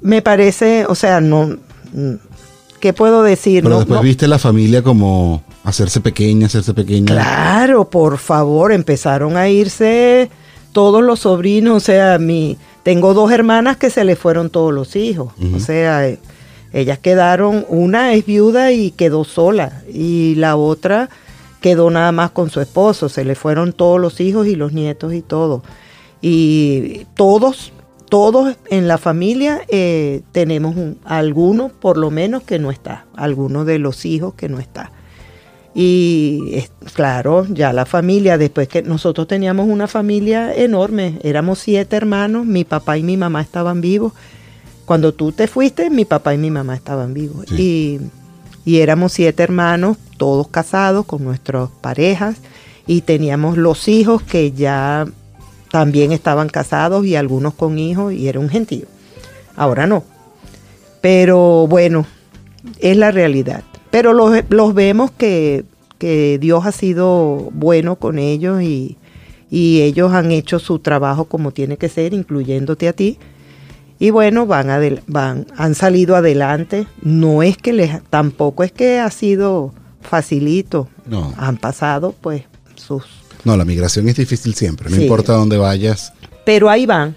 me 0.00 0.22
parece, 0.22 0.86
o 0.86 0.94
sea, 0.94 1.20
no, 1.20 1.56
¿qué 2.80 2.92
puedo 2.92 3.22
decir? 3.22 3.62
Pero 3.62 3.78
después 3.78 4.02
viste 4.02 4.26
la 4.26 4.38
familia 4.38 4.82
como 4.82 5.42
hacerse 5.64 6.00
pequeña, 6.00 6.46
hacerse 6.46 6.74
pequeña. 6.74 7.06
Claro, 7.06 7.88
por 7.88 8.18
favor, 8.18 8.72
empezaron 8.72 9.36
a 9.36 9.48
irse 9.48 10.30
todos 10.72 11.02
los 11.02 11.20
sobrinos, 11.20 11.76
o 11.76 11.80
sea, 11.80 12.18
mi, 12.18 12.58
tengo 12.82 13.14
dos 13.14 13.30
hermanas 13.30 13.76
que 13.76 13.90
se 13.90 14.04
le 14.04 14.16
fueron 14.16 14.50
todos 14.50 14.72
los 14.72 14.96
hijos, 14.96 15.32
o 15.54 15.60
sea, 15.60 16.08
eh, 16.08 16.18
ellas 16.72 16.98
quedaron, 16.98 17.66
una 17.68 18.14
es 18.14 18.26
viuda 18.26 18.72
y 18.72 18.90
quedó 18.90 19.24
sola, 19.24 19.82
y 19.92 20.34
la 20.36 20.56
otra 20.56 21.08
quedó 21.60 21.90
nada 21.90 22.12
más 22.12 22.30
con 22.30 22.50
su 22.50 22.60
esposo, 22.60 23.08
se 23.08 23.24
le 23.24 23.34
fueron 23.34 23.72
todos 23.72 24.00
los 24.00 24.20
hijos 24.20 24.46
y 24.46 24.56
los 24.56 24.72
nietos 24.72 25.12
y 25.12 25.22
todo. 25.22 25.62
Y 26.20 27.06
todos 27.14 27.72
todos 28.10 28.56
en 28.68 28.88
la 28.88 28.98
familia 28.98 29.62
eh, 29.68 30.22
tenemos 30.32 30.76
un, 30.76 30.98
alguno 31.04 31.68
por 31.68 31.96
lo 31.96 32.10
menos 32.10 32.42
que 32.42 32.58
no 32.58 32.70
está, 32.70 33.06
alguno 33.14 33.64
de 33.64 33.78
los 33.78 34.04
hijos 34.04 34.34
que 34.34 34.50
no 34.50 34.58
está. 34.58 34.92
Y 35.72 36.64
claro, 36.94 37.46
ya 37.48 37.72
la 37.72 37.86
familia, 37.86 38.36
después 38.36 38.66
que 38.66 38.82
nosotros 38.82 39.28
teníamos 39.28 39.68
una 39.68 39.86
familia 39.86 40.52
enorme, 40.52 41.20
éramos 41.22 41.60
siete 41.60 41.96
hermanos, 41.96 42.44
mi 42.44 42.64
papá 42.64 42.98
y 42.98 43.04
mi 43.04 43.16
mamá 43.16 43.40
estaban 43.40 43.80
vivos. 43.80 44.12
Cuando 44.84 45.14
tú 45.14 45.30
te 45.30 45.46
fuiste, 45.46 45.88
mi 45.88 46.04
papá 46.04 46.34
y 46.34 46.38
mi 46.38 46.50
mamá 46.50 46.74
estaban 46.74 47.14
vivos. 47.14 47.46
Y, 47.52 48.00
y 48.64 48.78
éramos 48.78 49.12
siete 49.12 49.44
hermanos, 49.44 49.96
todos 50.16 50.48
casados 50.48 51.06
con 51.06 51.22
nuestras 51.22 51.70
parejas, 51.80 52.38
y 52.88 53.02
teníamos 53.02 53.56
los 53.56 53.86
hijos 53.86 54.22
que 54.22 54.50
ya 54.50 55.06
también 55.70 56.12
estaban 56.12 56.48
casados 56.48 57.06
y 57.06 57.16
algunos 57.16 57.54
con 57.54 57.78
hijos 57.78 58.12
y 58.12 58.28
era 58.28 58.40
un 58.40 58.48
gentío. 58.48 58.86
Ahora 59.56 59.86
no. 59.86 60.04
Pero 61.00 61.66
bueno, 61.66 62.06
es 62.80 62.96
la 62.96 63.10
realidad. 63.10 63.62
Pero 63.90 64.12
los, 64.12 64.74
vemos 64.74 65.10
que, 65.10 65.64
Dios 66.40 66.66
ha 66.66 66.72
sido 66.72 67.50
bueno 67.52 67.96
con 67.96 68.18
ellos 68.18 68.62
y, 68.62 68.96
ellos 69.50 70.12
han 70.12 70.30
hecho 70.30 70.60
su 70.60 70.78
trabajo 70.78 71.24
como 71.24 71.50
tiene 71.50 71.76
que 71.76 71.88
ser, 71.88 72.14
incluyéndote 72.14 72.88
a 72.88 72.92
ti. 72.92 73.18
Y 73.98 74.10
bueno, 74.10 74.46
van, 74.46 74.68
van 75.08 75.46
han 75.56 75.74
salido 75.74 76.16
adelante. 76.16 76.86
No 77.02 77.42
es 77.42 77.56
que 77.56 77.72
les, 77.72 78.02
tampoco 78.04 78.62
es 78.62 78.72
que 78.72 78.98
ha 78.98 79.10
sido 79.10 79.74
facilito. 80.00 80.88
No. 81.04 81.34
Han 81.36 81.56
pasado 81.56 82.14
pues 82.20 82.44
sus 82.76 83.19
no, 83.44 83.56
la 83.56 83.64
migración 83.64 84.08
es 84.08 84.16
difícil 84.16 84.54
siempre, 84.54 84.90
no 84.90 84.96
importa 84.96 85.34
dónde 85.34 85.56
vayas. 85.56 86.12
Pero 86.44 86.68
ahí 86.68 86.86
van. 86.86 87.16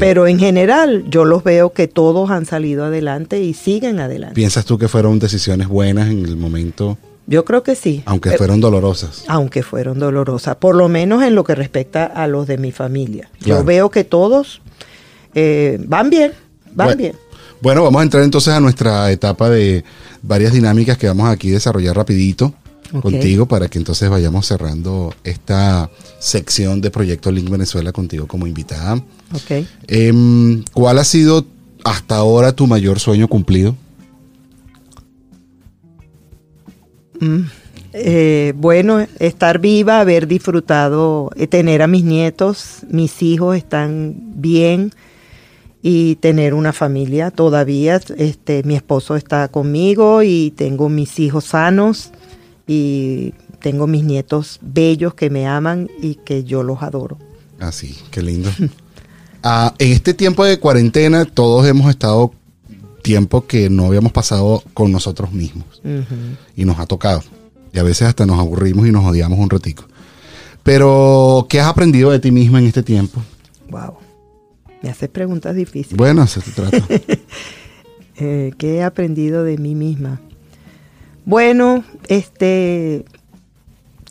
Pero 0.00 0.26
en 0.26 0.38
general 0.38 1.04
yo 1.08 1.24
los 1.24 1.44
veo 1.44 1.72
que 1.72 1.88
todos 1.88 2.30
han 2.30 2.46
salido 2.46 2.84
adelante 2.84 3.42
y 3.42 3.52
siguen 3.54 4.00
adelante. 4.00 4.34
¿Piensas 4.34 4.64
tú 4.64 4.78
que 4.78 4.88
fueron 4.88 5.18
decisiones 5.18 5.68
buenas 5.68 6.08
en 6.08 6.24
el 6.24 6.36
momento? 6.36 6.96
Yo 7.26 7.44
creo 7.44 7.62
que 7.62 7.74
sí. 7.74 8.02
Aunque 8.06 8.36
fueron 8.36 8.60
dolorosas. 8.60 9.24
Aunque 9.28 9.62
fueron 9.62 9.98
dolorosas, 9.98 10.56
por 10.56 10.74
lo 10.74 10.88
menos 10.88 11.22
en 11.22 11.34
lo 11.34 11.44
que 11.44 11.54
respecta 11.54 12.04
a 12.04 12.26
los 12.26 12.46
de 12.46 12.58
mi 12.58 12.72
familia. 12.72 13.30
Yo 13.40 13.64
veo 13.64 13.90
que 13.90 14.04
todos 14.04 14.60
eh, 15.34 15.78
van 15.86 16.10
bien, 16.10 16.32
van 16.74 16.96
bien. 16.96 17.14
Bueno, 17.60 17.82
vamos 17.82 18.00
a 18.00 18.04
entrar 18.04 18.22
entonces 18.22 18.52
a 18.52 18.60
nuestra 18.60 19.10
etapa 19.10 19.48
de 19.48 19.84
varias 20.22 20.52
dinámicas 20.52 20.98
que 20.98 21.06
vamos 21.06 21.28
aquí 21.28 21.50
a 21.50 21.54
desarrollar 21.54 21.96
rapidito 21.96 22.54
contigo 23.00 23.46
para 23.46 23.68
que 23.68 23.78
entonces 23.78 24.08
vayamos 24.08 24.46
cerrando 24.46 25.14
esta 25.24 25.90
sección 26.18 26.80
de 26.80 26.90
Proyecto 26.90 27.30
Link 27.30 27.48
Venezuela 27.50 27.92
contigo 27.92 28.26
como 28.26 28.46
invitada. 28.46 29.02
Okay. 29.32 29.66
Em, 29.86 30.62
¿Cuál 30.72 30.98
ha 30.98 31.04
sido 31.04 31.46
hasta 31.84 32.16
ahora 32.16 32.52
tu 32.52 32.66
mayor 32.66 33.00
sueño 33.00 33.28
cumplido? 33.28 33.76
Mm, 37.20 37.42
eh, 37.92 38.52
bueno, 38.56 39.06
estar 39.18 39.58
viva, 39.58 40.00
haber 40.00 40.26
disfrutado, 40.26 41.30
eh, 41.36 41.46
tener 41.46 41.82
a 41.82 41.86
mis 41.86 42.04
nietos, 42.04 42.80
mis 42.88 43.22
hijos 43.22 43.56
están 43.56 44.14
bien 44.36 44.92
y 45.82 46.16
tener 46.16 46.54
una 46.54 46.72
familia 46.72 47.30
todavía. 47.30 48.00
Este, 48.16 48.62
mi 48.64 48.74
esposo 48.74 49.16
está 49.16 49.48
conmigo 49.48 50.22
y 50.22 50.52
tengo 50.56 50.88
mis 50.88 51.18
hijos 51.18 51.44
sanos 51.44 52.10
y 52.66 53.34
tengo 53.60 53.86
mis 53.86 54.04
nietos 54.04 54.58
bellos 54.62 55.14
que 55.14 55.30
me 55.30 55.46
aman 55.46 55.88
y 56.00 56.16
que 56.16 56.44
yo 56.44 56.62
los 56.62 56.82
adoro. 56.82 57.18
Así, 57.58 57.96
ah, 58.00 58.08
qué 58.10 58.22
lindo. 58.22 58.50
Ah, 59.46 59.74
en 59.78 59.92
este 59.92 60.14
tiempo 60.14 60.42
de 60.42 60.58
cuarentena 60.58 61.26
todos 61.26 61.66
hemos 61.66 61.90
estado 61.90 62.32
tiempo 63.02 63.46
que 63.46 63.68
no 63.68 63.84
habíamos 63.84 64.10
pasado 64.10 64.62
con 64.72 64.90
nosotros 64.90 65.32
mismos 65.32 65.82
y 66.56 66.64
nos 66.64 66.78
ha 66.78 66.86
tocado. 66.86 67.22
Y 67.70 67.78
a 67.78 67.82
veces 67.82 68.08
hasta 68.08 68.24
nos 68.24 68.38
aburrimos 68.38 68.86
y 68.86 68.90
nos 68.90 69.04
odiamos 69.04 69.38
un 69.38 69.50
ratico. 69.50 69.84
Pero, 70.62 71.46
¿qué 71.50 71.60
has 71.60 71.66
aprendido 71.66 72.10
de 72.10 72.20
ti 72.20 72.30
misma 72.30 72.58
en 72.58 72.68
este 72.68 72.82
tiempo? 72.82 73.22
Wow. 73.68 73.98
Me 74.82 74.88
haces 74.88 75.10
preguntas 75.10 75.54
difíciles. 75.54 75.96
Bueno, 75.96 76.26
se 76.26 76.40
trata. 76.40 76.78
Eh, 78.16 78.52
¿Qué 78.58 78.76
he 78.76 78.82
aprendido 78.84 79.42
de 79.42 79.58
mí 79.58 79.74
misma? 79.74 80.20
Bueno, 81.26 81.84
este, 82.08 83.04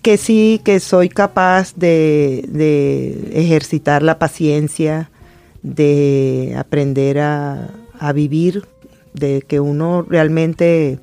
que 0.01 0.18
sí, 0.18 0.59
que 0.64 0.80
soy 0.80 1.09
capaz 1.09 1.76
de, 1.76 3.30
ejercitar 3.34 4.01
la 4.01 4.18
paciencia, 4.18 5.11
de 5.61 6.55
aprender 6.57 7.20
a, 7.20 7.70
a, 7.99 8.14
vivir, 8.14 8.66
de 9.14 9.43
que 9.47 9.59
uno 9.59 10.01
realmente 10.01 10.99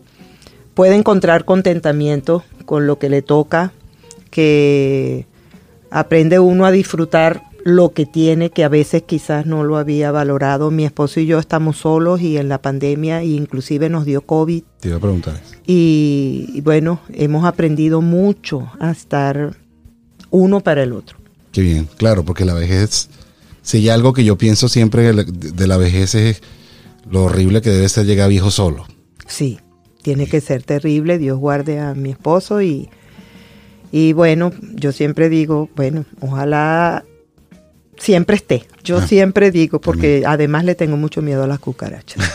puede 0.75 0.97
encontrar 0.97 1.45
contentamiento 1.45 2.43
con 2.65 2.89
lo 2.89 2.99
que 2.99 3.09
le 3.09 3.23
toca, 3.23 3.73
que 4.31 5.27
aprende 5.91 6.41
uno 6.41 6.67
a 6.67 6.73
disfrutar 6.73 7.43
lo 7.65 7.93
que 7.93 8.07
tiene, 8.07 8.51
que 8.51 8.65
a 8.65 8.69
veces 8.69 9.03
quizás 9.03 9.47
no 9.47 9.65
lo 9.65 9.77
había 9.77 10.11
valorado. 10.11 10.71
Mi 10.71 10.85
esposo 10.85 11.21
y 11.21 11.27
yo 11.27 11.39
estamos 11.39 11.79
solos 11.79 12.21
y 12.21 12.37
en 12.37 12.49
la 12.49 12.63
pandemia, 12.63 13.23
inclusive 13.23 13.89
nos 13.89 14.05
dio 14.05 14.23
COVID. 14.23 14.63
Te 14.81 14.89
iba 14.89 14.97
a 14.97 15.01
preguntar. 15.01 15.41
Y, 15.67 16.61
bueno, 16.63 17.01
hemos 17.13 17.45
aprendido 17.45 18.01
mucho 18.01 18.71
a 18.81 18.91
estar 18.91 19.57
uno 20.31 20.61
para 20.61 20.83
el 20.83 20.93
otro. 20.93 21.19
Qué 21.53 21.63
bien, 21.63 21.89
claro, 21.97 22.25
porque 22.25 22.45
la 22.45 22.55
vejez, 22.55 23.09
si 23.63 23.79
hay 23.79 23.89
algo 23.89 24.13
que 24.13 24.25
yo 24.25 24.39
pienso 24.39 24.69
siempre 24.69 25.13
de 25.13 25.67
la 25.67 25.77
vejez 25.77 26.15
es 26.15 26.43
lo 27.11 27.25
horrible 27.25 27.61
que 27.61 27.71
debe 27.71 27.89
ser 27.89 28.07
llegar 28.07 28.29
viejo 28.29 28.51
solo. 28.51 28.87
Sí, 29.27 29.59
tiene 30.03 30.27
que 30.27 30.41
ser 30.41 30.63
terrible. 30.63 31.19
Dios 31.19 31.39
guarde 31.39 31.81
a 31.81 31.95
mi 31.95 32.11
esposo 32.11 32.63
y, 32.63 32.89
y 33.91 34.13
bueno, 34.13 34.53
yo 34.75 34.93
siempre 34.93 35.29
digo, 35.29 35.69
bueno, 35.75 36.05
ojalá 36.21 37.05
siempre 38.01 38.37
esté. 38.37 38.67
Yo 38.83 38.99
ah. 38.99 39.07
siempre 39.07 39.51
digo, 39.51 39.81
porque 39.81 40.25
además 40.27 40.65
le 40.65 40.75
tengo 40.75 40.97
mucho 40.97 41.23
miedo 41.23 41.45
a 41.45 41.47
las 41.47 41.61
cucarachas. 41.61 42.23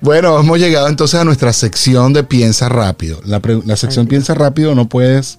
bueno, 0.00 0.40
hemos 0.40 0.58
llegado 0.58 0.88
entonces 0.88 1.20
a 1.20 1.24
nuestra 1.24 1.52
sección 1.52 2.12
de 2.12 2.24
piensa 2.24 2.68
rápido. 2.68 3.20
La, 3.24 3.40
sección 3.76 4.06
piensa 4.06 4.34
rápido 4.34 4.74
no 4.74 4.88
puedes 4.88 5.38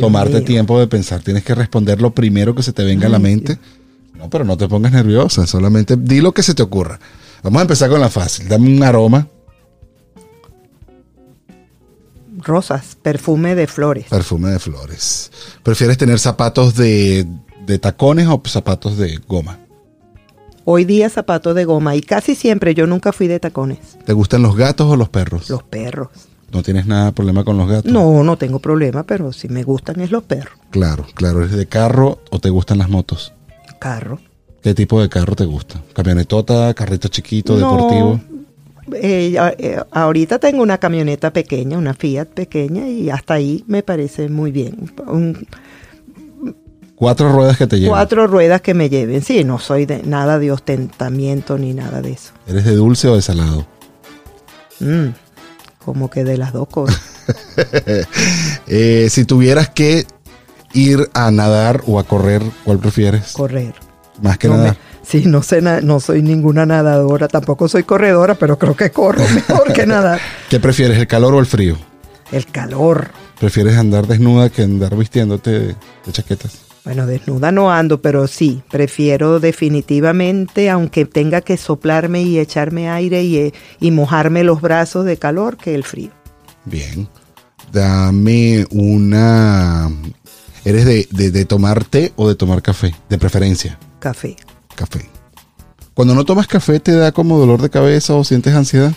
tomarte 0.00 0.40
tiempo 0.42 0.78
de 0.78 0.88
pensar, 0.88 1.22
tienes 1.22 1.44
que 1.44 1.54
responder 1.54 2.02
lo 2.02 2.12
primero 2.12 2.54
que 2.54 2.62
se 2.62 2.72
te 2.72 2.84
venga 2.84 3.06
a 3.06 3.10
la 3.10 3.18
mente. 3.18 3.58
No, 4.14 4.28
pero 4.28 4.44
no 4.44 4.58
te 4.58 4.68
pongas 4.68 4.92
nerviosa, 4.92 5.46
solamente 5.46 5.96
di 5.96 6.20
lo 6.20 6.32
que 6.32 6.42
se 6.42 6.54
te 6.54 6.62
ocurra. 6.62 7.00
Vamos 7.42 7.60
a 7.60 7.62
empezar 7.62 7.88
con 7.88 8.00
la 8.00 8.10
fácil. 8.10 8.48
Dame 8.48 8.76
un 8.76 8.82
aroma 8.82 9.26
rosas, 12.44 12.96
perfume 13.02 13.54
de 13.54 13.66
flores. 13.66 14.06
Perfume 14.08 14.50
de 14.50 14.58
flores. 14.58 15.30
¿Prefieres 15.62 15.98
tener 15.98 16.18
zapatos 16.18 16.74
de, 16.74 17.26
tacones 17.80 18.26
o 18.28 18.40
zapatos 18.46 18.96
de 18.96 19.16
goma? 19.28 19.58
Hoy 20.64 20.84
día 20.84 21.08
zapatos 21.08 21.54
de 21.54 21.64
goma 21.64 21.96
y 21.96 22.02
casi 22.02 22.34
siempre 22.34 22.74
yo 22.74 22.86
nunca 22.86 23.12
fui 23.12 23.26
de 23.28 23.40
tacones. 23.40 23.98
¿Te 24.04 24.12
gustan 24.12 24.42
los 24.42 24.56
gatos 24.56 24.90
o 24.90 24.96
los 24.96 25.08
perros? 25.08 25.48
Los 25.48 25.62
perros. 25.62 26.08
¿No 26.52 26.62
tienes 26.62 26.86
nada 26.86 27.12
problema 27.12 27.44
con 27.44 27.56
los 27.56 27.68
gatos? 27.68 27.90
No, 27.90 28.24
no 28.24 28.36
tengo 28.36 28.58
problema, 28.58 29.04
pero 29.04 29.32
si 29.32 29.48
me 29.48 29.62
gustan 29.62 30.00
es 30.00 30.10
los 30.10 30.24
perros. 30.24 30.54
Claro, 30.70 31.06
claro. 31.14 31.40
¿Eres 31.40 31.56
de 31.56 31.66
carro 31.66 32.20
o 32.30 32.40
te 32.40 32.50
gustan 32.50 32.78
las 32.78 32.88
motos? 32.88 33.32
Carro. 33.78 34.18
¿Qué 34.62 34.74
tipo 34.74 35.00
de 35.00 35.08
carro 35.08 35.36
te 35.36 35.44
gusta? 35.44 35.80
¿Camionetota, 35.94 36.74
carrito 36.74 37.08
chiquito, 37.08 37.56
deportivo? 37.56 38.20
Eh, 38.94 39.36
eh, 39.58 39.82
ahorita 39.90 40.38
tengo 40.38 40.62
una 40.62 40.78
camioneta 40.78 41.32
pequeña, 41.32 41.78
una 41.78 41.94
Fiat 41.94 42.28
pequeña, 42.28 42.88
y 42.88 43.10
hasta 43.10 43.34
ahí 43.34 43.64
me 43.66 43.82
parece 43.82 44.28
muy 44.28 44.50
bien. 44.50 44.92
Un, 45.06 45.46
cuatro 46.94 47.32
ruedas 47.32 47.56
que 47.56 47.66
te 47.66 47.76
lleven. 47.76 47.90
Cuatro 47.90 48.26
ruedas 48.26 48.60
que 48.60 48.74
me 48.74 48.88
lleven. 48.88 49.22
Sí, 49.22 49.44
no 49.44 49.58
soy 49.58 49.86
de 49.86 50.02
nada 50.02 50.38
de 50.38 50.52
ostentamiento 50.52 51.58
ni 51.58 51.72
nada 51.72 52.02
de 52.02 52.12
eso. 52.12 52.32
¿Eres 52.46 52.64
de 52.64 52.74
dulce 52.74 53.08
o 53.08 53.16
de 53.16 53.22
salado? 53.22 53.66
Mm, 54.80 55.08
como 55.84 56.10
que 56.10 56.24
de 56.24 56.36
las 56.36 56.52
dos 56.52 56.68
cosas. 56.68 57.00
Eh, 58.66 59.08
si 59.10 59.24
tuvieras 59.24 59.68
que 59.68 60.04
ir 60.72 61.08
a 61.12 61.30
nadar 61.30 61.82
o 61.86 61.98
a 61.98 62.04
correr, 62.04 62.42
¿cuál 62.64 62.78
prefieres? 62.78 63.32
Correr. 63.32 63.74
Más 64.22 64.38
que 64.38 64.48
nada. 64.48 64.76
Sí, 65.10 65.24
no 65.26 65.42
sé, 65.42 65.60
no 65.60 66.00
soy 66.00 66.22
ninguna 66.22 66.64
nadadora, 66.66 67.26
tampoco 67.28 67.68
soy 67.68 67.82
corredora, 67.82 68.36
pero 68.36 68.58
creo 68.58 68.76
que 68.76 68.90
corro 68.90 69.24
mejor 69.34 69.72
que 69.72 69.86
nadar. 69.86 70.20
¿Qué 70.48 70.60
prefieres, 70.60 70.98
el 70.98 71.06
calor 71.06 71.34
o 71.34 71.40
el 71.40 71.46
frío? 71.46 71.76
El 72.30 72.46
calor. 72.46 73.10
¿Prefieres 73.40 73.76
andar 73.76 74.06
desnuda 74.06 74.50
que 74.50 74.62
andar 74.62 74.96
vistiéndote 74.96 75.50
de, 75.50 75.76
chaquetas? 76.12 76.58
Bueno, 76.84 77.06
desnuda 77.06 77.50
no 77.50 77.70
ando, 77.70 78.00
pero 78.00 78.26
sí, 78.26 78.62
prefiero 78.70 79.40
definitivamente, 79.40 80.70
aunque 80.70 81.04
tenga 81.04 81.40
que 81.40 81.56
soplarme 81.56 82.22
y 82.22 82.38
echarme 82.38 82.88
aire 82.88 83.22
y, 83.22 83.52
y 83.80 83.90
mojarme 83.90 84.44
los 84.44 84.60
brazos 84.60 85.04
de 85.04 85.16
calor, 85.16 85.56
que 85.56 85.74
el 85.74 85.84
frío. 85.84 86.10
Bien. 86.64 87.08
Dame 87.72 88.66
una... 88.70 89.90
¿Eres 90.64 90.84
de, 90.84 91.08
de, 91.10 91.30
de 91.30 91.44
tomar 91.46 91.84
té 91.84 92.12
o 92.16 92.28
de 92.28 92.34
tomar 92.34 92.62
café? 92.62 92.94
De 93.08 93.18
preferencia. 93.18 93.78
Café. 93.98 94.36
Café. 94.80 95.06
Cuando 95.92 96.14
no 96.14 96.24
tomas 96.24 96.46
café, 96.46 96.80
¿te 96.80 96.92
da 96.92 97.12
como 97.12 97.38
dolor 97.38 97.60
de 97.60 97.68
cabeza 97.68 98.14
o 98.14 98.24
sientes 98.24 98.54
ansiedad? 98.54 98.94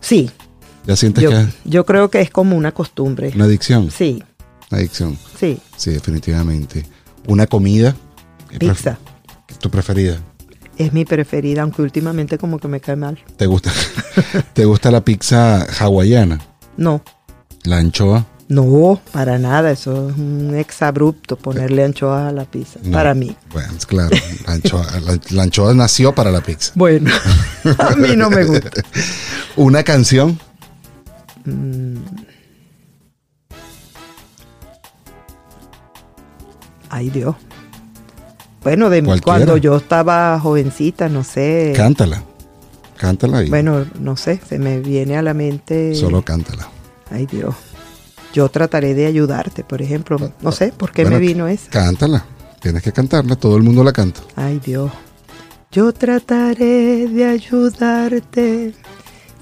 Sí. 0.00 0.30
¿Ya 0.86 0.94
sientes 0.94 1.24
yo, 1.24 1.30
que 1.30 1.46
Yo 1.64 1.86
creo 1.86 2.10
que 2.10 2.20
es 2.20 2.28
como 2.28 2.54
una 2.54 2.72
costumbre. 2.72 3.32
¿Una 3.34 3.46
adicción? 3.46 3.90
Sí. 3.90 4.22
Una 4.70 4.80
adicción. 4.80 5.16
Sí. 5.40 5.58
Sí, 5.74 5.92
definitivamente. 5.92 6.84
¿Una 7.26 7.46
comida? 7.46 7.96
Pizza. 8.58 8.98
¿Tu 9.58 9.70
preferida? 9.70 10.20
Es 10.76 10.92
mi 10.92 11.06
preferida, 11.06 11.62
aunque 11.62 11.80
últimamente 11.80 12.36
como 12.36 12.58
que 12.58 12.68
me 12.68 12.80
cae 12.80 12.96
mal. 12.96 13.18
¿Te 13.38 13.46
gusta, 13.46 13.72
¿te 14.52 14.66
gusta 14.66 14.90
la 14.90 15.02
pizza 15.02 15.66
hawaiana? 15.78 16.38
No. 16.76 17.00
¿La 17.64 17.78
anchoa? 17.78 18.26
No, 18.48 19.00
para 19.12 19.38
nada, 19.38 19.72
eso 19.72 20.10
es 20.10 20.16
un 20.16 20.54
exabrupto 20.54 21.36
ponerle 21.36 21.82
anchoas 21.84 22.28
a 22.28 22.32
la 22.32 22.44
pizza, 22.44 22.78
para 22.92 23.12
mí. 23.12 23.34
Bueno, 23.52 23.72
claro, 23.88 24.16
la 25.30 25.42
anchoa, 25.42 25.74
nació 25.74 26.14
para 26.14 26.30
la 26.30 26.40
pizza. 26.40 26.70
Bueno, 26.76 27.10
a 27.78 27.96
mí 27.96 28.14
no 28.16 28.30
me 28.30 28.44
gusta. 28.44 28.70
¿Una 29.56 29.82
canción? 29.82 30.38
Mm. 31.44 31.96
Ay 36.88 37.10
Dios. 37.10 37.34
Bueno, 38.62 38.90
de 38.90 39.02
cuando 39.22 39.56
yo 39.56 39.76
estaba 39.76 40.38
jovencita, 40.38 41.08
no 41.08 41.24
sé. 41.24 41.72
Cántala. 41.76 42.22
Cántala 42.96 43.38
ahí. 43.38 43.50
Bueno, 43.50 43.84
no 43.98 44.16
sé, 44.16 44.40
se 44.48 44.58
me 44.60 44.78
viene 44.78 45.16
a 45.16 45.22
la 45.22 45.34
mente. 45.34 45.96
Solo 45.96 46.22
cántala. 46.22 46.68
Ay 47.10 47.26
Dios 47.26 47.54
yo 48.36 48.50
trataré 48.50 48.92
de 48.92 49.06
ayudarte, 49.06 49.64
por 49.64 49.80
ejemplo. 49.80 50.18
No 50.42 50.52
sé, 50.52 50.70
¿por 50.70 50.92
qué 50.92 51.06
me 51.06 51.18
vino 51.18 51.48
esa? 51.48 51.70
Cántala, 51.70 52.26
tienes 52.60 52.82
que 52.82 52.92
cantarla, 52.92 53.34
todo 53.36 53.56
el 53.56 53.62
mundo 53.62 53.82
la 53.82 53.94
canta. 53.94 54.20
Ay 54.36 54.60
Dios. 54.62 54.92
Yo 55.72 55.90
trataré 55.94 57.06
de 57.06 57.24
ayudarte 57.24 58.74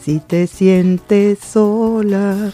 si 0.00 0.20
te 0.20 0.46
sientes 0.46 1.40
sola. 1.40 2.52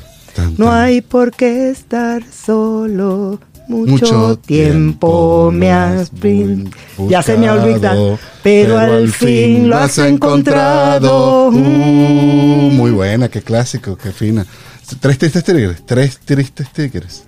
No 0.57 0.73
hay 0.73 1.03
por 1.03 1.31
qué 1.33 1.69
estar 1.69 2.23
solo. 2.25 3.39
Mucho, 3.69 4.39
tiempo, 4.39 5.51
me 5.53 5.71
has 5.71 6.11
Ya 7.07 7.23
se 7.23 7.37
me 7.37 7.49
ha 7.49 7.53
olvidado, 7.53 8.19
pero, 8.43 8.79
al 8.79 9.13
fin 9.13 9.69
lo 9.69 9.77
has 9.77 9.99
encontrado. 9.99 11.51
Uh, 11.51 11.53
muy 11.53 12.91
buena, 12.93 13.29
qué 13.29 13.43
clásico, 13.43 13.97
qué 13.97 14.11
fina. 14.11 14.47
¿Tres 14.99 15.19
tristes 15.19 15.45
tigres? 15.45 15.87
¿Tres 15.87 16.19
tristes 16.19 16.73
tigres? 16.73 17.25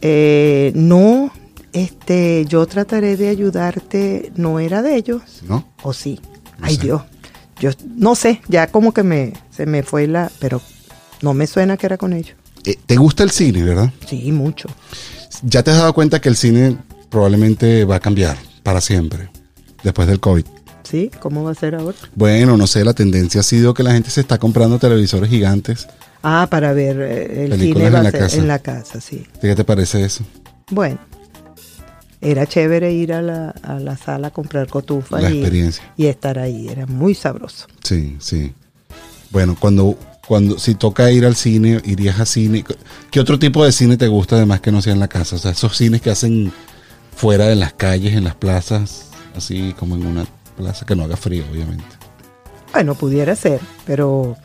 Eh, 0.00 0.72
no, 0.74 1.32
este, 1.72 2.44
yo 2.46 2.66
trataré 2.66 3.16
de 3.16 3.28
ayudarte. 3.28 4.32
¿No 4.36 4.58
era 4.60 4.82
de 4.82 4.96
ellos? 4.96 5.22
¿No? 5.48 5.72
¿O 5.82 5.92
sí? 5.92 6.20
Ay 6.60 6.76
Dios. 6.76 7.02
Yo 7.60 7.70
no 7.96 8.14
sé, 8.14 8.42
ya 8.48 8.66
como 8.66 8.92
que 8.92 9.02
me, 9.02 9.32
se 9.50 9.66
me 9.66 9.82
fue 9.82 10.06
la... 10.06 10.30
Pero 10.40 10.60
no 11.22 11.32
me 11.32 11.46
suena 11.46 11.76
que 11.76 11.86
era 11.86 11.96
con 11.96 12.12
ellos. 12.12 12.36
Eh, 12.64 12.76
¿Te 12.86 12.96
gusta 12.96 13.22
el 13.22 13.30
cine, 13.30 13.62
verdad? 13.62 13.92
Sí, 14.08 14.32
mucho. 14.32 14.68
¿Ya 15.42 15.62
te 15.62 15.70
has 15.70 15.78
dado 15.78 15.94
cuenta 15.94 16.20
que 16.20 16.28
el 16.28 16.36
cine 16.36 16.76
probablemente 17.08 17.84
va 17.84 17.96
a 17.96 18.00
cambiar 18.00 18.36
para 18.62 18.80
siempre, 18.80 19.30
después 19.82 20.08
del 20.08 20.20
COVID? 20.20 20.44
¿Cómo 21.20 21.44
va 21.44 21.52
a 21.52 21.54
ser 21.54 21.74
ahora? 21.74 21.96
Bueno, 22.14 22.56
no 22.56 22.66
sé, 22.66 22.84
la 22.84 22.92
tendencia 22.94 23.40
ha 23.40 23.44
sido 23.44 23.74
que 23.74 23.82
la 23.82 23.92
gente 23.92 24.10
se 24.10 24.20
está 24.20 24.38
comprando 24.38 24.78
televisores 24.78 25.30
gigantes 25.30 25.86
Ah, 26.22 26.46
para 26.50 26.72
ver 26.72 27.00
eh, 27.00 27.44
el 27.46 27.58
cine 27.60 27.86
en, 27.86 27.92
la 27.92 28.12
casa. 28.12 28.36
en 28.36 28.46
la 28.48 28.58
casa, 28.60 29.00
sí. 29.00 29.26
¿Qué 29.40 29.54
te 29.56 29.64
parece 29.64 30.04
eso? 30.04 30.24
Bueno, 30.70 30.98
era 32.20 32.46
chévere 32.46 32.92
ir 32.92 33.12
a 33.12 33.20
la, 33.22 33.50
a 33.50 33.74
la 33.80 33.96
sala 33.96 34.28
a 34.28 34.30
comprar 34.30 34.68
cotufas 34.68 35.20
la 35.22 35.30
y, 35.30 35.38
experiencia. 35.38 35.82
y 35.96 36.06
estar 36.06 36.38
ahí, 36.38 36.68
era 36.68 36.86
muy 36.86 37.14
sabroso. 37.14 37.66
Sí, 37.82 38.16
sí. 38.20 38.52
Bueno, 39.30 39.56
cuando, 39.58 39.98
cuando 40.28 40.58
si 40.60 40.76
toca 40.76 41.10
ir 41.10 41.24
al 41.26 41.34
cine, 41.34 41.80
irías 41.84 42.20
a 42.20 42.26
cine. 42.26 42.64
¿Qué 43.10 43.18
otro 43.18 43.38
tipo 43.40 43.64
de 43.64 43.72
cine 43.72 43.96
te 43.96 44.06
gusta 44.06 44.36
además 44.36 44.60
que 44.60 44.70
no 44.70 44.80
sea 44.80 44.92
en 44.92 45.00
la 45.00 45.08
casa? 45.08 45.34
O 45.36 45.38
sea, 45.40 45.50
esos 45.50 45.76
cines 45.76 46.00
que 46.00 46.10
hacen 46.10 46.52
fuera 47.16 47.46
de 47.46 47.56
las 47.56 47.72
calles, 47.72 48.14
en 48.14 48.22
las 48.24 48.36
plazas, 48.36 49.06
así 49.34 49.74
como 49.76 49.96
en 49.96 50.06
una 50.06 50.24
plaza 50.62 50.86
que 50.86 50.96
no 50.96 51.04
haga 51.04 51.16
frío, 51.16 51.44
obviamente. 51.50 51.84
Bueno, 52.72 52.94
pudiera 52.94 53.36
ser, 53.36 53.60
pero 53.84 54.36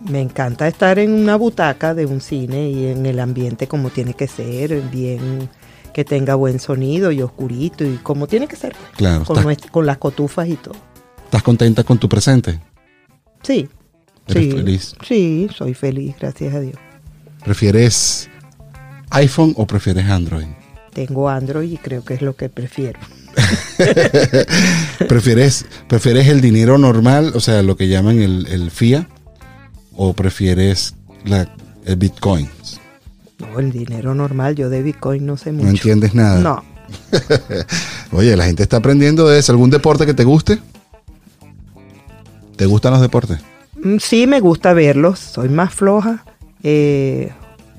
me 0.00 0.20
encanta 0.20 0.66
estar 0.66 0.98
en 0.98 1.12
una 1.12 1.36
butaca 1.36 1.94
de 1.94 2.06
un 2.06 2.20
cine 2.20 2.68
y 2.68 2.86
en 2.86 3.06
el 3.06 3.20
ambiente 3.20 3.68
como 3.68 3.90
tiene 3.90 4.14
que 4.14 4.26
ser, 4.26 4.80
bien 4.90 5.48
que 5.92 6.04
tenga 6.04 6.34
buen 6.34 6.58
sonido 6.58 7.12
y 7.12 7.22
oscurito 7.22 7.84
y 7.84 7.96
como 7.96 8.26
tiene 8.26 8.48
que 8.48 8.56
ser. 8.56 8.72
Pues, 8.72 8.96
claro. 8.96 9.24
Con, 9.70 9.86
las 9.86 9.98
cotufas 9.98 10.48
y 10.48 10.56
todo. 10.56 10.74
¿Estás 11.24 11.42
contenta 11.42 11.84
con 11.84 11.98
tu 11.98 12.08
presente? 12.08 12.58
Sí. 13.42 13.68
¿Eres 14.26 14.44
sí, 14.44 14.52
feliz? 14.52 14.94
Sí, 15.06 15.48
soy 15.54 15.74
feliz, 15.74 16.16
gracias 16.18 16.54
a 16.54 16.60
Dios. 16.60 16.76
¿Prefieres 17.44 18.30
iPhone 19.10 19.52
o 19.56 19.66
prefieres 19.66 20.06
Android? 20.06 20.46
Tengo 20.92 21.28
Android 21.28 21.72
y 21.72 21.76
creo 21.76 22.04
que 22.04 22.14
es 22.14 22.22
lo 22.22 22.36
que 22.36 22.48
prefiero. 22.48 23.00
¿Prefieres, 25.08 25.64
¿Prefieres 25.88 26.28
el 26.28 26.40
dinero 26.40 26.78
normal, 26.78 27.32
o 27.34 27.40
sea, 27.40 27.62
lo 27.62 27.76
que 27.76 27.88
llaman 27.88 28.20
el, 28.20 28.46
el 28.46 28.70
FIA? 28.70 29.08
o 29.96 30.12
prefieres 30.14 30.94
la, 31.24 31.54
el 31.84 31.96
Bitcoin? 31.96 32.48
No, 33.38 33.58
el 33.58 33.72
dinero 33.72 34.14
normal, 34.14 34.54
yo 34.54 34.70
de 34.70 34.82
Bitcoin 34.82 35.26
no 35.26 35.36
sé 35.36 35.52
mucho. 35.52 35.64
¿No 35.64 35.70
entiendes 35.70 36.14
nada? 36.14 36.40
No. 36.40 36.64
Oye, 38.12 38.36
la 38.36 38.44
gente 38.44 38.62
está 38.62 38.78
aprendiendo 38.78 39.28
de 39.28 39.38
eso. 39.38 39.52
¿Algún 39.52 39.70
deporte 39.70 40.06
que 40.06 40.14
te 40.14 40.24
guste? 40.24 40.58
¿Te 42.56 42.66
gustan 42.66 42.92
los 42.92 43.00
deportes? 43.00 43.38
Mm, 43.82 43.96
sí, 43.98 44.26
me 44.26 44.40
gusta 44.40 44.72
verlos. 44.74 45.18
Soy 45.18 45.48
más 45.48 45.74
floja, 45.74 46.24
eh, 46.62 47.32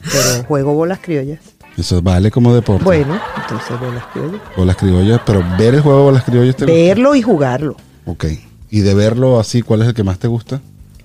pero 0.03 0.43
juego 0.45 0.73
bolas 0.73 0.99
criollas. 1.01 1.39
Eso 1.77 2.01
vale 2.01 2.29
como 2.29 2.53
deporte. 2.53 2.83
Bueno, 2.83 3.19
entonces 3.41 3.79
bolas 3.79 4.05
criollas. 4.11 4.41
Bolas 4.55 4.75
criollas, 4.77 5.21
pero 5.25 5.43
ver 5.57 5.75
el 5.75 5.81
juego 5.81 5.99
de 5.99 6.03
bolas 6.03 6.23
criollas 6.23 6.55
te 6.55 6.65
Verlo 6.65 7.15
y 7.15 7.21
jugarlo. 7.21 7.75
Ok. 8.05 8.25
¿Y 8.69 8.81
de 8.81 8.93
verlo 8.93 9.39
así, 9.39 9.61
cuál 9.61 9.81
es 9.81 9.87
el 9.87 9.93
que 9.93 10.03
más 10.03 10.19
te 10.19 10.27
gusta? 10.27 10.61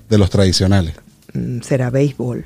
De 0.08 0.18
los 0.18 0.30
tradicionales. 0.30 0.94
Mm, 1.32 1.60
será 1.60 1.90
béisbol. 1.90 2.44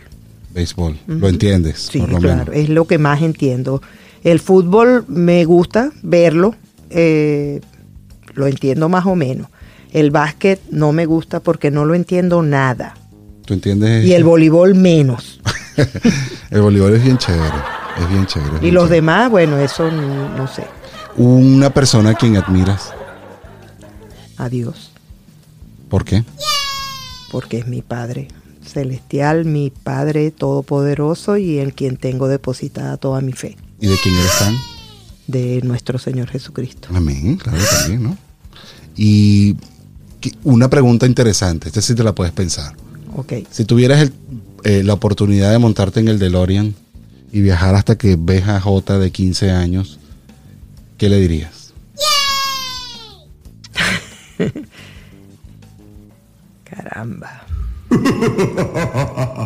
Béisbol, 0.53 0.99
¿lo 1.07 1.29
entiendes? 1.29 1.89
Sí, 1.91 2.01
claro, 2.01 2.53
es 2.53 2.69
lo 2.69 2.87
que 2.87 2.99
más 2.99 3.23
entiendo. 3.23 3.81
El 4.23 4.39
fútbol 4.39 5.05
me 5.09 5.45
gusta 5.45 5.93
verlo, 6.03 6.55
eh, 6.91 7.61
lo 8.35 8.47
entiendo 8.47 8.89
más 8.89 9.07
o 9.07 9.17
menos. 9.17 9.49
El 9.93 10.11
básquet 10.11 10.61
no 10.71 10.93
me 10.93 11.07
gusta 11.07 11.41
porque 11.41 11.71
no 11.71 11.85
lo 11.85 11.95
entiendo 11.95 12.43
nada. 12.43 12.95
¿Tú 13.47 13.55
entiendes? 13.55 14.05
Y 14.05 14.13
el 14.13 14.25
voleibol 14.25 14.75
menos. 14.75 15.41
el 16.51 16.61
voleibol 16.61 16.95
es 16.95 17.03
bien 17.03 17.17
chévere, 17.17 17.57
es 17.99 18.09
bien 18.09 18.27
chévere. 18.27 18.67
y 18.67 18.71
los 18.71 18.89
demás, 18.89 19.31
bueno, 19.31 19.59
eso 19.59 19.91
no, 19.91 20.49
sé. 20.49 20.67
Una 21.17 21.71
persona 21.71 22.11
a 22.11 22.15
quien 22.15 22.37
admiras. 22.37 22.93
A 24.37 24.49
Dios. 24.49 24.93
¿Por 25.89 26.05
qué? 26.05 26.25
Porque 27.31 27.59
es 27.59 27.67
mi 27.67 27.83
padre 27.83 28.29
celestial, 28.73 29.45
mi 29.45 29.71
Padre 29.71 30.31
Todopoderoso 30.31 31.37
y 31.37 31.59
en 31.59 31.71
quien 31.71 31.97
tengo 31.97 32.29
depositada 32.29 32.97
toda 32.97 33.21
mi 33.21 33.33
fe. 33.33 33.57
¿Y 33.81 33.87
de 33.89 33.97
quién 34.03 34.15
eres 34.15 34.39
tan? 34.39 34.57
De 35.27 35.61
nuestro 35.63 35.99
Señor 35.99 36.29
Jesucristo. 36.29 36.89
Amén, 36.93 37.37
claro, 37.37 37.59
también, 37.81 38.03
¿no? 38.03 38.17
Y 38.97 39.57
una 40.45 40.69
pregunta 40.69 41.07
interesante, 41.07 41.69
esta 41.69 41.81
sí 41.81 41.95
te 41.95 42.05
la 42.05 42.15
puedes 42.15 42.33
pensar. 42.33 42.75
Ok. 43.17 43.33
Si 43.51 43.65
tuvieras 43.65 44.11
eh, 44.65 44.83
la 44.83 44.95
oportunidad 44.95 45.51
de 45.51 45.59
montarte 45.59 46.01
en 46.01 46.09
el 46.09 46.19
DeLorean 46.19 46.75
y 47.33 47.41
viajar 47.41 47.75
hasta 47.75 47.97
que 47.97 48.17
ves 48.19 48.47
a 48.47 48.61
J 48.61 48.99
de 48.99 49.11
15 49.11 49.51
años, 49.51 49.99
¿qué 50.99 51.09
le 51.09 51.17
dirías? 51.19 51.73
Caramba. 56.65 57.47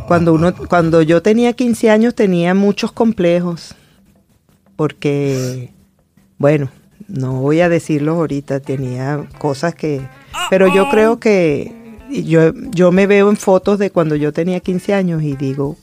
Cuando, 0.09 0.35
uno, 0.35 0.55
cuando 0.69 1.03
yo 1.03 1.23
tenía 1.23 1.53
15 1.53 1.91
años 1.91 2.15
tenía 2.15 2.55
muchos 2.55 2.91
complejos, 2.91 3.75
porque, 4.75 5.73
bueno, 6.39 6.71
no 7.09 7.41
voy 7.41 7.61
a 7.61 7.69
decirlo 7.69 8.15
ahorita, 8.15 8.61
tenía 8.61 9.29
cosas 9.39 9.75
que... 9.75 10.07
Pero 10.51 10.73
yo 10.73 10.89
creo 10.91 11.19
que 11.19 11.99
yo, 12.11 12.53
yo 12.71 12.93
me 12.93 13.07
veo 13.07 13.31
en 13.31 13.37
fotos 13.37 13.79
de 13.79 13.91
cuando 13.91 14.15
yo 14.17 14.33
tenía 14.33 14.61
15 14.61 14.95
años 14.95 15.23
y 15.23 15.35
digo, 15.35 15.77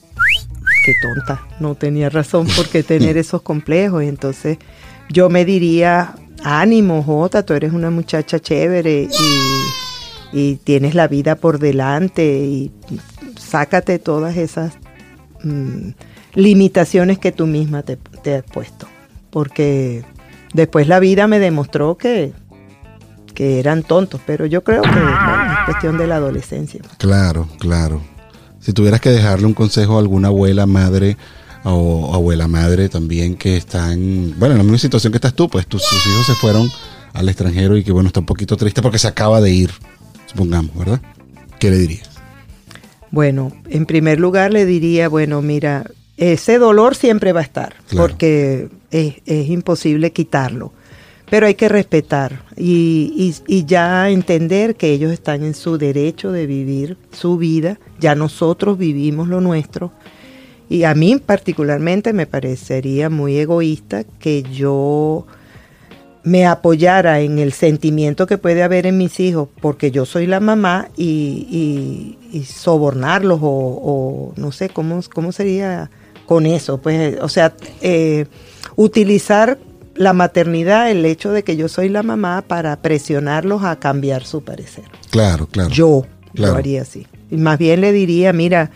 qué 0.84 0.94
tonta, 1.00 1.46
no 1.60 1.74
tenía 1.74 2.10
razón 2.10 2.46
por 2.46 2.68
qué 2.68 2.82
tener 2.82 3.16
esos 3.16 3.42
complejos. 3.42 4.04
Y 4.04 4.08
entonces 4.08 4.58
yo 5.08 5.28
me 5.30 5.44
diría, 5.44 6.14
ánimo, 6.42 7.02
Jota, 7.02 7.44
tú 7.44 7.54
eres 7.54 7.72
una 7.72 7.90
muchacha 7.90 8.38
chévere 8.38 9.08
y, 9.10 10.38
y 10.38 10.56
tienes 10.56 10.94
la 10.94 11.08
vida 11.08 11.36
por 11.36 11.58
delante 11.58 12.24
y 12.24 12.72
sácate 13.38 13.98
todas 13.98 14.36
esas 14.36 14.74
mm, 15.42 15.90
limitaciones 16.34 17.18
que 17.18 17.32
tú 17.32 17.46
misma 17.46 17.82
te, 17.82 17.96
te, 17.96 18.36
has 18.36 18.44
puesto. 18.44 18.86
Porque 19.30 20.04
después 20.52 20.86
la 20.86 21.00
vida 21.00 21.26
me 21.26 21.38
demostró 21.38 21.96
que, 21.96 22.32
que 23.34 23.58
eran 23.58 23.82
tontos, 23.82 24.20
pero 24.26 24.46
yo 24.46 24.62
creo 24.62 24.82
que 24.82 24.88
es 24.88 25.64
cuestión 25.66 25.98
de 25.98 26.06
la 26.06 26.16
adolescencia. 26.16 26.80
Claro, 26.98 27.48
claro. 27.58 28.13
Si 28.64 28.72
tuvieras 28.72 29.00
que 29.00 29.10
dejarle 29.10 29.46
un 29.46 29.52
consejo 29.52 29.96
a 29.96 30.00
alguna 30.00 30.28
abuela, 30.28 30.64
madre 30.64 31.18
o 31.64 32.14
abuela 32.14 32.48
madre 32.48 32.88
también 32.88 33.36
que 33.36 33.56
están, 33.56 34.34
bueno, 34.38 34.52
en 34.52 34.58
la 34.58 34.64
misma 34.64 34.78
situación 34.78 35.12
que 35.12 35.18
estás 35.18 35.34
tú, 35.34 35.48
pues 35.48 35.66
tus, 35.66 35.82
tus 35.82 36.06
hijos 36.06 36.26
se 36.26 36.34
fueron 36.34 36.68
al 37.12 37.28
extranjero 37.28 37.76
y 37.76 37.84
que 37.84 37.92
bueno, 37.92 38.06
está 38.06 38.20
un 38.20 38.26
poquito 38.26 38.56
triste 38.56 38.80
porque 38.80 38.98
se 38.98 39.08
acaba 39.08 39.40
de 39.40 39.50
ir, 39.50 39.70
supongamos, 40.26 40.74
¿verdad? 40.76 41.00
¿Qué 41.58 41.70
le 41.70 41.76
dirías? 41.76 42.10
Bueno, 43.10 43.52
en 43.68 43.84
primer 43.84 44.18
lugar 44.18 44.52
le 44.52 44.64
diría, 44.64 45.08
bueno, 45.08 45.42
mira, 45.42 45.84
ese 46.16 46.58
dolor 46.58 46.94
siempre 46.94 47.32
va 47.32 47.40
a 47.40 47.44
estar, 47.44 47.74
claro. 47.88 48.08
porque 48.08 48.68
es, 48.90 49.16
es, 49.26 49.48
imposible 49.50 50.12
quitarlo, 50.12 50.72
pero 51.34 51.48
hay 51.48 51.56
que 51.56 51.68
respetar 51.68 52.44
y, 52.56 53.34
y, 53.48 53.64
ya 53.64 54.08
entender 54.08 54.76
que 54.76 54.92
ellos 54.92 55.10
están 55.10 55.42
en 55.42 55.54
su 55.54 55.78
derecho 55.78 56.30
de 56.30 56.46
vivir 56.46 56.96
su 57.10 57.38
vida, 57.38 57.80
ya 57.98 58.14
nosotros 58.14 58.78
vivimos 58.78 59.26
lo 59.26 59.40
nuestro, 59.40 59.90
y 60.68 60.84
a 60.84 60.94
mí 60.94 61.16
particularmente 61.16 62.12
me 62.12 62.28
parecería 62.28 63.10
muy 63.10 63.36
egoísta 63.36 64.04
que 64.20 64.44
yo 64.44 65.26
me 66.22 66.46
apoyara 66.46 67.18
en 67.18 67.40
el 67.40 67.52
sentimiento 67.52 68.28
que 68.28 68.38
puede 68.38 68.62
haber 68.62 68.86
en 68.86 68.96
mis 68.96 69.18
hijos 69.18 69.48
porque 69.60 69.90
yo 69.90 70.06
soy 70.06 70.28
la 70.28 70.38
mamá 70.38 70.88
y, 70.96 72.16
sobornarlos 72.46 73.40
o, 73.42 73.48
o, 73.48 74.32
no 74.36 74.52
sé 74.52 74.68
cómo, 74.68 75.00
cómo 75.12 75.32
sería 75.32 75.90
con 76.26 76.46
eso. 76.46 76.78
Pues, 76.78 77.18
o 77.20 77.28
sea, 77.28 77.54
eh, 77.80 78.26
utilizar 78.76 79.58
la 79.94 80.12
maternidad, 80.12 80.90
el 80.90 81.04
hecho 81.04 81.32
de 81.32 81.44
que 81.44 81.56
yo 81.56 81.68
soy 81.68 81.88
la 81.88 82.02
mamá 82.02 82.42
para 82.46 82.76
presionarlos 82.76 83.64
a 83.64 83.76
cambiar 83.76 84.24
su 84.24 84.42
parecer. 84.42 84.84
Claro, 85.10 85.46
claro. 85.46 85.70
Yo 85.70 86.06
claro. 86.34 86.52
lo 86.52 86.58
haría 86.58 86.82
así. 86.82 87.06
Y 87.30 87.36
más 87.36 87.58
bien 87.58 87.80
le 87.80 87.92
diría, 87.92 88.32
mira, 88.32 88.70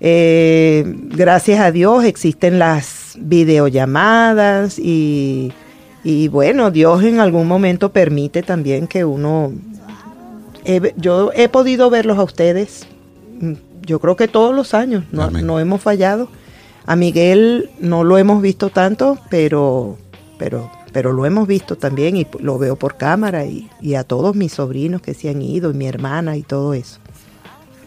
eh, 0.00 0.84
gracias 0.86 1.60
a 1.60 1.70
Dios 1.72 2.04
existen 2.04 2.58
las 2.58 3.14
videollamadas 3.18 4.78
y 4.78 5.52
y 6.08 6.28
bueno, 6.28 6.70
Dios 6.70 7.02
en 7.02 7.18
algún 7.18 7.48
momento 7.48 7.90
permite 7.90 8.44
también 8.44 8.86
que 8.86 9.04
uno... 9.04 9.52
He, 10.64 10.94
yo 10.96 11.32
he 11.34 11.48
podido 11.48 11.90
verlos 11.90 12.16
a 12.16 12.22
ustedes, 12.22 12.86
mm, 13.40 13.54
yo 13.84 13.98
creo 13.98 14.14
que 14.14 14.28
todos 14.28 14.54
los 14.54 14.72
años, 14.72 15.02
no, 15.10 15.32
no, 15.32 15.58
hemos 15.58 15.82
fallado. 15.82 16.28
A 16.86 16.94
Miguel 16.94 17.70
no 17.80 18.04
lo 18.04 18.18
hemos 18.18 18.40
visto 18.40 18.70
tanto, 18.70 19.18
pero, 19.30 19.98
pero, 20.38 20.70
pero 20.92 21.12
lo 21.12 21.26
hemos 21.26 21.46
visto 21.46 21.76
también 21.76 22.16
y 22.16 22.26
lo 22.40 22.58
veo 22.58 22.76
por 22.76 22.96
cámara 22.96 23.44
y, 23.44 23.68
y 23.80 23.94
a 23.94 24.04
todos 24.04 24.34
mis 24.34 24.52
sobrinos 24.52 25.02
que 25.02 25.14
se 25.14 25.28
han 25.30 25.42
ido 25.42 25.70
y 25.70 25.74
mi 25.74 25.86
hermana 25.86 26.36
y 26.36 26.42
todo 26.42 26.74
eso. 26.74 26.98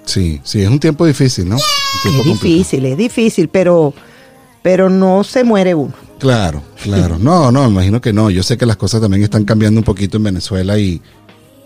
Sí, 0.06 0.42
sí, 0.44 0.62
es 0.62 0.70
un 0.70 0.80
tiempo 0.80 1.06
difícil, 1.06 1.48
¿no? 1.48 1.58
es 1.58 2.24
difícil, 2.26 2.86
es 2.86 2.98
difícil, 2.98 3.48
pero, 3.48 3.94
pero 4.64 4.90
no 4.90 5.24
se 5.24 5.44
muere 5.44 5.76
uno. 5.76 5.94
Claro, 6.18 6.64
claro. 6.84 7.18
No, 7.20 7.52
no, 7.52 7.68
imagino 7.68 8.02
que 8.02 8.12
no. 8.12 8.30
Yo 8.30 8.44
sé 8.44 8.58
que 8.58 8.66
las 8.66 8.76
cosas 8.76 9.02
también 9.02 9.24
están 9.24 9.46
cambiando 9.46 9.80
un 9.80 9.86
poquito 9.86 10.18
en 10.18 10.24
Venezuela 10.24 10.78
y, 10.78 11.02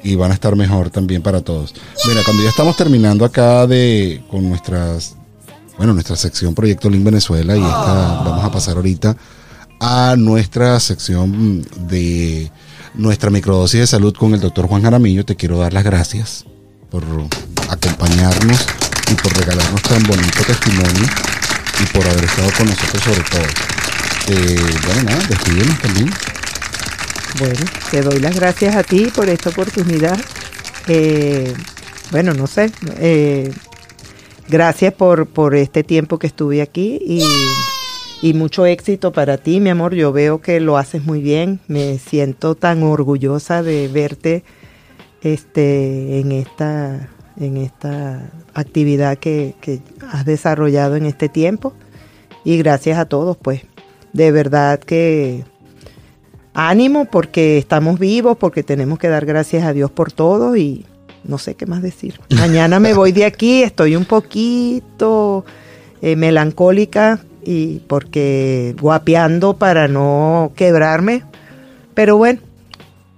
y 0.04 0.16
van 0.16 0.32
a 0.32 0.34
estar 0.34 0.56
mejor 0.56 0.90
también 0.90 1.22
para 1.22 1.42
todos. 1.42 1.74
Mira, 2.06 2.22
cuando 2.24 2.44
ya 2.44 2.50
estamos 2.50 2.76
terminando 2.76 3.26
acá 3.26 3.66
de 3.66 4.22
con 4.30 4.48
nuestras, 4.48 5.16
bueno, 5.78 5.94
nuestra 5.94 6.16
sección 6.16 6.54
Proyecto 6.54 6.90
Link 6.90 7.04
Venezuela 7.04 7.56
y 7.56 7.62
esta, 7.62 8.22
vamos 8.26 8.44
a 8.44 8.52
pasar 8.52 8.76
ahorita 8.76 9.16
a 9.86 10.16
nuestra 10.16 10.80
sección 10.80 11.62
de 11.90 12.50
nuestra 12.94 13.30
microdosis 13.30 13.82
de 13.82 13.88
salud 13.88 14.16
con 14.16 14.34
el 14.34 14.40
doctor 14.40 14.68
Juan 14.68 14.82
Jaramillo. 14.82 15.26
Te 15.26 15.36
quiero 15.36 15.60
dar 15.60 15.74
las 15.74 15.84
gracias 15.84 16.46
por 16.90 17.04
acompañarnos 17.70 18.66
y 19.12 19.16
por 19.16 19.38
regalarnos 19.38 19.82
tan 19.82 20.02
bonito 20.04 20.42
testimonio 20.48 21.04
y 21.82 21.86
por 21.94 22.08
haber 22.08 22.24
estado 22.24 22.50
con 22.58 22.68
nosotros 22.68 23.04
sobre 23.04 23.24
todo. 23.30 23.46
Eh, 24.30 24.62
bueno, 24.86 25.04
nada, 25.04 25.28
despídenos 25.28 25.80
también. 25.82 26.10
Bueno, 27.40 27.66
te 27.92 28.02
doy 28.02 28.20
las 28.22 28.36
gracias 28.36 28.78
a 28.78 28.84
ti 28.84 29.12
por 29.14 29.28
esta 29.28 29.50
oportunidad. 29.50 30.18
Eh, 30.88 31.54
bueno, 32.10 32.34
no 32.34 32.48
sé. 32.48 32.72
Eh, 33.00 33.52
gracias 34.48 34.94
por, 34.94 35.28
por 35.28 35.56
este 35.56 35.84
tiempo 35.84 36.20
que 36.20 36.28
estuve 36.28 36.62
aquí 36.62 37.02
y, 37.06 37.22
y, 38.24 38.34
mucho 38.34 38.66
éxito 38.66 39.12
para 39.12 39.38
ti, 39.38 39.60
mi 39.60 39.70
amor. 39.70 39.94
Yo 39.94 40.12
veo 40.12 40.42
que 40.42 40.60
lo 40.60 40.78
haces 40.78 41.04
muy 41.04 41.22
bien. 41.22 41.60
Me 41.68 41.98
siento 42.00 42.56
tan 42.56 42.84
orgullosa 42.84 43.64
de 43.64 43.88
verte 43.88 44.44
este, 45.22 46.20
en, 46.20 46.32
esta, 46.32 47.10
en 47.38 47.58
esta 47.58 48.32
actividad 48.54 49.18
que, 49.18 49.56
que 49.62 49.82
has 50.10 50.26
desarrollado 50.26 50.96
en 50.96 51.06
este 51.06 51.30
tiempo. 51.30 51.74
Y 52.46 52.58
gracias 52.58 52.98
a 52.98 53.06
todos, 53.06 53.38
pues 53.38 53.62
de 54.14 54.32
verdad 54.32 54.80
que 54.80 55.44
ánimo 56.54 57.06
porque 57.06 57.58
estamos 57.58 58.00
vivos, 58.00 58.38
porque 58.38 58.64
tenemos 58.64 59.00
que 59.00 59.10
dar 59.10 59.26
gracias 59.26 59.64
a 59.64 59.74
Dios 59.74 59.92
por 59.92 60.12
todo 60.12 60.56
y 60.56 60.86
no 61.24 61.38
sé 61.38 61.56
qué 61.56 61.66
más 61.66 61.82
decir. 61.82 62.20
Mañana 62.30 62.80
me 62.80 62.94
voy 62.94 63.12
de 63.12 63.26
aquí, 63.26 63.64
estoy 63.64 63.96
un 63.96 64.06
poquito 64.06 65.46
eh, 66.02 66.16
melancólica 66.16 67.20
y 67.46 67.82
porque 67.88 68.76
guapeando 68.80 69.58
para 69.58 69.88
no 69.88 70.52
quebrarme, 70.56 71.24
pero 71.94 72.18
bueno, 72.18 72.40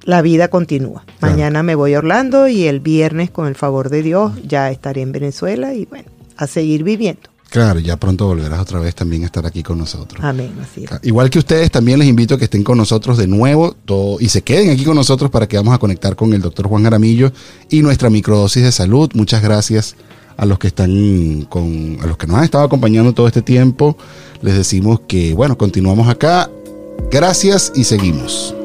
la 0.04 0.22
vida 0.22 0.48
continúa. 0.48 1.04
Mañana 1.20 1.64
me 1.64 1.76
voy 1.76 1.94
a 1.94 2.00
Orlando 2.00 2.48
y 2.48 2.68
el 2.68 2.80
viernes 2.80 3.32
con 3.32 3.48
el 3.48 3.56
favor 3.56 3.90
de 3.90 4.04
Dios 4.04 4.34
ya 4.48 4.70
estaré 4.70 5.02
en 5.02 5.12
Venezuela 5.12 5.74
y 5.74 5.86
bueno, 5.86 6.10
a 6.38 6.48
seguir 6.48 6.84
viviendo. 6.84 7.30
Claro, 7.50 7.80
ya 7.80 7.96
pronto 7.96 8.28
volverás 8.28 8.60
otra 8.60 8.80
vez 8.80 8.96
también 8.96 9.24
a 9.24 9.28
estar 9.28 9.46
aquí 9.46 9.64
con 9.64 9.78
nosotros. 9.78 10.24
Amén, 10.24 10.52
así 10.62 10.84
es. 10.84 10.90
Igual 11.04 11.30
que 11.30 11.40
ustedes, 11.40 11.72
también 11.72 12.00
les 12.00 12.08
invito 12.08 12.36
a 12.36 12.38
que 12.38 12.46
estén 12.46 12.64
con 12.64 12.78
nosotros 12.78 13.18
de 13.18 13.28
nuevo 13.28 13.74
todo, 13.86 14.18
y 14.20 14.30
se 14.30 14.42
queden 14.42 14.72
aquí 14.72 14.84
con 14.84 14.96
nosotros 14.96 15.32
para 15.32 15.48
que 15.48 15.56
vamos 15.56 15.74
a 15.74 15.78
conectar 15.78 16.16
con 16.16 16.34
el 16.34 16.42
doctor 16.42 16.68
Juan 16.68 16.84
Jaramillo 16.84 17.32
y 17.70 17.82
nuestra 17.82 18.10
microdosis 18.10 18.64
de 18.64 18.72
salud. 18.72 19.10
Muchas 19.14 19.42
gracias 19.42 19.96
a 20.38 20.46
los 20.46 20.60
que 20.60 20.68
están 20.68 21.46
con, 21.50 21.98
a 22.02 22.08
los 22.08 22.18
que 22.18 22.28
nos 22.28 22.38
han 22.38 22.44
estado 22.44 22.64
acompañando 22.64 23.14
todo 23.14 23.28
este 23.28 23.42
tiempo. 23.42 23.98
Les 24.42 24.56
decimos 24.56 25.02
que, 25.08 25.34
bueno, 25.34 25.58
continuamos 25.58 26.08
acá. 26.10 26.50
Gracias 27.12 27.72
y 27.76 27.84
seguimos. 27.84 28.56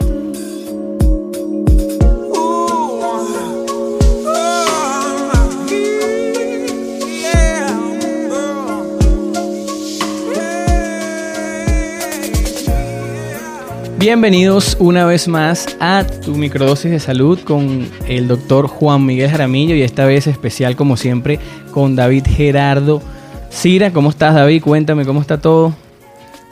Bienvenidos 14.01 14.78
una 14.80 15.05
vez 15.05 15.28
más 15.28 15.76
a 15.78 16.07
tu 16.07 16.34
microdosis 16.34 16.90
de 16.90 17.01
salud 17.01 17.38
con 17.40 17.86
el 18.09 18.28
doctor 18.28 18.66
Juan 18.66 19.05
Miguel 19.05 19.30
Jaramillo 19.30 19.74
y 19.74 19.82
esta 19.82 20.07
vez 20.07 20.26
especial 20.26 20.74
como 20.74 20.96
siempre 20.96 21.38
con 21.70 21.96
David 21.96 22.24
Gerardo 22.26 23.03
Cira. 23.51 23.92
¿Cómo 23.92 24.09
estás 24.09 24.34
David? 24.34 24.62
Cuéntame 24.62 25.05
cómo 25.05 25.20
está 25.20 25.38
todo. 25.38 25.74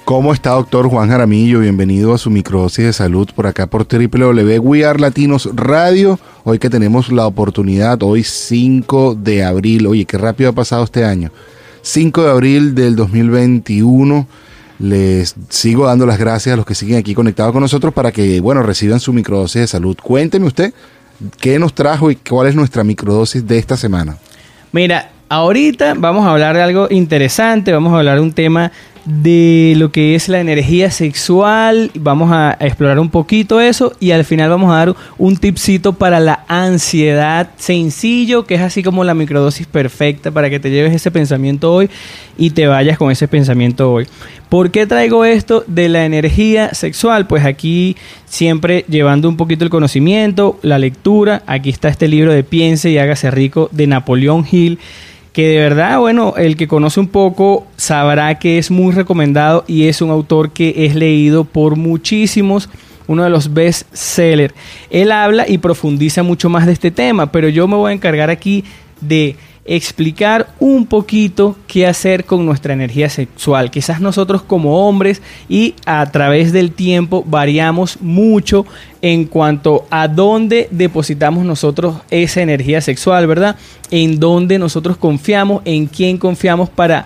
¿Cómo 0.04 0.34
está 0.34 0.50
doctor 0.50 0.90
Juan 0.90 1.08
Jaramillo? 1.08 1.60
Bienvenido 1.60 2.12
a 2.12 2.18
su 2.18 2.28
microdosis 2.28 2.84
de 2.84 2.92
salud 2.92 3.30
por 3.34 3.46
acá 3.46 3.66
por 3.66 3.86
www 3.88 4.98
Latinos 4.98 5.48
Radio. 5.54 6.20
Hoy 6.44 6.58
que 6.58 6.68
tenemos 6.68 7.10
la 7.10 7.26
oportunidad, 7.26 8.02
hoy 8.02 8.24
5 8.24 9.14
de 9.14 9.44
abril, 9.44 9.86
oye, 9.86 10.04
qué 10.04 10.18
rápido 10.18 10.50
ha 10.50 10.54
pasado 10.54 10.84
este 10.84 11.02
año. 11.02 11.30
5 11.80 12.24
de 12.24 12.30
abril 12.30 12.74
del 12.74 12.94
2021 12.94 14.26
les 14.78 15.34
sigo 15.48 15.86
dando 15.86 16.06
las 16.06 16.18
gracias 16.18 16.52
a 16.52 16.56
los 16.56 16.66
que 16.66 16.74
siguen 16.74 16.98
aquí 16.98 17.14
conectados 17.14 17.52
con 17.52 17.62
nosotros 17.62 17.92
para 17.92 18.12
que, 18.12 18.40
bueno, 18.40 18.62
reciban 18.62 19.00
su 19.00 19.12
microdosis 19.12 19.62
de 19.62 19.66
salud. 19.66 19.96
Cuénteme 20.02 20.46
usted 20.46 20.72
qué 21.40 21.58
nos 21.58 21.74
trajo 21.74 22.10
y 22.10 22.16
cuál 22.16 22.48
es 22.48 22.54
nuestra 22.54 22.84
microdosis 22.84 23.46
de 23.46 23.58
esta 23.58 23.76
semana. 23.76 24.16
Mira, 24.72 25.10
ahorita 25.28 25.94
vamos 25.94 26.26
a 26.26 26.30
hablar 26.30 26.56
de 26.56 26.62
algo 26.62 26.88
interesante, 26.90 27.72
vamos 27.72 27.92
a 27.92 27.98
hablar 27.98 28.16
de 28.16 28.22
un 28.22 28.32
tema 28.32 28.70
de 29.04 29.74
lo 29.76 29.92
que 29.92 30.14
es 30.14 30.28
la 30.28 30.40
energía 30.40 30.90
sexual. 30.90 31.90
Vamos 31.94 32.30
a, 32.32 32.56
explorar 32.60 32.98
un 32.98 33.10
poquito 33.10 33.60
eso 33.60 33.92
y 34.00 34.10
al 34.10 34.24
final 34.24 34.50
vamos 34.50 34.70
a 34.70 34.76
dar 34.76 34.96
un 35.16 35.36
tipcito 35.36 35.92
para 35.92 36.20
la 36.20 36.44
ansiedad 36.48 37.50
sencillo, 37.56 38.44
que 38.46 38.56
es 38.56 38.60
así 38.60 38.82
como 38.82 39.04
la 39.04 39.14
microdosis 39.14 39.66
perfecta 39.66 40.30
para 40.30 40.50
que 40.50 40.60
te 40.60 40.70
lleves 40.70 40.94
ese 40.94 41.10
pensamiento 41.10 41.72
hoy 41.72 41.90
y 42.36 42.50
te 42.50 42.66
vayas 42.66 42.98
con 42.98 43.10
ese 43.10 43.28
pensamiento 43.28 43.92
hoy. 43.92 44.06
¿Por 44.48 44.70
qué 44.70 44.86
traigo 44.86 45.24
esto 45.24 45.64
de 45.66 45.88
la 45.88 46.04
energía 46.04 46.72
sexual? 46.72 47.26
Pues 47.26 47.44
aquí 47.44 47.96
siempre 48.26 48.84
llevando 48.88 49.28
un 49.28 49.36
poquito 49.36 49.64
el 49.64 49.70
conocimiento, 49.70 50.58
la 50.62 50.78
lectura. 50.78 51.42
Aquí 51.46 51.70
está 51.70 51.88
este 51.88 52.08
libro 52.08 52.32
de 52.32 52.44
Piense 52.44 52.90
y 52.90 52.98
hágase 52.98 53.30
rico 53.30 53.68
de 53.72 53.86
Napoleón 53.86 54.46
Hill 54.50 54.78
que 55.38 55.46
de 55.46 55.58
verdad, 55.58 56.00
bueno, 56.00 56.34
el 56.36 56.56
que 56.56 56.66
conoce 56.66 56.98
un 56.98 57.06
poco 57.06 57.64
sabrá 57.76 58.40
que 58.40 58.58
es 58.58 58.72
muy 58.72 58.92
recomendado 58.92 59.62
y 59.68 59.86
es 59.86 60.02
un 60.02 60.10
autor 60.10 60.50
que 60.50 60.74
es 60.84 60.96
leído 60.96 61.44
por 61.44 61.76
muchísimos, 61.76 62.68
uno 63.06 63.22
de 63.22 63.30
los 63.30 63.54
best 63.54 63.86
sellers. 63.94 64.52
Él 64.90 65.12
habla 65.12 65.48
y 65.48 65.58
profundiza 65.58 66.24
mucho 66.24 66.48
más 66.48 66.66
de 66.66 66.72
este 66.72 66.90
tema, 66.90 67.30
pero 67.30 67.48
yo 67.48 67.68
me 67.68 67.76
voy 67.76 67.92
a 67.92 67.94
encargar 67.94 68.30
aquí 68.30 68.64
de 69.00 69.36
explicar 69.68 70.48
un 70.58 70.86
poquito 70.86 71.54
qué 71.66 71.86
hacer 71.86 72.24
con 72.24 72.46
nuestra 72.46 72.72
energía 72.72 73.10
sexual. 73.10 73.70
Quizás 73.70 74.00
nosotros 74.00 74.42
como 74.42 74.88
hombres 74.88 75.20
y 75.46 75.74
a 75.84 76.10
través 76.10 76.52
del 76.52 76.72
tiempo 76.72 77.22
variamos 77.26 78.00
mucho 78.00 78.64
en 79.02 79.26
cuanto 79.26 79.86
a 79.90 80.08
dónde 80.08 80.68
depositamos 80.70 81.44
nosotros 81.44 81.96
esa 82.10 82.40
energía 82.40 82.80
sexual, 82.80 83.26
¿verdad? 83.26 83.56
En 83.90 84.18
dónde 84.18 84.58
nosotros 84.58 84.96
confiamos, 84.96 85.60
en 85.66 85.86
quién 85.86 86.16
confiamos 86.16 86.70
para 86.70 87.04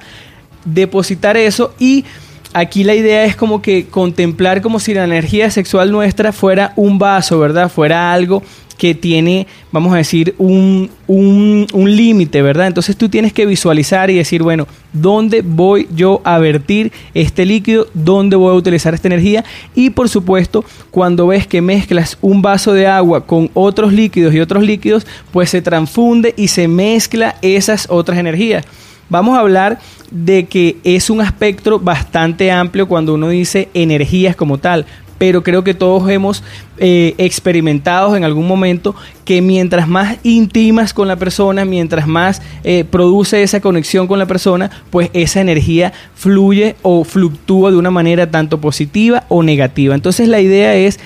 depositar 0.65 1.37
eso 1.37 1.75
y 1.81 2.05
aquí 2.53 2.85
la 2.85 2.95
idea 2.95 3.25
es 3.25 3.35
como 3.35 3.61
que 3.61 3.87
contemplar 3.87 4.63
como 4.63 4.79
si 4.79 4.95
la 4.95 5.03
energía 5.03 5.51
sexual 5.51 5.91
nuestra 5.91 6.33
fuera 6.33 6.73
un 6.77 6.99
vaso, 6.99 7.41
¿verdad? 7.41 7.69
Fuera 7.69 8.13
algo 8.13 8.43
que 8.83 8.97
tiene, 8.97 9.47
vamos 9.70 9.95
a 9.95 9.99
decir, 9.99 10.35
un, 10.39 10.91
un, 11.07 11.68
un 11.72 11.97
límite, 11.97 12.43
¿verdad? 12.43 12.66
Entonces 12.66 12.97
tú 12.97 13.09
tienes 13.09 13.33
que 13.33 13.47
visualizar 13.47 14.11
y 14.11 14.16
decir, 14.16 14.43
bueno, 14.43 14.66
¿dónde 14.93 15.43
voy 15.43 15.87
yo 15.95 16.20
a 16.24 16.41
vertir 16.41 16.91
este 17.14 17.47
líquido? 17.47 17.87
¿Dónde 17.95 18.35
voy 18.35 18.51
a 18.51 18.55
utilizar 18.55 18.93
esta 18.93 19.07
energía? 19.07 19.45
Y 19.76 19.91
por 19.91 20.09
supuesto, 20.09 20.64
cuando 20.91 21.28
ves 21.28 21.47
que 21.47 21.62
mezclas 21.62 22.18
un 22.22 22.43
vaso 22.43 22.72
de 22.72 22.89
agua 22.89 23.24
con 23.24 23.51
otros 23.55 23.93
líquidos 23.93 24.35
y 24.35 24.41
otros 24.41 24.64
líquidos, 24.64 25.07
pues 25.30 25.51
se 25.51 25.62
transfunde 25.62 26.35
y 26.37 26.49
se 26.49 26.66
mezcla 26.66 27.37
esas 27.41 27.87
otras 27.89 28.18
energías. 28.18 28.64
Vamos 29.09 29.39
a 29.39 29.43
hablar 29.43 29.78
de 30.11 30.47
que 30.47 30.78
es 30.83 31.09
un 31.09 31.20
aspecto 31.20 31.78
bastante 31.78 32.51
amplio 32.51 32.89
cuando 32.89 33.14
uno 33.14 33.28
dice 33.28 33.68
energías 33.74 34.35
como 34.35 34.59
tal, 34.59 34.87
pero 35.23 35.45
creo 35.45 35.62
que 35.62 35.73
todos 35.73 36.11
hemos 36.11 36.43
eh, 36.79 37.14
experimentado 37.16 38.16
en 38.16 38.25
algún 38.25 38.49
momento 38.49 38.97
que 39.25 39.41
mientras 39.41 39.87
más 39.87 40.16
íntimas 40.25 40.93
con 40.93 41.07
la 41.07 41.14
persona, 41.14 41.64
mientras 41.64 42.09
más 42.09 42.43
eh, 42.64 42.83
produce 42.83 43.45
esa 43.45 43.61
conexión 43.61 44.09
con 44.09 44.18
la 44.18 44.27
persona, 44.27 44.68
pues 44.91 45.11
esa 45.12 45.41
energía 45.41 45.93
fluye 46.16 46.75
o 46.83 47.05
fluctúa 47.05 47.70
de 47.70 47.77
una 47.77 47.93
manera 47.93 48.33
tanto 48.33 48.61
positiva 48.61 49.23
o 49.29 49.45
negativa. 49.45 49.95
Entonces 49.95 50.27
la 50.27 50.41
idea 50.41 50.75
es 50.75 50.99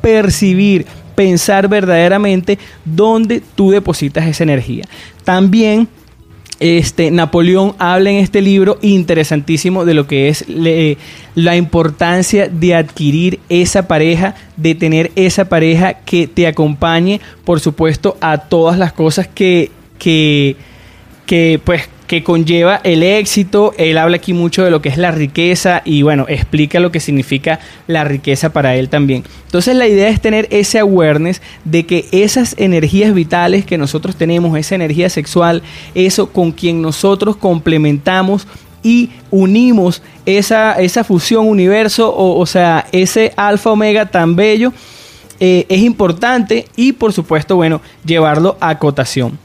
percibir, 0.00 0.86
pensar 1.16 1.66
verdaderamente 1.66 2.60
dónde 2.84 3.42
tú 3.56 3.72
depositas 3.72 4.28
esa 4.28 4.44
energía. 4.44 4.84
También 5.24 5.88
este, 6.60 7.10
Napoleón 7.10 7.74
habla 7.78 8.10
en 8.10 8.16
este 8.16 8.40
libro 8.40 8.78
interesantísimo 8.82 9.84
de 9.84 9.94
lo 9.94 10.06
que 10.06 10.28
es 10.28 10.44
la 11.34 11.56
importancia 11.56 12.48
de 12.48 12.74
adquirir 12.74 13.40
esa 13.48 13.86
pareja, 13.88 14.34
de 14.56 14.74
tener 14.74 15.12
esa 15.16 15.46
pareja 15.46 15.94
que 15.94 16.26
te 16.26 16.46
acompañe, 16.46 17.20
por 17.44 17.60
supuesto, 17.60 18.16
a 18.20 18.38
todas 18.38 18.78
las 18.78 18.92
cosas 18.92 19.28
que, 19.28 19.70
que, 19.98 20.56
que 21.26 21.60
pues 21.62 21.88
que 22.06 22.22
conlleva 22.22 22.80
el 22.84 23.02
éxito. 23.02 23.72
Él 23.78 23.98
habla 23.98 24.16
aquí 24.16 24.32
mucho 24.32 24.64
de 24.64 24.70
lo 24.70 24.82
que 24.82 24.88
es 24.88 24.96
la 24.96 25.10
riqueza 25.10 25.82
y 25.84 26.02
bueno, 26.02 26.26
explica 26.28 26.80
lo 26.80 26.92
que 26.92 27.00
significa 27.00 27.60
la 27.86 28.04
riqueza 28.04 28.52
para 28.52 28.76
él 28.76 28.88
también. 28.88 29.24
Entonces 29.44 29.76
la 29.76 29.86
idea 29.86 30.08
es 30.08 30.20
tener 30.20 30.46
ese 30.50 30.78
awareness 30.78 31.42
de 31.64 31.86
que 31.86 32.06
esas 32.12 32.54
energías 32.58 33.14
vitales 33.14 33.64
que 33.64 33.78
nosotros 33.78 34.16
tenemos, 34.16 34.58
esa 34.58 34.74
energía 34.74 35.10
sexual, 35.10 35.62
eso 35.94 36.32
con 36.32 36.52
quien 36.52 36.82
nosotros 36.82 37.36
complementamos 37.36 38.46
y 38.82 39.10
unimos 39.30 40.02
esa, 40.26 40.74
esa 40.74 41.02
fusión 41.02 41.48
universo, 41.48 42.14
o, 42.14 42.38
o 42.38 42.46
sea, 42.46 42.86
ese 42.92 43.32
alfa 43.36 43.70
omega 43.70 44.06
tan 44.06 44.36
bello, 44.36 44.72
eh, 45.40 45.66
es 45.68 45.82
importante 45.82 46.66
y 46.76 46.92
por 46.92 47.12
supuesto, 47.12 47.56
bueno, 47.56 47.80
llevarlo 48.04 48.56
a 48.60 48.78
cotación. 48.78 49.38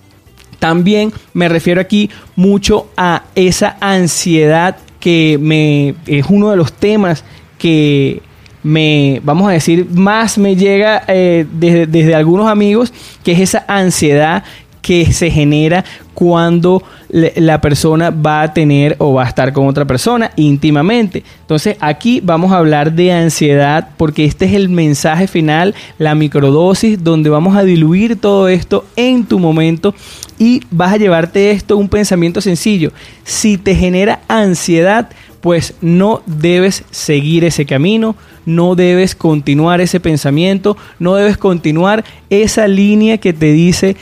También 0.62 1.12
me 1.34 1.50
refiero 1.50 1.82
aquí 1.82 2.12
mucho 2.36 2.92
a 2.96 3.24
esa 3.34 3.78
ansiedad 3.82 4.78
que 5.00 5.40
me 5.42 5.96
es 6.06 6.28
uno 6.30 6.52
de 6.52 6.56
los 6.56 6.72
temas 6.72 7.24
que 7.58 8.22
me, 8.62 9.20
vamos 9.24 9.50
a 9.50 9.54
decir, 9.54 9.88
más 9.90 10.38
me 10.38 10.56
llega 10.56 11.04
eh, 11.08 11.48
desde, 11.52 11.88
desde 11.88 12.14
algunos 12.14 12.48
amigos, 12.48 12.94
que 13.24 13.32
es 13.32 13.40
esa 13.40 13.66
ansiedad 13.68 14.44
que 14.82 15.12
se 15.14 15.30
genera 15.30 15.86
cuando 16.14 16.84
la 17.10 17.62
persona 17.62 18.10
va 18.10 18.42
a 18.42 18.54
tener 18.54 18.96
o 19.00 19.14
va 19.14 19.24
a 19.24 19.28
estar 19.28 19.54
con 19.54 19.68
otra 19.68 19.86
persona 19.86 20.32
íntimamente. 20.36 21.24
Entonces 21.42 21.78
aquí 21.80 22.22
vamos 22.24 22.52
a 22.52 22.58
hablar 22.58 22.94
de 22.94 23.12
ansiedad 23.12 23.90
porque 23.98 24.26
este 24.26 24.46
es 24.46 24.54
el 24.54 24.70
mensaje 24.70 25.28
final, 25.28 25.76
la 25.98 26.16
microdosis, 26.16 27.04
donde 27.04 27.30
vamos 27.30 27.56
a 27.56 27.64
diluir 27.64 28.20
todo 28.20 28.48
esto 28.48 28.86
en 28.96 29.26
tu 29.26 29.40
momento 29.40 29.94
y 30.38 30.62
vas 30.72 30.94
a 30.94 30.98
llevarte 30.98 31.52
esto 31.52 31.78
un 31.78 31.90
pensamiento 31.90 32.42
sencillo. 32.42 32.92
Si 33.24 33.58
te 33.58 33.76
genera 33.76 34.22
ansiedad, 34.28 35.10
pues 35.42 35.74
no 35.82 36.22
debes 36.26 36.84
seguir 36.92 37.44
ese 37.44 37.66
camino, 37.66 38.16
no 38.46 38.76
debes 38.76 39.16
continuar 39.16 39.82
ese 39.82 40.00
pensamiento, 40.00 40.78
no 41.00 41.16
debes 41.16 41.38
continuar 41.38 42.04
esa 42.30 42.68
línea 42.68 43.18
que 43.18 43.34
te 43.34 43.52
dice 43.52 43.98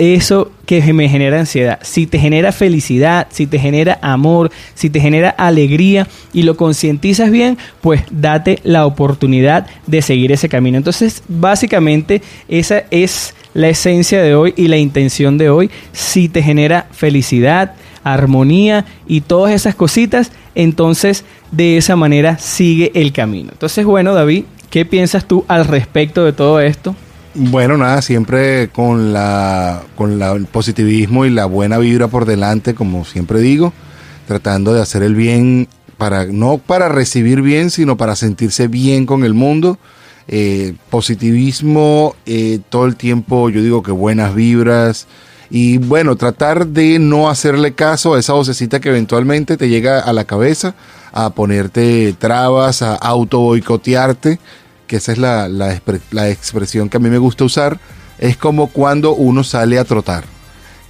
eso 0.00 0.50
que 0.64 0.92
me 0.94 1.10
genera 1.10 1.38
ansiedad. 1.38 1.78
Si 1.82 2.06
te 2.06 2.18
genera 2.18 2.52
felicidad, 2.52 3.26
si 3.30 3.46
te 3.46 3.58
genera 3.58 3.98
amor, 4.00 4.50
si 4.74 4.88
te 4.88 4.98
genera 4.98 5.28
alegría 5.30 6.08
y 6.32 6.42
lo 6.42 6.56
concientizas 6.56 7.30
bien, 7.30 7.58
pues 7.82 8.02
date 8.10 8.60
la 8.64 8.86
oportunidad 8.86 9.66
de 9.86 10.00
seguir 10.00 10.32
ese 10.32 10.48
camino. 10.48 10.78
Entonces, 10.78 11.22
básicamente, 11.28 12.22
esa 12.48 12.84
es 12.90 13.34
la 13.52 13.68
esencia 13.68 14.22
de 14.22 14.34
hoy 14.34 14.54
y 14.56 14.68
la 14.68 14.78
intención 14.78 15.36
de 15.36 15.50
hoy. 15.50 15.70
Si 15.92 16.30
te 16.30 16.42
genera 16.42 16.86
felicidad, 16.92 17.74
armonía 18.02 18.86
y 19.06 19.20
todas 19.20 19.52
esas 19.52 19.74
cositas, 19.74 20.32
entonces 20.54 21.24
de 21.50 21.76
esa 21.76 21.94
manera 21.94 22.38
sigue 22.38 22.90
el 22.94 23.12
camino. 23.12 23.50
Entonces, 23.52 23.84
bueno, 23.84 24.14
David, 24.14 24.44
¿qué 24.70 24.86
piensas 24.86 25.26
tú 25.26 25.44
al 25.46 25.66
respecto 25.66 26.24
de 26.24 26.32
todo 26.32 26.58
esto? 26.58 26.96
Bueno, 27.34 27.76
nada, 27.76 28.02
siempre 28.02 28.70
con 28.70 29.12
la 29.12 29.82
con 29.94 30.20
el 30.20 30.46
positivismo 30.46 31.24
y 31.24 31.30
la 31.30 31.46
buena 31.46 31.78
vibra 31.78 32.08
por 32.08 32.24
delante, 32.24 32.74
como 32.74 33.04
siempre 33.04 33.38
digo, 33.38 33.72
tratando 34.26 34.74
de 34.74 34.82
hacer 34.82 35.04
el 35.04 35.14
bien 35.14 35.68
para 35.96 36.26
no 36.26 36.58
para 36.58 36.88
recibir 36.88 37.40
bien, 37.40 37.70
sino 37.70 37.96
para 37.96 38.16
sentirse 38.16 38.66
bien 38.66 39.06
con 39.06 39.22
el 39.24 39.34
mundo. 39.34 39.78
Eh, 40.26 40.74
positivismo 40.90 42.16
eh, 42.26 42.58
todo 42.68 42.86
el 42.86 42.96
tiempo, 42.96 43.48
yo 43.48 43.62
digo 43.62 43.82
que 43.82 43.92
buenas 43.92 44.34
vibras 44.34 45.06
y 45.50 45.78
bueno, 45.78 46.16
tratar 46.16 46.68
de 46.68 46.98
no 46.98 47.28
hacerle 47.28 47.74
caso 47.74 48.14
a 48.14 48.20
esa 48.20 48.32
vocecita 48.32 48.80
que 48.80 48.88
eventualmente 48.88 49.56
te 49.56 49.68
llega 49.68 50.00
a 50.00 50.12
la 50.12 50.24
cabeza 50.24 50.74
a 51.12 51.30
ponerte 51.30 52.12
trabas, 52.18 52.82
a 52.82 52.94
auto 52.94 53.40
boicotearte 53.40 54.38
que 54.90 54.96
esa 54.96 55.12
es 55.12 55.18
la, 55.18 55.46
la, 55.46 55.80
la 56.10 56.30
expresión 56.30 56.88
que 56.88 56.96
a 56.96 57.00
mí 57.00 57.10
me 57.10 57.18
gusta 57.18 57.44
usar, 57.44 57.78
es 58.18 58.36
como 58.36 58.66
cuando 58.66 59.14
uno 59.14 59.44
sale 59.44 59.78
a 59.78 59.84
trotar 59.84 60.24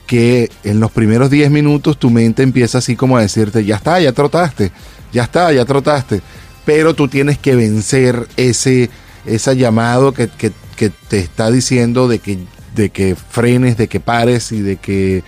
que 0.06 0.48
en 0.64 0.80
los 0.80 0.90
primeros 0.90 1.28
10 1.28 1.50
minutos 1.50 1.98
tu 1.98 2.08
mente 2.08 2.42
empieza 2.42 2.78
así 2.78 2.96
como 2.96 3.18
a 3.18 3.20
decirte, 3.20 3.62
ya 3.62 3.76
está, 3.76 4.00
ya 4.00 4.12
trotaste, 4.12 4.72
ya 5.12 5.24
está, 5.24 5.52
ya 5.52 5.66
trotaste, 5.66 6.22
pero 6.64 6.94
tú 6.94 7.08
tienes 7.08 7.36
que 7.36 7.54
vencer 7.54 8.26
ese, 8.38 8.88
ese 9.26 9.56
llamado 9.58 10.12
que, 10.12 10.28
que, 10.28 10.50
que 10.76 10.88
te 10.88 11.18
está 11.18 11.50
diciendo 11.50 12.08
de 12.08 12.20
que, 12.20 12.38
de 12.74 12.88
que 12.88 13.14
frenes, 13.16 13.76
de 13.76 13.88
que 13.88 14.00
pares 14.00 14.50
y 14.50 14.62
de 14.62 14.76
que, 14.76 15.22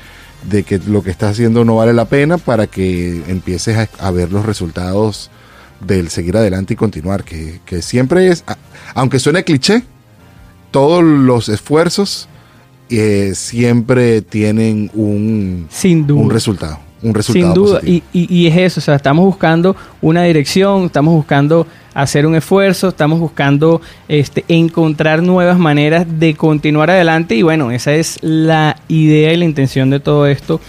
de 0.48 0.62
que 0.62 0.78
lo 0.78 1.02
que 1.02 1.10
estás 1.10 1.32
haciendo 1.32 1.66
no 1.66 1.76
vale 1.76 1.92
la 1.92 2.06
pena 2.06 2.38
para 2.38 2.68
que 2.68 3.22
empieces 3.28 3.76
a, 3.76 3.88
a 3.98 4.10
ver 4.12 4.32
los 4.32 4.46
resultados 4.46 5.30
del 5.86 6.08
seguir 6.08 6.36
adelante 6.36 6.74
y 6.74 6.76
continuar, 6.76 7.24
que, 7.24 7.60
que 7.64 7.82
siempre 7.82 8.28
es, 8.28 8.44
aunque 8.94 9.18
suene 9.18 9.44
cliché, 9.44 9.82
todos 10.70 11.02
los 11.02 11.48
esfuerzos 11.48 12.28
eh, 12.90 13.32
siempre 13.34 14.22
tienen 14.22 14.90
un, 14.94 15.66
Sin 15.70 16.06
duda. 16.06 16.20
un 16.22 16.30
resultado. 16.30 16.78
Un 17.02 17.14
resultado 17.14 17.46
Sin 17.46 17.54
duda, 17.54 17.80
positivo. 17.80 18.06
y, 18.12 18.18
y- 18.26 18.32
y 18.42 18.46
es 18.46 18.56
eso, 18.58 18.78
o 18.78 18.82
sea, 18.82 18.94
estamos 18.94 19.24
buscando 19.24 19.74
una 20.00 20.22
dirección, 20.22 20.84
estamos 20.84 21.12
buscando 21.14 21.66
hacer 21.94 22.26
un 22.26 22.36
esfuerzo, 22.36 22.90
estamos 22.90 23.18
buscando 23.18 23.80
este, 24.06 24.44
encontrar 24.46 25.20
nuevas 25.20 25.58
maneras 25.58 26.06
de 26.20 26.34
continuar 26.36 26.90
adelante 26.92 27.34
y 27.34 27.42
bueno, 27.42 27.72
esa 27.72 27.92
es 27.92 28.18
la 28.22 28.76
idea 28.86 29.32
y 29.32 29.36
la 29.36 29.44
intención 29.44 29.90
de 29.90 29.98
todo 29.98 30.28
esto, 30.28 30.60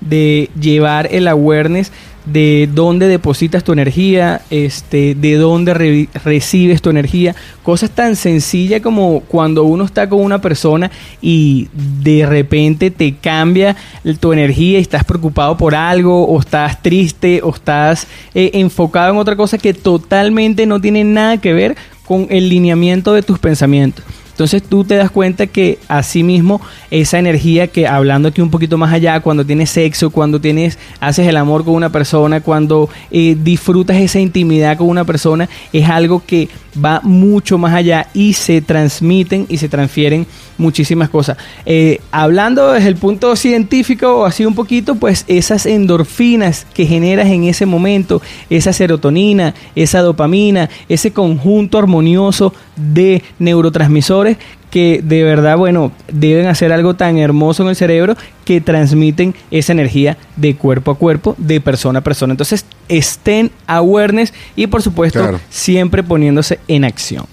de 0.00 0.48
llevar 0.58 1.08
el 1.12 1.28
awareness 1.28 1.92
de 2.24 2.68
dónde 2.72 3.08
depositas 3.08 3.64
tu 3.64 3.72
energía, 3.72 4.42
este, 4.50 5.14
de 5.14 5.34
dónde 5.36 5.74
re- 5.74 6.08
recibes 6.24 6.80
tu 6.80 6.90
energía, 6.90 7.34
cosas 7.62 7.90
tan 7.90 8.16
sencillas 8.16 8.80
como 8.80 9.20
cuando 9.20 9.64
uno 9.64 9.84
está 9.84 10.08
con 10.08 10.20
una 10.20 10.40
persona 10.40 10.90
y 11.20 11.68
de 12.02 12.24
repente 12.26 12.90
te 12.90 13.14
cambia 13.14 13.76
tu 14.20 14.32
energía 14.32 14.78
y 14.78 14.82
estás 14.82 15.04
preocupado 15.04 15.56
por 15.56 15.74
algo 15.74 16.24
o 16.26 16.38
estás 16.40 16.82
triste 16.82 17.40
o 17.42 17.50
estás 17.50 18.06
eh, 18.34 18.50
enfocado 18.54 19.12
en 19.12 19.18
otra 19.18 19.36
cosa 19.36 19.58
que 19.58 19.74
totalmente 19.74 20.66
no 20.66 20.80
tiene 20.80 21.04
nada 21.04 21.38
que 21.38 21.52
ver 21.52 21.76
con 22.04 22.26
el 22.30 22.48
lineamiento 22.48 23.12
de 23.14 23.22
tus 23.22 23.38
pensamientos. 23.38 24.04
Entonces 24.32 24.62
tú 24.62 24.84
te 24.84 24.96
das 24.96 25.10
cuenta 25.10 25.46
que 25.46 25.78
asimismo 25.88 26.60
esa 26.90 27.18
energía 27.18 27.68
que 27.68 27.86
hablando 27.86 28.28
aquí 28.28 28.40
un 28.40 28.50
poquito 28.50 28.78
más 28.78 28.92
allá, 28.92 29.20
cuando 29.20 29.44
tienes 29.44 29.70
sexo, 29.70 30.10
cuando 30.10 30.40
tienes, 30.40 30.78
haces 31.00 31.28
el 31.28 31.36
amor 31.36 31.64
con 31.64 31.74
una 31.74 31.92
persona, 31.92 32.40
cuando 32.40 32.88
eh, 33.10 33.36
disfrutas 33.38 33.96
esa 33.98 34.18
intimidad 34.18 34.76
con 34.78 34.88
una 34.88 35.04
persona, 35.04 35.48
es 35.72 35.88
algo 35.88 36.22
que 36.26 36.48
va 36.82 37.00
mucho 37.02 37.58
más 37.58 37.74
allá 37.74 38.08
y 38.14 38.32
se 38.32 38.62
transmiten 38.62 39.46
y 39.48 39.58
se 39.58 39.68
transfieren 39.68 40.26
muchísimas 40.56 41.10
cosas. 41.10 41.36
Eh, 41.66 42.00
hablando 42.10 42.72
desde 42.72 42.88
el 42.88 42.96
punto 42.96 43.36
científico 43.36 44.20
o 44.20 44.24
así 44.24 44.46
un 44.46 44.54
poquito, 44.54 44.94
pues 44.94 45.24
esas 45.28 45.66
endorfinas 45.66 46.66
que 46.72 46.86
generas 46.86 47.28
en 47.28 47.44
ese 47.44 47.66
momento, 47.66 48.22
esa 48.48 48.72
serotonina, 48.72 49.54
esa 49.74 50.00
dopamina, 50.00 50.70
ese 50.88 51.12
conjunto 51.12 51.78
armonioso 51.78 52.54
de 52.76 53.22
neurotransmisores 53.38 54.36
que 54.70 55.02
de 55.04 55.22
verdad, 55.22 55.58
bueno, 55.58 55.92
deben 56.10 56.46
hacer 56.46 56.72
algo 56.72 56.94
tan 56.94 57.18
hermoso 57.18 57.62
en 57.62 57.68
el 57.68 57.76
cerebro 57.76 58.16
que 58.46 58.62
transmiten 58.62 59.34
esa 59.50 59.72
energía 59.72 60.16
de 60.36 60.56
cuerpo 60.56 60.92
a 60.92 60.94
cuerpo, 60.94 61.34
de 61.36 61.60
persona 61.60 61.98
a 61.98 62.02
persona. 62.02 62.32
Entonces, 62.32 62.64
estén 62.88 63.50
awareness 63.66 64.32
y 64.56 64.66
por 64.68 64.80
supuesto, 64.80 65.18
Claro. 65.20 65.40
siempre 65.50 66.02
poniéndose 66.02 66.58
en 66.68 66.84
acción. 66.84 67.26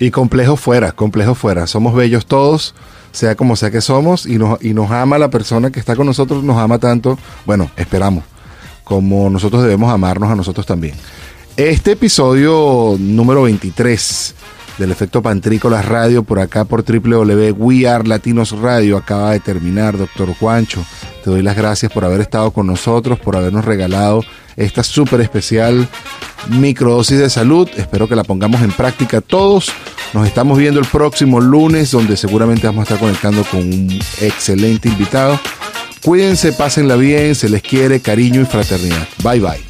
Y 0.00 0.10
complejo 0.10 0.56
fuera, 0.56 0.90
complejo 0.90 1.36
fuera. 1.36 1.68
Somos 1.68 1.94
bellos 1.94 2.26
todos, 2.26 2.74
sea 3.12 3.36
como 3.36 3.54
sea 3.54 3.70
que 3.70 3.80
somos, 3.80 4.26
y 4.26 4.38
nos, 4.38 4.60
y 4.60 4.74
nos 4.74 4.90
ama 4.90 5.16
la 5.18 5.30
persona 5.30 5.70
que 5.70 5.78
está 5.78 5.94
con 5.94 6.06
nosotros, 6.06 6.42
nos 6.42 6.56
ama 6.56 6.78
tanto, 6.78 7.18
bueno, 7.46 7.70
esperamos, 7.76 8.24
como 8.82 9.30
nosotros 9.30 9.62
debemos 9.62 9.92
amarnos 9.92 10.28
a 10.28 10.34
nosotros 10.34 10.66
también. 10.66 10.94
Este 11.56 11.92
episodio 11.92 12.96
número 12.98 13.42
23 13.42 14.34
del 14.80 14.90
efecto 14.90 15.20
Pantrícolas 15.20 15.84
Radio 15.84 16.22
por 16.24 16.40
acá 16.40 16.64
por 16.64 16.82
www 16.82 17.52
We 17.52 17.86
Are 17.86 18.08
Latinos 18.08 18.52
Radio 18.52 18.96
acaba 18.96 19.32
de 19.32 19.40
terminar, 19.40 19.98
doctor 19.98 20.34
Juancho. 20.34 20.82
Te 21.22 21.30
doy 21.30 21.42
las 21.42 21.54
gracias 21.54 21.92
por 21.92 22.04
haber 22.04 22.22
estado 22.22 22.50
con 22.50 22.66
nosotros, 22.66 23.20
por 23.20 23.36
habernos 23.36 23.66
regalado 23.66 24.24
esta 24.56 24.82
súper 24.82 25.20
especial 25.20 25.86
microdosis 26.48 27.18
de 27.18 27.28
salud. 27.28 27.68
Espero 27.76 28.08
que 28.08 28.16
la 28.16 28.24
pongamos 28.24 28.62
en 28.62 28.72
práctica 28.72 29.20
todos. 29.20 29.70
Nos 30.14 30.26
estamos 30.26 30.58
viendo 30.58 30.80
el 30.80 30.86
próximo 30.86 31.40
lunes, 31.40 31.90
donde 31.90 32.16
seguramente 32.16 32.66
vamos 32.66 32.80
a 32.80 32.94
estar 32.94 32.98
conectando 32.98 33.44
con 33.44 33.60
un 33.60 34.00
excelente 34.20 34.88
invitado. 34.88 35.38
Cuídense, 36.02 36.52
pásenla 36.52 36.96
bien, 36.96 37.34
se 37.34 37.50
les 37.50 37.62
quiere, 37.62 38.00
cariño 38.00 38.40
y 38.40 38.46
fraternidad. 38.46 39.06
Bye 39.22 39.40
bye. 39.40 39.69